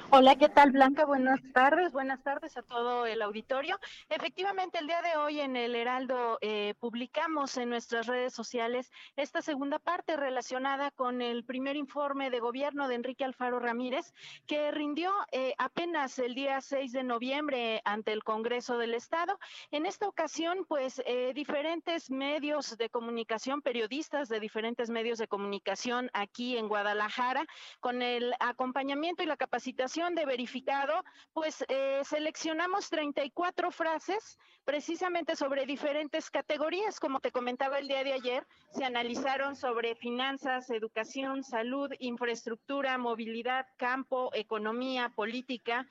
Hola, 0.09 0.37
¿qué 0.37 0.49
tal 0.49 0.71
Blanca? 0.71 1.05
Buenas 1.05 1.41
tardes, 1.53 1.93
buenas 1.93 2.23
tardes 2.23 2.57
a 2.57 2.63
todo 2.63 3.05
el 3.05 3.21
auditorio. 3.21 3.79
Efectivamente, 4.09 4.79
el 4.79 4.87
día 4.87 5.03
de 5.03 5.19
hoy 5.19 5.41
en 5.41 5.57
el 5.57 5.75
Heraldo 5.75 6.39
eh, 6.41 6.73
publicamos 6.81 7.59
en 7.59 7.69
nuestras 7.69 8.07
redes 8.07 8.33
sociales 8.33 8.91
esta 9.17 9.43
segunda 9.43 9.79
parte 9.79 10.17
relacionada 10.17 10.91
con 10.91 11.21
el 11.21 11.45
primer 11.45 11.77
informe 11.77 12.31
de 12.31 12.41
gobierno 12.41 12.89
de 12.89 12.95
Enrique 12.95 13.25
Alfaro 13.25 13.59
Ramírez, 13.59 14.15
que 14.47 14.71
rindió 14.71 15.13
eh, 15.33 15.55
apenas 15.59 16.19
el 16.19 16.35
día 16.35 16.63
6 16.63 16.93
de 16.93 17.03
noviembre 17.03 17.83
ante 17.85 18.13
el 18.13 18.25
Congreso 18.25 18.79
del 18.79 18.95
Estado. 18.95 19.39
En 19.71 19.85
esta 19.85 20.09
ocasión, 20.09 20.65
pues 20.67 21.03
eh, 21.05 21.33
diferentes 21.35 22.11
medios 22.11 22.79
de 22.79 22.89
comunicación, 22.89 23.61
periodistas 23.61 24.31
de 24.31 24.41
diferentes 24.41 24.89
medios 24.89 25.19
de 25.19 25.29
comunicación 25.29 26.09
aquí 26.15 26.57
en 26.57 26.69
Guadalajara, 26.69 27.45
con 27.81 28.01
el 28.01 28.33
acompañamiento 28.41 29.23
y 29.23 29.27
la 29.27 29.37
capacitación 29.37 29.74
de 29.77 30.25
verificado, 30.25 31.05
pues 31.33 31.65
eh, 31.69 32.01
seleccionamos 32.05 32.89
34 32.91 33.71
frases 33.71 34.39
precisamente 34.65 35.37
sobre 35.37 35.67
diferentes 35.67 36.31
categorías. 36.31 37.01
Como 37.01 37.21
te 37.21 37.31
comentaba 37.31 37.79
el 37.79 37.89
día 37.89 38.05
de 38.05 38.13
ayer, 38.13 38.47
se 38.71 38.85
analizaron 38.85 39.57
sobre 39.57 39.95
finanzas, 39.97 40.71
educación, 40.71 41.43
salud, 41.43 41.91
infraestructura, 41.99 42.97
movilidad, 42.99 43.67
campo, 43.77 44.31
economía, 44.33 45.11
política, 45.15 45.87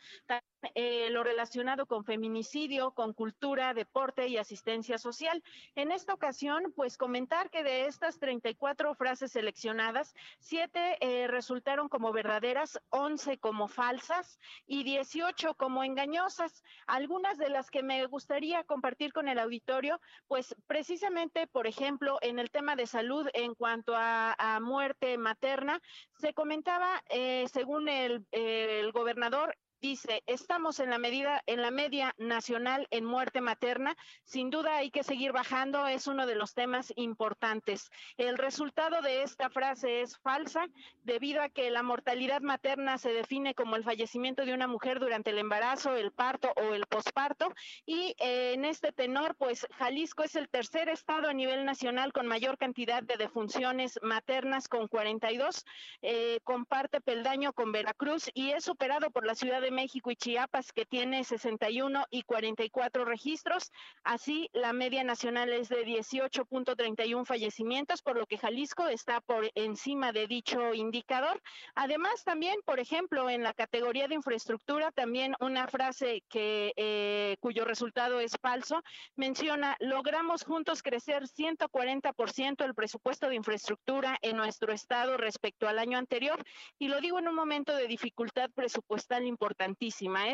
eh, 0.76 1.10
lo 1.12 1.24
relacionado 1.24 1.86
con 1.86 2.06
feminicidio, 2.06 2.92
con 2.92 3.14
cultura, 3.14 3.74
deporte 3.74 4.28
y 4.28 4.38
asistencia 4.38 4.98
social. 4.98 5.44
En 5.76 5.92
esta 5.92 6.14
ocasión, 6.14 6.74
pues 6.76 6.98
comentar 6.98 7.50
que 7.50 7.64
de 7.64 7.86
estas 7.86 8.20
34 8.20 8.96
frases 8.96 9.32
seleccionadas, 9.32 10.16
siete 10.40 10.98
eh, 11.02 11.28
resultaron 11.28 11.90
como 11.90 12.14
verdaderas, 12.14 12.80
11 12.90 13.38
como 13.40 13.68
falsas 13.68 14.40
y 14.66 14.84
18 14.84 15.56
como 15.56 15.84
engañosas. 15.84 16.64
Algunas 16.88 17.38
de 17.38 17.50
las 17.50 17.70
que 17.70 17.84
me 17.84 18.06
gustaría 18.06 18.64
compartir 18.64 19.14
con 19.14 19.28
el 19.28 19.40
auditorio, 19.40 20.00
pues 20.28 20.56
precisamente, 20.68 21.48
por 21.48 21.68
ejemplo, 21.68 22.18
en 22.22 22.40
el 22.40 22.52
tema 22.52 22.76
de 22.76 22.88
salud 22.88 23.28
en 23.34 23.56
cuanto 23.56 23.94
a, 23.96 24.36
muerte 24.62 25.18
materna, 25.18 25.82
se 26.20 26.34
comentaba, 26.34 27.04
eh, 27.10 27.48
según 27.52 27.90
el 27.90 28.92
gobernador, 28.94 29.56
dice, 29.84 30.24
estamos 30.28 30.80
en 30.80 30.90
la 30.90 30.98
medida, 30.98 31.44
en 31.46 31.62
la 31.62 31.70
media 31.70 32.16
nacional 32.18 32.88
en 32.90 33.04
muerte 33.04 33.42
materna. 33.42 33.98
Sin 34.24 34.50
duda 34.50 34.78
hay 34.78 34.92
que 34.92 35.04
seguir 35.04 35.34
bajando, 35.34 35.86
es 35.88 36.08
uno 36.08 36.26
de 36.26 36.36
los 36.36 36.54
temas 36.54 36.94
importantes. 36.96 37.92
El 38.16 38.38
resultado 38.38 39.02
de 39.02 39.24
esta 39.24 39.50
frase 39.50 40.02
es 40.02 40.18
falsa, 40.20 40.68
debido 41.04 41.42
a 41.42 41.50
que 41.50 41.70
la 41.70 41.84
mortalidad 41.84 42.40
materna 42.40 42.98
se 42.98 43.12
define 43.12 43.56
como 43.56 43.76
el 43.76 43.84
fallecimiento 43.84 44.46
de 44.46 44.54
una 44.54 44.68
mujer 44.68 45.02
durante 45.02 45.32
el 45.32 45.38
embarazo, 45.38 45.98
el 45.98 46.14
parto 46.14 46.54
o 46.56 46.74
el 46.74 46.88
posparto. 46.88 47.54
Y 47.86 48.16
eh, 48.20 48.54
en 48.54 48.64
este 48.64 48.94
tenor, 48.94 49.36
pues 49.36 49.68
Jalisco 49.78 50.24
es 50.24 50.38
el 50.38 50.48
tercer 50.48 50.88
estado 50.88 51.28
a 51.28 51.34
nivel 51.34 51.66
nacional 51.66 52.14
con 52.14 52.26
mayor 52.26 52.58
cantidad 52.58 53.04
de 53.04 53.18
defunciones 53.18 54.00
maternas, 54.02 54.70
con 54.70 54.88
42. 54.88 55.66
Eh, 56.02 56.40
comparte 56.46 57.02
peldaño 57.02 57.52
con 57.52 57.74
Veracruz 57.74 58.30
y 58.34 58.52
es 58.52 58.64
superado 58.64 59.12
por 59.12 59.26
la 59.26 59.36
ciudad 59.36 59.60
de 59.60 59.73
México 59.74 60.12
y 60.12 60.16
Chiapas, 60.16 60.72
que 60.72 60.86
tiene 60.86 61.24
61 61.24 62.06
y 62.10 62.24
44 62.24 63.06
registros. 63.06 63.72
Así, 64.04 64.50
la 64.54 64.72
media 64.74 65.04
nacional 65.04 65.52
es 65.52 65.70
de 65.70 65.86
18.31 65.86 67.26
fallecimientos, 67.26 68.02
por 68.02 68.18
lo 68.18 68.26
que 68.26 68.38
Jalisco 68.38 68.88
está 68.88 69.22
por 69.22 69.50
encima 69.56 70.12
de 70.12 70.28
dicho 70.28 70.74
indicador. 70.74 71.42
Además, 71.76 72.24
también, 72.24 72.60
por 72.66 72.80
ejemplo, 72.80 73.30
en 73.30 73.44
la 73.44 73.54
categoría 73.54 74.08
de 74.08 74.16
infraestructura, 74.16 74.92
también 74.92 75.36
una 75.40 75.68
frase 75.68 76.24
que 76.30 76.74
eh, 76.76 77.38
cuyo 77.40 77.66
resultado 77.66 78.20
es 78.20 78.38
falso, 78.42 78.82
menciona, 79.16 79.76
logramos 79.80 80.44
juntos 80.44 80.84
crecer 80.84 81.24
140% 81.24 82.64
el 82.64 82.76
presupuesto 82.76 83.28
de 83.28 83.36
infraestructura 83.36 84.18
en 84.22 84.38
nuestro 84.38 84.72
estado 84.72 85.18
respecto 85.18 85.68
al 85.68 85.80
año 85.80 85.98
anterior. 85.98 86.44
Y 86.78 86.90
lo 86.90 87.02
digo 87.02 87.20
en 87.20 87.28
un 87.28 87.36
momento 87.36 87.76
de 87.76 87.88
dificultad 87.88 88.50
presupuestal 88.54 89.26
importante 89.26 89.63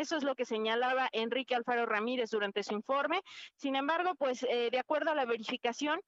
eso 0.00 0.16
es 0.16 0.24
lo 0.24 0.34
que 0.34 0.44
señalaba 0.44 1.08
Enrique 1.12 1.54
Alfaro 1.54 1.86
Ramírez 1.86 2.30
durante 2.30 2.62
su 2.62 2.74
informe. 2.74 3.20
Sin 3.56 3.76
embargo, 3.76 4.14
pues 4.16 4.42
eh, 4.44 4.68
de 4.70 4.78
acuerdo 4.78 5.10
a 5.10 5.14
la 5.14 5.24
verificación, 5.24 6.00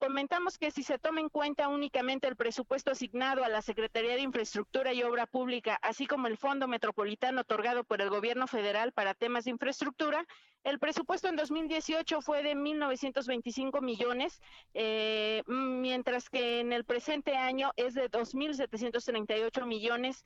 Comentamos 0.00 0.56
que 0.56 0.70
si 0.70 0.82
se 0.82 0.98
toma 0.98 1.20
en 1.20 1.28
cuenta 1.28 1.68
únicamente 1.68 2.26
el 2.26 2.34
presupuesto 2.34 2.90
asignado 2.90 3.44
a 3.44 3.50
la 3.50 3.60
Secretaría 3.60 4.14
de 4.14 4.22
Infraestructura 4.22 4.94
y 4.94 5.02
Obra 5.02 5.26
Pública, 5.26 5.78
así 5.82 6.06
como 6.06 6.26
el 6.26 6.38
Fondo 6.38 6.66
Metropolitano 6.66 7.42
otorgado 7.42 7.84
por 7.84 8.00
el 8.00 8.08
Gobierno 8.08 8.46
Federal 8.46 8.92
para 8.92 9.12
temas 9.12 9.44
de 9.44 9.50
infraestructura, 9.50 10.26
el 10.64 10.78
presupuesto 10.78 11.28
en 11.28 11.36
2018 11.36 12.22
fue 12.22 12.42
de 12.42 12.54
1.925 12.54 13.82
millones, 13.82 14.40
eh, 14.74 15.42
mientras 15.46 16.30
que 16.30 16.60
en 16.60 16.72
el 16.72 16.84
presente 16.84 17.36
año 17.36 17.72
es 17.76 17.92
de 17.94 18.10
2.738 18.10 19.66
millones 19.66 20.24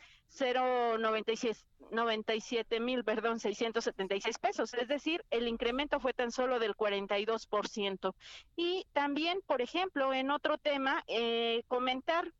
097 1.90 2.80
mil, 2.80 3.04
perdón, 3.04 3.38
676 3.38 4.38
pesos. 4.38 4.74
Es 4.74 4.88
decir, 4.88 5.24
el 5.30 5.46
incremento 5.46 6.00
fue 6.00 6.12
tan 6.12 6.32
solo 6.32 6.58
del 6.58 6.74
42%. 6.74 8.14
Y 8.56 8.86
también, 8.92 9.40
por 9.46 9.62
ejemplo, 9.64 10.14
en 10.14 10.30
otro 10.30 10.58
tema, 10.58 11.02
eh, 11.08 11.64
comentar 11.68 12.32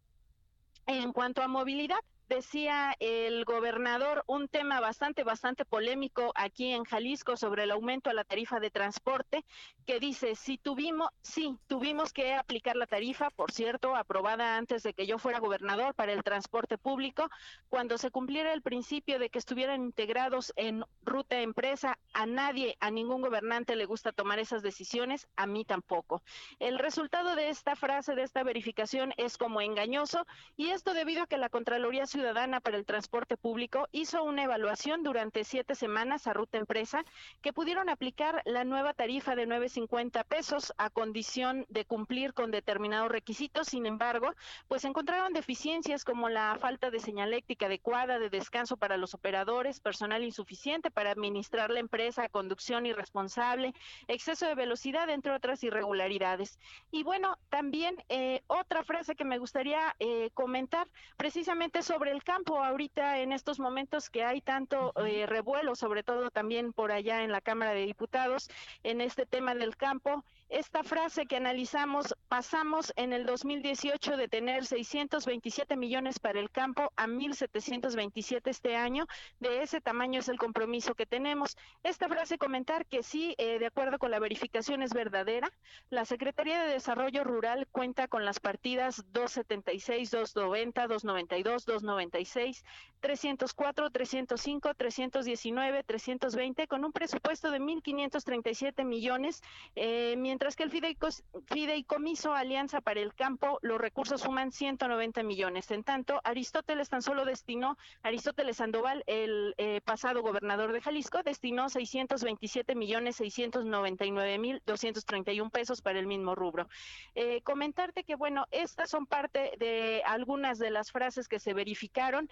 en 0.87 1.13
cuanto 1.13 1.43
a 1.43 1.49
movilidad, 1.49 1.99
decía 2.35 2.97
el 2.99 3.45
gobernador 3.45 4.25
un 4.27 4.49
tema 4.49 4.81
bastante, 4.81 5.23
bastante 5.23 5.65
polémico 5.65 6.33
aquí 6.35 6.73
en 6.73 6.83
Jalisco 6.83 7.37
sobre 7.37 7.63
el 7.63 7.71
aumento 7.71 8.11
a 8.11 8.15
la 8.15 8.25
tarifa 8.25 8.59
de 8.59 8.71
transporte, 8.71 9.45
que 9.87 10.01
dice, 10.01 10.35
si 10.35 10.59
tuvimos, 10.59 11.11
sí, 11.23 11.57
tuvimos 11.69 12.13
que 12.13 12.35
aplicar 12.35 12.75
la 12.75 12.87
tarifa, 12.87 13.31
por 13.31 13.53
cierto, 13.53 13.95
aprobada 13.95 14.57
antes 14.57 14.83
de 14.83 14.95
que 14.95 15.07
yo 15.07 15.19
fuera 15.19 15.39
gobernador 15.39 15.95
para 15.95 16.13
el 16.13 16.25
transporte 16.25 16.77
público, 16.77 17.31
cuando 17.69 17.99
se 17.99 18.11
cumpliera 18.11 18.53
el 18.53 18.63
principio 18.63 19.21
de 19.21 19.31
que 19.31 19.39
estuvieran 19.39 19.85
integrados 19.85 20.53
en 20.57 20.85
ruta 21.03 21.41
empresa, 21.41 21.99
a 22.15 22.27
nadie, 22.27 22.77
a 22.81 22.91
ningún 22.91 23.23
gobernante 23.23 23.77
le 23.77 23.87
gusta 23.87 24.11
tomar 24.11 24.41
esas 24.41 24.63
decisiones, 24.63 25.29
a 25.37 25.47
mí 25.47 25.65
tampoco. 25.65 26.23
El 26.59 26.81
resultado 26.81 27.37
de 27.37 27.51
esta 27.51 27.77
frase, 27.77 28.17
de 28.17 28.23
esta 28.23 28.43
verificación, 28.43 29.15
es 29.19 29.39
como 29.39 29.61
engañoso 29.61 30.27
y 30.57 30.71
esto 30.71 30.95
debido 30.95 31.23
a 31.23 31.27
que 31.29 31.39
la 31.39 31.49
Contraloría 31.49 32.07
Ciudadana 32.07 32.24
para 32.33 32.79
el 32.79 32.87
Transporte 32.87 33.37
Público 33.37 33.87
hizo 33.93 34.25
una 34.25 34.45
evaluación 34.45 35.03
durante 35.03 35.45
siete 35.45 35.75
semanas 35.75 36.27
a 36.27 36.33
Ruta 36.33 36.57
Empresa 36.57 37.05
que 37.43 37.53
pudieron 37.53 37.91
aplicar 37.91 38.41
la 38.47 38.65
nueva 38.65 38.95
tarifa 38.95 39.37
de 39.37 39.47
9.50 39.47 40.25
pesos 40.25 40.73
a 40.79 40.89
condición 40.89 41.67
de 41.69 41.85
cumplir 41.85 42.33
con 42.33 42.51
determinados 42.51 43.11
requisitos. 43.11 43.69
Sin 43.69 43.85
embargo, 43.85 44.33
pues 44.69 44.87
encontraron 44.87 45.35
deficiencias 45.35 46.03
como 46.03 46.31
la 46.31 46.57
falta 46.59 46.91
de 46.91 46.99
señaléctica 46.99 47.67
adecuada, 47.67 48.19
de 48.19 48.31
descanso 48.31 48.79
para 48.79 48.97
los 48.97 49.13
operadores, 49.13 49.81
personal 49.81 50.25
insuficiente 50.25 50.91
para 50.91 51.11
administrar 51.11 51.71
la 51.71 51.81
empresa, 51.81 52.31
conducción 52.31 52.87
irresponsable, 52.87 53.75
exceso 54.09 54.47
de 54.47 54.55
velocidad, 54.55 55.11
entre 55.11 55.33
otras 55.33 55.63
irregularidades. 55.63 56.59
Y 56.91 57.03
bueno, 57.03 57.37
también 57.51 58.03
eh, 58.09 58.41
otra 58.47 58.83
frase 58.83 59.15
que 59.15 59.27
me 59.27 59.37
gustaría 59.37 59.95
eh, 59.99 60.31
comentar 60.33 60.89
precisamente 61.19 61.83
sobre 61.83 62.04
el 62.09 62.23
campo 62.23 62.63
ahorita 62.63 63.19
en 63.19 63.33
estos 63.33 63.59
momentos 63.59 64.11
que 64.11 64.25
hay 64.25 64.41
tanto 64.41 64.93
eh, 65.07 65.27
revuelo, 65.27 65.75
sobre 65.75 66.03
todo 66.03 66.31
también 66.31 66.73
por 66.73 66.93
allá 66.93 67.23
en 67.23 67.33
la 67.33 67.41
Cámara 67.41 67.73
de 67.73 67.87
Diputados, 67.87 68.49
en 68.83 69.01
este 69.01 69.27
tema 69.27 69.55
del 69.55 69.77
campo 69.77 70.25
esta 70.49 70.85
frase 70.85 71.27
que 71.27 71.37
analizamos, 71.37 72.15
pasamos 72.29 72.93
en 72.97 73.13
el 73.13 73.27
2018 73.27 74.17
de 74.17 74.29
tener 74.29 74.67
627 74.67 75.77
millones 75.77 76.19
para 76.19 76.39
el 76.39 76.51
campo 76.51 76.93
a 76.97 77.07
1.727 77.07 78.43
este 78.45 78.77
año. 78.77 79.07
De 79.41 79.63
ese 79.63 79.81
tamaño 79.81 80.21
es 80.21 80.29
el 80.29 80.39
compromiso 80.39 80.95
que 80.95 81.07
tenemos. 81.07 81.57
Esta 81.83 82.09
frase 82.09 82.39
comentar 82.39 82.87
que 82.87 83.03
sí, 83.03 83.35
eh, 83.39 83.59
de 83.59 83.67
acuerdo 83.67 83.99
con 83.99 84.11
la 84.11 84.19
verificación, 84.19 84.83
es 84.83 84.93
verdadera. 84.93 85.51
La 85.91 86.05
Secretaría 86.05 86.63
de 86.63 86.73
Desarrollo 86.73 87.25
Rural 87.25 87.67
cuenta 87.71 88.07
con 88.09 88.25
las 88.25 88.39
partidas 88.39 89.05
276, 89.13 90.11
290, 90.11 90.87
292, 90.87 91.65
296, 91.65 92.65
304, 93.05 93.91
305, 93.91 94.75
319, 94.75 95.83
320, 95.83 96.67
con 96.67 96.87
un 96.87 96.93
presupuesto 96.93 97.51
de 97.51 97.61
1.537 97.61 98.83
millones, 98.83 99.43
eh, 99.77 100.15
mientras 100.17 100.57
que 100.57 100.63
el 100.63 100.71
fideicomiso 100.71 102.33
Alianza 102.33 102.81
para 102.81 103.01
el 103.01 103.13
Campo, 103.13 103.59
los 103.61 103.79
recursos 103.79 104.23
suman 104.23 104.53
190 104.53 105.23
millones. 105.23 105.71
En 105.71 105.85
tanto, 105.85 106.19
Aristóteles 106.25 106.89
tan 106.89 107.03
solo 107.03 107.27
destinó, 107.27 107.77
Aristóteles 108.03 108.57
Sandoval, 108.57 109.05
el 109.07 109.55
eh, 109.59 109.83
pasado 109.85 110.23
gobernador 110.23 110.73
de 110.73 110.81
Jalisco, 110.81 111.23
destinó 111.23 111.69
627 111.69 112.75
millones 112.75 113.17
699 113.17 114.39
mil 114.39 114.63
231 114.65 115.51
pesos 115.51 115.83
para 115.83 115.99
el 115.99 116.07
mismo 116.07 116.35
rubro. 116.35 116.69
Eh, 117.15 117.43
comentarte 117.43 118.03
que, 118.05 118.15
bueno, 118.15 118.47
estas 118.51 118.89
son 118.89 119.05
parte 119.05 119.53
de 119.59 120.03
algunas 120.07 120.59
de 120.59 120.71
las 120.71 120.91
frases 120.91 121.29
que 121.29 121.39
se 121.39 121.53
verificaron. 121.53 122.31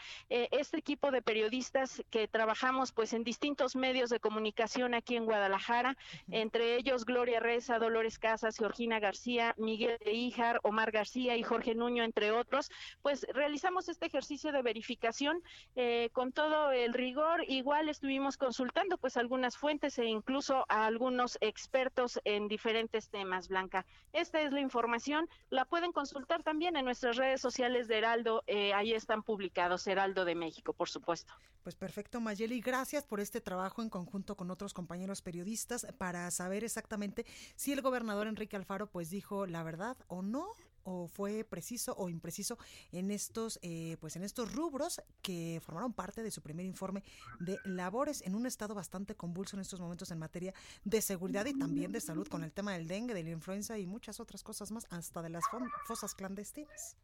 Este 0.63 0.79
equipo 0.79 1.11
de 1.11 1.23
periodistas 1.23 2.03
que 2.11 2.29
trabajamos 2.29 2.93
pues 2.93 3.13
en 3.13 3.25
distintos 3.25 3.75
medios 3.77 4.11
de 4.11 4.21
comunicación 4.21 4.95
aquí 4.95 5.17
en 5.17 5.25
Guadalajara, 5.25 5.97
entre 6.31 6.77
ellos 6.77 7.05
Gloria 7.05 7.41
Reza, 7.41 7.81
Dolores 7.81 8.19
Casas, 8.19 8.57
Georgina 8.57 9.01
García, 9.01 9.55
Miguel 9.59 9.99
de 10.05 10.13
Ijar, 10.13 10.61
Omar 10.63 10.93
García 10.93 11.37
y 11.37 11.43
Jorge 11.43 11.75
Nuño, 11.75 12.05
entre 12.05 12.31
otros, 12.31 12.71
pues 13.03 13.27
realizamos 13.35 13.89
este 13.89 14.07
ejercicio 14.07 14.53
de 14.53 14.63
verificación 14.63 15.43
eh, 15.75 16.11
con 16.13 16.33
todo 16.33 16.71
el 16.71 16.95
rigor. 16.95 17.45
Igual 17.49 17.89
estuvimos 17.89 18.37
consultando 18.37 18.99
pues 18.99 19.17
algunas 19.17 19.57
fuentes 19.57 19.99
e 19.99 20.05
incluso 20.05 20.65
a 20.69 20.87
algunos 20.87 21.39
expertos 21.41 22.21
en 22.25 22.47
diferentes 22.47 23.09
temas, 23.09 23.49
Blanca. 23.49 23.85
Esta 24.13 24.41
es 24.41 24.53
la 24.53 24.61
información, 24.61 25.29
la 25.51 25.65
pueden 25.65 25.91
consultar 25.91 26.45
también 26.45 26.77
en 26.77 26.85
nuestras 26.85 27.17
redes 27.17 27.41
sociales 27.41 27.89
de 27.89 27.99
Heraldo, 27.99 28.45
eh, 28.47 28.73
ahí 28.75 28.93
están 28.93 29.23
publicados, 29.23 29.87
Heraldo 29.87 30.25
de 30.25 30.35
México, 30.35 30.52
por 30.61 30.89
supuesto. 30.89 31.33
Pues 31.63 31.77
perfecto, 31.77 32.21
Mayeli, 32.21 32.61
gracias 32.61 33.05
por 33.05 33.21
este 33.21 33.41
trabajo 33.41 33.83
en 33.83 33.89
conjunto 33.89 34.37
con 34.37 34.51
otros 34.51 34.75
compañeros 34.75 35.23
periodistas 35.23 35.87
para 35.99 36.31
saber 36.31 36.65
exactamente 36.65 37.25
si 37.55 37.73
el 37.73 37.83
gobernador 37.83 38.27
Enrique 38.27 38.57
Alfaro 38.57 38.89
pues 38.89 39.11
dijo 39.11 39.47
la 39.47 39.63
verdad 39.63 39.97
o 40.09 40.23
no 40.23 40.49
o 40.85 41.07
fue 41.07 41.45
preciso 41.45 41.95
o 41.97 42.09
impreciso 42.09 42.59
en 42.91 43.11
estos 43.11 43.59
eh, 43.63 43.97
pues 44.01 44.17
en 44.17 44.25
estos 44.25 44.53
rubros 44.53 45.01
que 45.23 45.61
formaron 45.65 45.93
parte 45.93 46.23
de 46.23 46.31
su 46.31 46.43
primer 46.43 46.67
informe 46.67 47.05
de 47.39 47.59
labores 47.65 48.23
en 48.23 48.35
un 48.35 48.47
estado 48.47 48.75
bastante 48.75 49.15
convulso 49.15 49.57
en 49.57 49.61
estos 49.61 49.81
momentos 49.81 50.11
en 50.11 50.19
materia 50.19 50.55
de 50.85 51.01
seguridad 51.01 51.47
y 51.47 51.57
también 51.57 51.93
de 51.93 52.01
salud 52.01 52.27
con 52.27 52.43
el 52.43 52.53
tema 52.53 52.73
del 52.73 52.89
dengue, 52.89 53.15
de 53.15 53.23
la 53.23 53.31
influenza 53.31 53.79
y 53.79 53.87
muchas 53.87 54.21
otras 54.21 54.43
cosas 54.43 54.73
más, 54.73 54.87
hasta 54.91 55.23
de 55.23 55.31
las 55.31 55.45
fosas 55.87 56.15
clandestinas. 56.15 56.97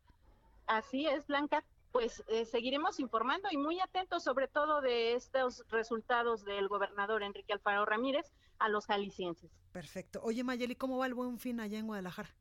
Así 0.66 1.07
es, 1.07 1.26
Blanca 1.26 1.64
pues 1.93 2.22
eh, 2.28 2.45
seguiremos 2.45 3.01
informando 3.01 3.49
y 3.51 3.57
muy 3.57 3.80
atentos 3.80 4.22
sobre 4.24 4.49
todo 4.49 4.80
de 4.80 5.14
estos 5.14 5.64
resultados 5.68 6.45
del 6.45 6.68
gobernador 6.68 7.22
Enrique 7.22 7.53
Alfaro 7.53 7.84
Ramírez 7.84 8.32
a 8.59 8.68
los 8.68 8.86
jaliscienses. 8.86 9.51
Perfecto. 9.72 10.20
Oye 10.22 10.45
Mayeli, 10.45 10.76
¿cómo 10.76 10.99
va 10.99 11.07
el 11.07 11.14
buen 11.14 11.39
fin 11.39 11.61
allá 11.61 11.78
en 11.78 11.86
Guadalajara? 11.86 12.34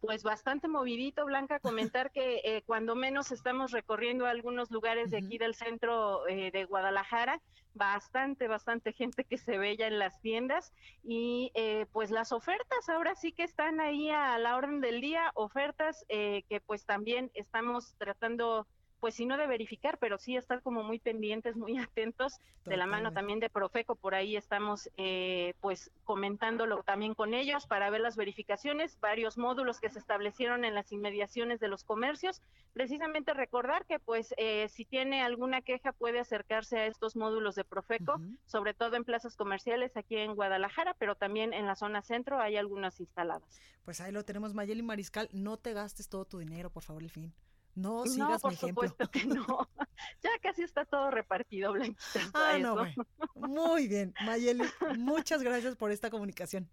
Pues 0.00 0.22
bastante 0.22 0.68
movidito, 0.68 1.24
Blanca, 1.24 1.58
comentar 1.58 2.12
que 2.12 2.40
eh, 2.44 2.62
cuando 2.66 2.94
menos 2.94 3.32
estamos 3.32 3.72
recorriendo 3.72 4.26
algunos 4.26 4.70
lugares 4.70 5.10
de 5.10 5.18
aquí 5.18 5.38
del 5.38 5.56
centro 5.56 6.26
eh, 6.28 6.52
de 6.52 6.66
Guadalajara, 6.66 7.40
bastante, 7.74 8.46
bastante 8.46 8.92
gente 8.92 9.24
que 9.24 9.38
se 9.38 9.58
ve 9.58 9.76
ya 9.76 9.88
en 9.88 9.98
las 9.98 10.20
tiendas 10.20 10.72
y 11.02 11.50
eh, 11.54 11.86
pues 11.90 12.12
las 12.12 12.30
ofertas 12.30 12.88
ahora 12.88 13.16
sí 13.16 13.32
que 13.32 13.42
están 13.42 13.80
ahí 13.80 14.08
a 14.10 14.38
la 14.38 14.56
orden 14.56 14.80
del 14.80 15.00
día, 15.00 15.32
ofertas 15.34 16.04
que 16.08 16.62
pues 16.64 16.84
también 16.86 17.30
estamos 17.34 17.94
tratando 17.98 18.68
pues 19.00 19.14
si 19.14 19.26
no 19.26 19.36
de 19.36 19.46
verificar, 19.46 19.98
pero 19.98 20.18
sí 20.18 20.36
estar 20.36 20.62
como 20.62 20.82
muy 20.82 20.98
pendientes, 20.98 21.56
muy 21.56 21.78
atentos, 21.78 22.40
de 22.64 22.76
la 22.76 22.86
mano 22.86 23.12
también 23.12 23.40
de 23.40 23.48
Profeco, 23.48 23.96
por 23.96 24.14
ahí 24.14 24.36
estamos 24.36 24.90
eh, 24.98 25.54
pues 25.60 25.90
comentándolo 26.04 26.82
también 26.82 27.14
con 27.14 27.32
ellos 27.32 27.66
para 27.66 27.88
ver 27.88 28.02
las 28.02 28.14
verificaciones, 28.14 28.98
varios 29.00 29.38
módulos 29.38 29.80
que 29.80 29.88
se 29.88 29.98
establecieron 29.98 30.66
en 30.66 30.74
las 30.74 30.92
inmediaciones 30.92 31.60
de 31.60 31.68
los 31.68 31.84
comercios, 31.84 32.42
precisamente 32.74 33.32
recordar 33.32 33.86
que 33.86 33.98
pues 33.98 34.34
eh, 34.36 34.68
si 34.68 34.84
tiene 34.84 35.22
alguna 35.22 35.62
queja 35.62 35.92
puede 35.92 36.20
acercarse 36.20 36.78
a 36.78 36.86
estos 36.86 37.16
módulos 37.16 37.54
de 37.54 37.64
Profeco, 37.64 38.20
sobre 38.44 38.74
todo 38.74 38.96
en 38.96 39.04
plazas 39.04 39.34
comerciales 39.34 39.96
aquí 39.96 40.16
en 40.16 40.34
Guadalajara, 40.34 40.94
pero 40.98 41.14
también 41.14 41.54
en 41.54 41.66
la 41.66 41.74
zona 41.74 42.02
centro 42.02 42.40
hay 42.40 42.56
algunas 42.56 43.00
instaladas. 43.00 43.60
Pues 43.84 44.00
ahí 44.00 44.12
lo 44.12 44.24
tenemos, 44.24 44.52
Mayeli 44.52 44.82
Mariscal, 44.82 45.28
no 45.32 45.56
te 45.56 45.72
gastes 45.72 46.08
todo 46.08 46.26
tu 46.26 46.38
dinero, 46.38 46.70
por 46.70 46.82
favor, 46.82 47.02
el 47.02 47.10
fin. 47.10 47.32
No 47.78 48.04
sigas 48.06 48.42
por 48.42 48.50
mi 48.50 48.56
ejemplo. 48.56 48.88
Supuesto 48.88 49.10
que 49.10 49.24
no. 49.24 49.46
Ya 50.22 50.30
casi 50.40 50.62
está 50.62 50.84
todo 50.84 51.10
repartido, 51.10 51.72
Blanquita. 51.72 52.20
Ah, 52.34 52.56
no, 52.58 52.86
Muy 53.34 53.88
bien, 53.88 54.14
Mayeli, 54.24 54.64
muchas 54.96 55.42
gracias 55.42 55.74
por 55.74 55.90
esta 55.90 56.08
comunicación. 56.08 56.68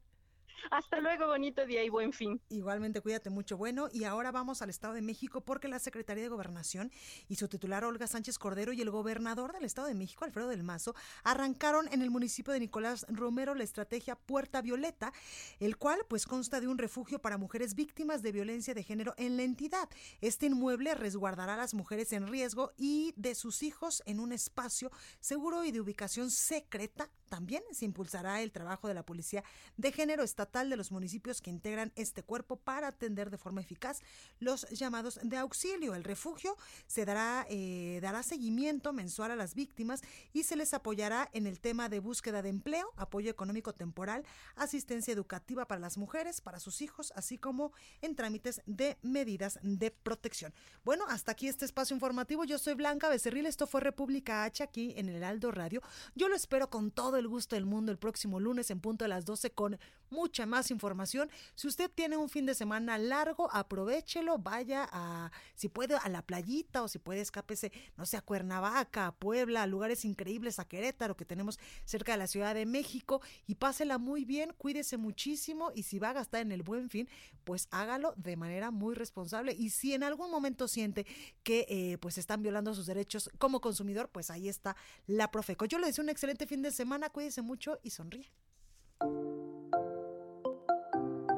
Hasta 0.72 1.00
luego, 1.00 1.28
bonito 1.28 1.66
día 1.66 1.84
y 1.84 1.90
buen 1.90 2.12
fin. 2.12 2.42
Igualmente, 2.50 3.02
cuídate 3.02 3.30
mucho. 3.30 3.58
Bueno, 3.58 3.88
y 3.92 4.04
ahora 4.04 4.32
vamos 4.32 4.62
al 4.62 4.70
Estado 4.70 4.94
de 4.94 5.02
México 5.02 5.42
porque 5.42 5.68
la 5.68 5.80
Secretaría 5.80 6.24
de 6.24 6.30
Gobernación 6.30 6.92
y 7.28 7.36
su 7.36 7.48
titular 7.48 7.84
Olga 7.84 8.08
Sánchez 8.08 8.40
Cordero 8.40 8.74
y 8.74 8.82
el 8.82 8.90
gobernador 8.90 9.54
del 9.54 9.66
Estado 9.66 9.88
de 9.88 9.94
México, 9.94 10.26
Alfredo 10.26 10.48
del 10.48 10.64
Mazo, 10.64 10.96
arrancaron 11.24 11.88
en 11.92 12.02
el 12.02 12.10
municipio 12.10 12.54
de 12.54 12.60
Nicolás 12.60 13.06
Romero 13.10 13.54
la 13.54 13.64
estrategia 13.64 14.16
Puerta 14.16 14.62
Violeta, 14.62 15.14
el 15.60 15.78
cual 15.78 16.00
pues 16.08 16.26
consta 16.26 16.60
de 16.60 16.68
un 16.68 16.78
refugio 16.78 17.20
para 17.20 17.38
mujeres 17.38 17.76
víctimas 17.76 18.22
de 18.22 18.32
violencia 18.32 18.74
de 18.74 18.84
género 18.84 19.14
en 19.18 19.38
la 19.38 19.44
entidad. 19.44 19.90
Este 20.22 20.48
inmueble 20.48 20.96
resguardará 20.96 21.54
a 21.54 21.58
las 21.58 21.74
mujeres 21.74 22.12
en 22.14 22.28
riesgo 22.28 22.72
y 22.78 23.14
de 23.18 23.36
sus 23.36 23.64
hijos 23.64 24.02
en 24.06 24.20
un 24.20 24.32
espacio 24.32 24.92
seguro 25.20 25.64
y 25.64 25.72
de 25.72 25.82
ubicación 25.82 26.32
secreta 26.32 27.10
también 27.30 27.64
se 27.72 27.86
impulsará 27.86 28.42
el 28.42 28.52
trabajo 28.52 28.88
de 28.88 28.94
la 28.94 29.04
Policía 29.04 29.44
de 29.78 29.92
Género 29.92 30.24
Estatal 30.24 30.55
de 30.64 30.78
los 30.78 30.92
municipios 30.92 31.42
que 31.42 31.50
integran 31.50 31.92
este 31.96 32.24
cuerpo 32.24 32.56
para 32.56 32.88
atender 32.88 33.30
de 33.30 33.38
forma 33.38 33.60
eficaz 33.60 34.02
los 34.40 34.68
llamados 34.70 35.20
de 35.22 35.36
auxilio. 35.36 35.96
El 35.96 36.06
refugio 36.06 36.56
se 36.88 37.04
dará, 37.04 37.46
eh, 37.50 38.00
dará 38.02 38.24
seguimiento 38.24 38.94
mensual 38.94 39.32
a 39.32 39.36
las 39.36 39.54
víctimas 39.54 40.02
y 40.32 40.44
se 40.44 40.56
les 40.56 40.74
apoyará 40.74 41.30
en 41.34 41.46
el 41.46 41.60
tema 41.60 41.90
de 41.90 42.00
búsqueda 42.00 42.42
de 42.42 42.50
empleo, 42.50 42.94
apoyo 42.96 43.30
económico 43.30 43.74
temporal, 43.74 44.24
asistencia 44.56 45.14
educativa 45.14 45.68
para 45.68 45.82
las 45.82 45.98
mujeres, 45.98 46.40
para 46.40 46.62
sus 46.62 46.82
hijos, 46.82 47.12
así 47.18 47.38
como 47.38 47.74
en 48.02 48.16
trámites 48.16 48.62
de 48.66 48.98
medidas 49.02 49.60
de 49.62 49.92
protección. 49.92 50.54
Bueno, 50.86 51.04
hasta 51.10 51.34
aquí 51.34 51.50
este 51.50 51.66
espacio 51.66 51.96
informativo. 51.96 52.46
Yo 52.46 52.58
soy 52.58 52.76
Blanca 52.76 53.10
Becerril, 53.10 53.46
esto 53.46 53.68
fue 53.68 53.82
República 53.82 54.46
H 54.46 54.64
aquí 54.64 54.94
en 54.96 55.10
el 55.10 55.24
Aldo 55.24 55.52
Radio. 55.52 55.82
Yo 56.16 56.30
lo 56.30 56.36
espero 56.36 56.70
con 56.70 56.92
todo 56.92 57.18
el 57.18 57.28
gusto 57.28 57.56
del 57.56 57.66
mundo 57.66 57.92
el 57.92 57.98
próximo 57.98 58.40
lunes 58.40 58.70
en 58.72 58.80
punto 58.80 59.04
de 59.04 59.10
las 59.10 59.26
12 59.26 59.52
con 59.52 59.80
mucha 60.10 60.46
más 60.46 60.72
información. 60.72 61.30
Si 61.56 61.68
usted 61.68 61.90
tiene 61.94 62.18
un 62.18 62.30
fin 62.30 62.46
de 62.46 62.56
semana 62.56 62.98
largo, 62.98 63.50
aprovechelo, 63.52 64.38
vaya 64.38 64.88
a, 64.92 65.32
si 65.56 65.70
puede, 65.70 65.96
a 65.96 66.10
la 66.10 66.22
playita 66.22 66.84
o 66.84 66.88
si 66.88 67.00
puede, 67.00 67.22
escápese, 67.22 67.72
no 67.98 68.06
sé, 68.06 68.18
a 68.18 68.22
Cuernavaca, 68.22 69.08
a 69.08 69.16
Puebla, 69.16 69.64
a 69.64 69.68
lugares 69.68 70.06
increíbles, 70.06 70.60
a 70.60 70.66
Querétaro, 70.66 71.16
que 71.16 71.26
tenemos 71.26 71.60
cerca 71.86 72.14
de 72.14 72.18
la 72.18 72.28
Ciudad 72.28 72.56
de 72.56 72.66
México, 72.66 73.22
y 73.48 73.56
pásela 73.56 73.98
muy 73.98 74.26
bien, 74.26 74.54
cuídese 74.58 74.98
muchísimo, 74.98 75.72
y 75.76 75.84
si 75.84 76.00
va 76.00 76.10
a 76.10 76.14
gastar 76.14 76.42
en 76.42 76.52
el 76.52 76.64
buen 76.64 76.90
fin, 76.90 77.10
pues 77.44 77.68
hágalo 77.72 78.14
de 78.18 78.36
manera 78.36 78.72
muy 78.72 78.96
responsable. 78.96 79.54
Y 79.54 79.70
si 79.70 79.94
en 79.94 80.04
algún 80.04 80.32
momento 80.32 80.68
siente 80.68 81.06
que 81.44 81.66
eh, 81.70 81.98
pues 82.00 82.18
están 82.18 82.42
violando 82.42 82.74
sus 82.74 82.86
derechos 82.86 83.30
como 83.38 83.62
consumidor, 83.62 84.10
pues 84.10 84.30
ahí 84.30 84.50
está 84.50 84.76
la 85.08 85.32
Profeco. 85.32 85.66
Yo 85.66 85.80
le 85.80 85.88
deseo 85.88 86.04
un 86.04 86.10
excelente 86.10 86.48
fin 86.48 86.62
de 86.62 86.72
semana, 86.72 87.10
cuídese 87.10 87.42
mucho 87.42 87.80
y 87.84 87.90
sonríe. 87.90 88.32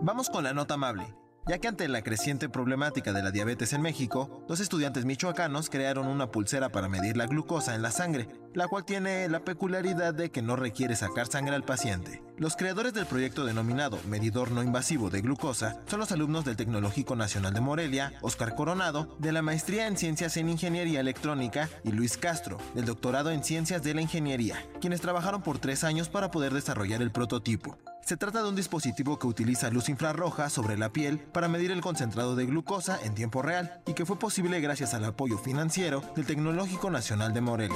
Vamos 0.01 0.29
con 0.29 0.43
la 0.43 0.53
nota 0.53 0.75
amable 0.75 1.13
ya 1.47 1.59
que 1.59 1.67
ante 1.67 1.87
la 1.87 2.01
creciente 2.01 2.49
problemática 2.49 3.13
de 3.13 3.23
la 3.23 3.31
diabetes 3.31 3.71
en 3.71 3.81
México, 3.81 4.43
los 4.49 4.59
estudiantes 4.59 5.05
michoacanos 5.05 5.69
crearon 5.69 6.07
una 6.07 6.29
pulsera 6.29 6.69
para 6.69 6.89
medir 6.89 7.15
la 7.15 7.25
glucosa 7.25 7.73
en 7.73 7.81
la 7.81 7.91
sangre, 7.91 8.27
la 8.53 8.67
cual 8.67 8.83
tiene 8.83 9.29
la 9.29 9.45
peculiaridad 9.45 10.13
de 10.13 10.29
que 10.29 10.41
no 10.41 10.57
requiere 10.57 10.95
sacar 10.95 11.27
sangre 11.27 11.55
al 11.55 11.63
paciente. 11.63 12.21
Los 12.37 12.55
creadores 12.55 12.93
del 12.93 13.05
proyecto 13.05 13.45
denominado 13.45 13.97
Medidor 14.07 14.51
No 14.51 14.61
Invasivo 14.61 15.09
de 15.09 15.21
Glucosa 15.21 15.79
son 15.87 15.99
los 15.99 16.11
alumnos 16.11 16.43
del 16.43 16.57
Tecnológico 16.57 17.15
Nacional 17.15 17.53
de 17.53 17.61
Morelia, 17.61 18.13
Oscar 18.21 18.53
Coronado, 18.53 19.15
de 19.19 19.31
la 19.31 19.41
Maestría 19.41 19.87
en 19.87 19.97
Ciencias 19.97 20.35
en 20.37 20.49
Ingeniería 20.49 20.99
Electrónica, 20.99 21.69
y 21.83 21.91
Luis 21.91 22.17
Castro, 22.17 22.57
del 22.75 22.85
Doctorado 22.85 23.31
en 23.31 23.43
Ciencias 23.43 23.81
de 23.83 23.93
la 23.93 24.01
Ingeniería, 24.01 24.57
quienes 24.81 25.01
trabajaron 25.01 25.41
por 25.41 25.59
tres 25.59 25.83
años 25.83 26.09
para 26.09 26.29
poder 26.29 26.53
desarrollar 26.53 27.01
el 27.01 27.11
prototipo. 27.11 27.77
Se 28.07 28.15
trata 28.15 28.41
de 28.41 28.47
un 28.47 28.55
dispositivo 28.55 29.19
que 29.19 29.27
utiliza 29.27 29.69
luz 29.69 29.89
infrarroja 29.89 30.49
sobre 30.49 30.77
la 30.77 30.93
piel 30.93 31.19
para 31.19 31.49
medir 31.49 31.71
el 31.71 31.81
concentrado 31.81 32.37
de 32.37 32.45
glucosa 32.45 32.97
en 33.03 33.13
tiempo 33.13 33.41
real 33.41 33.81
y 33.85 33.95
que 33.95 34.05
fue 34.05 34.17
posible 34.17 34.61
gracias 34.61 34.93
al 34.93 35.03
apoyo 35.03 35.37
financiero 35.37 36.01
del 36.15 36.25
Tecnológico 36.25 36.89
Nacional 36.89 37.33
de 37.33 37.41
Morelia. 37.41 37.75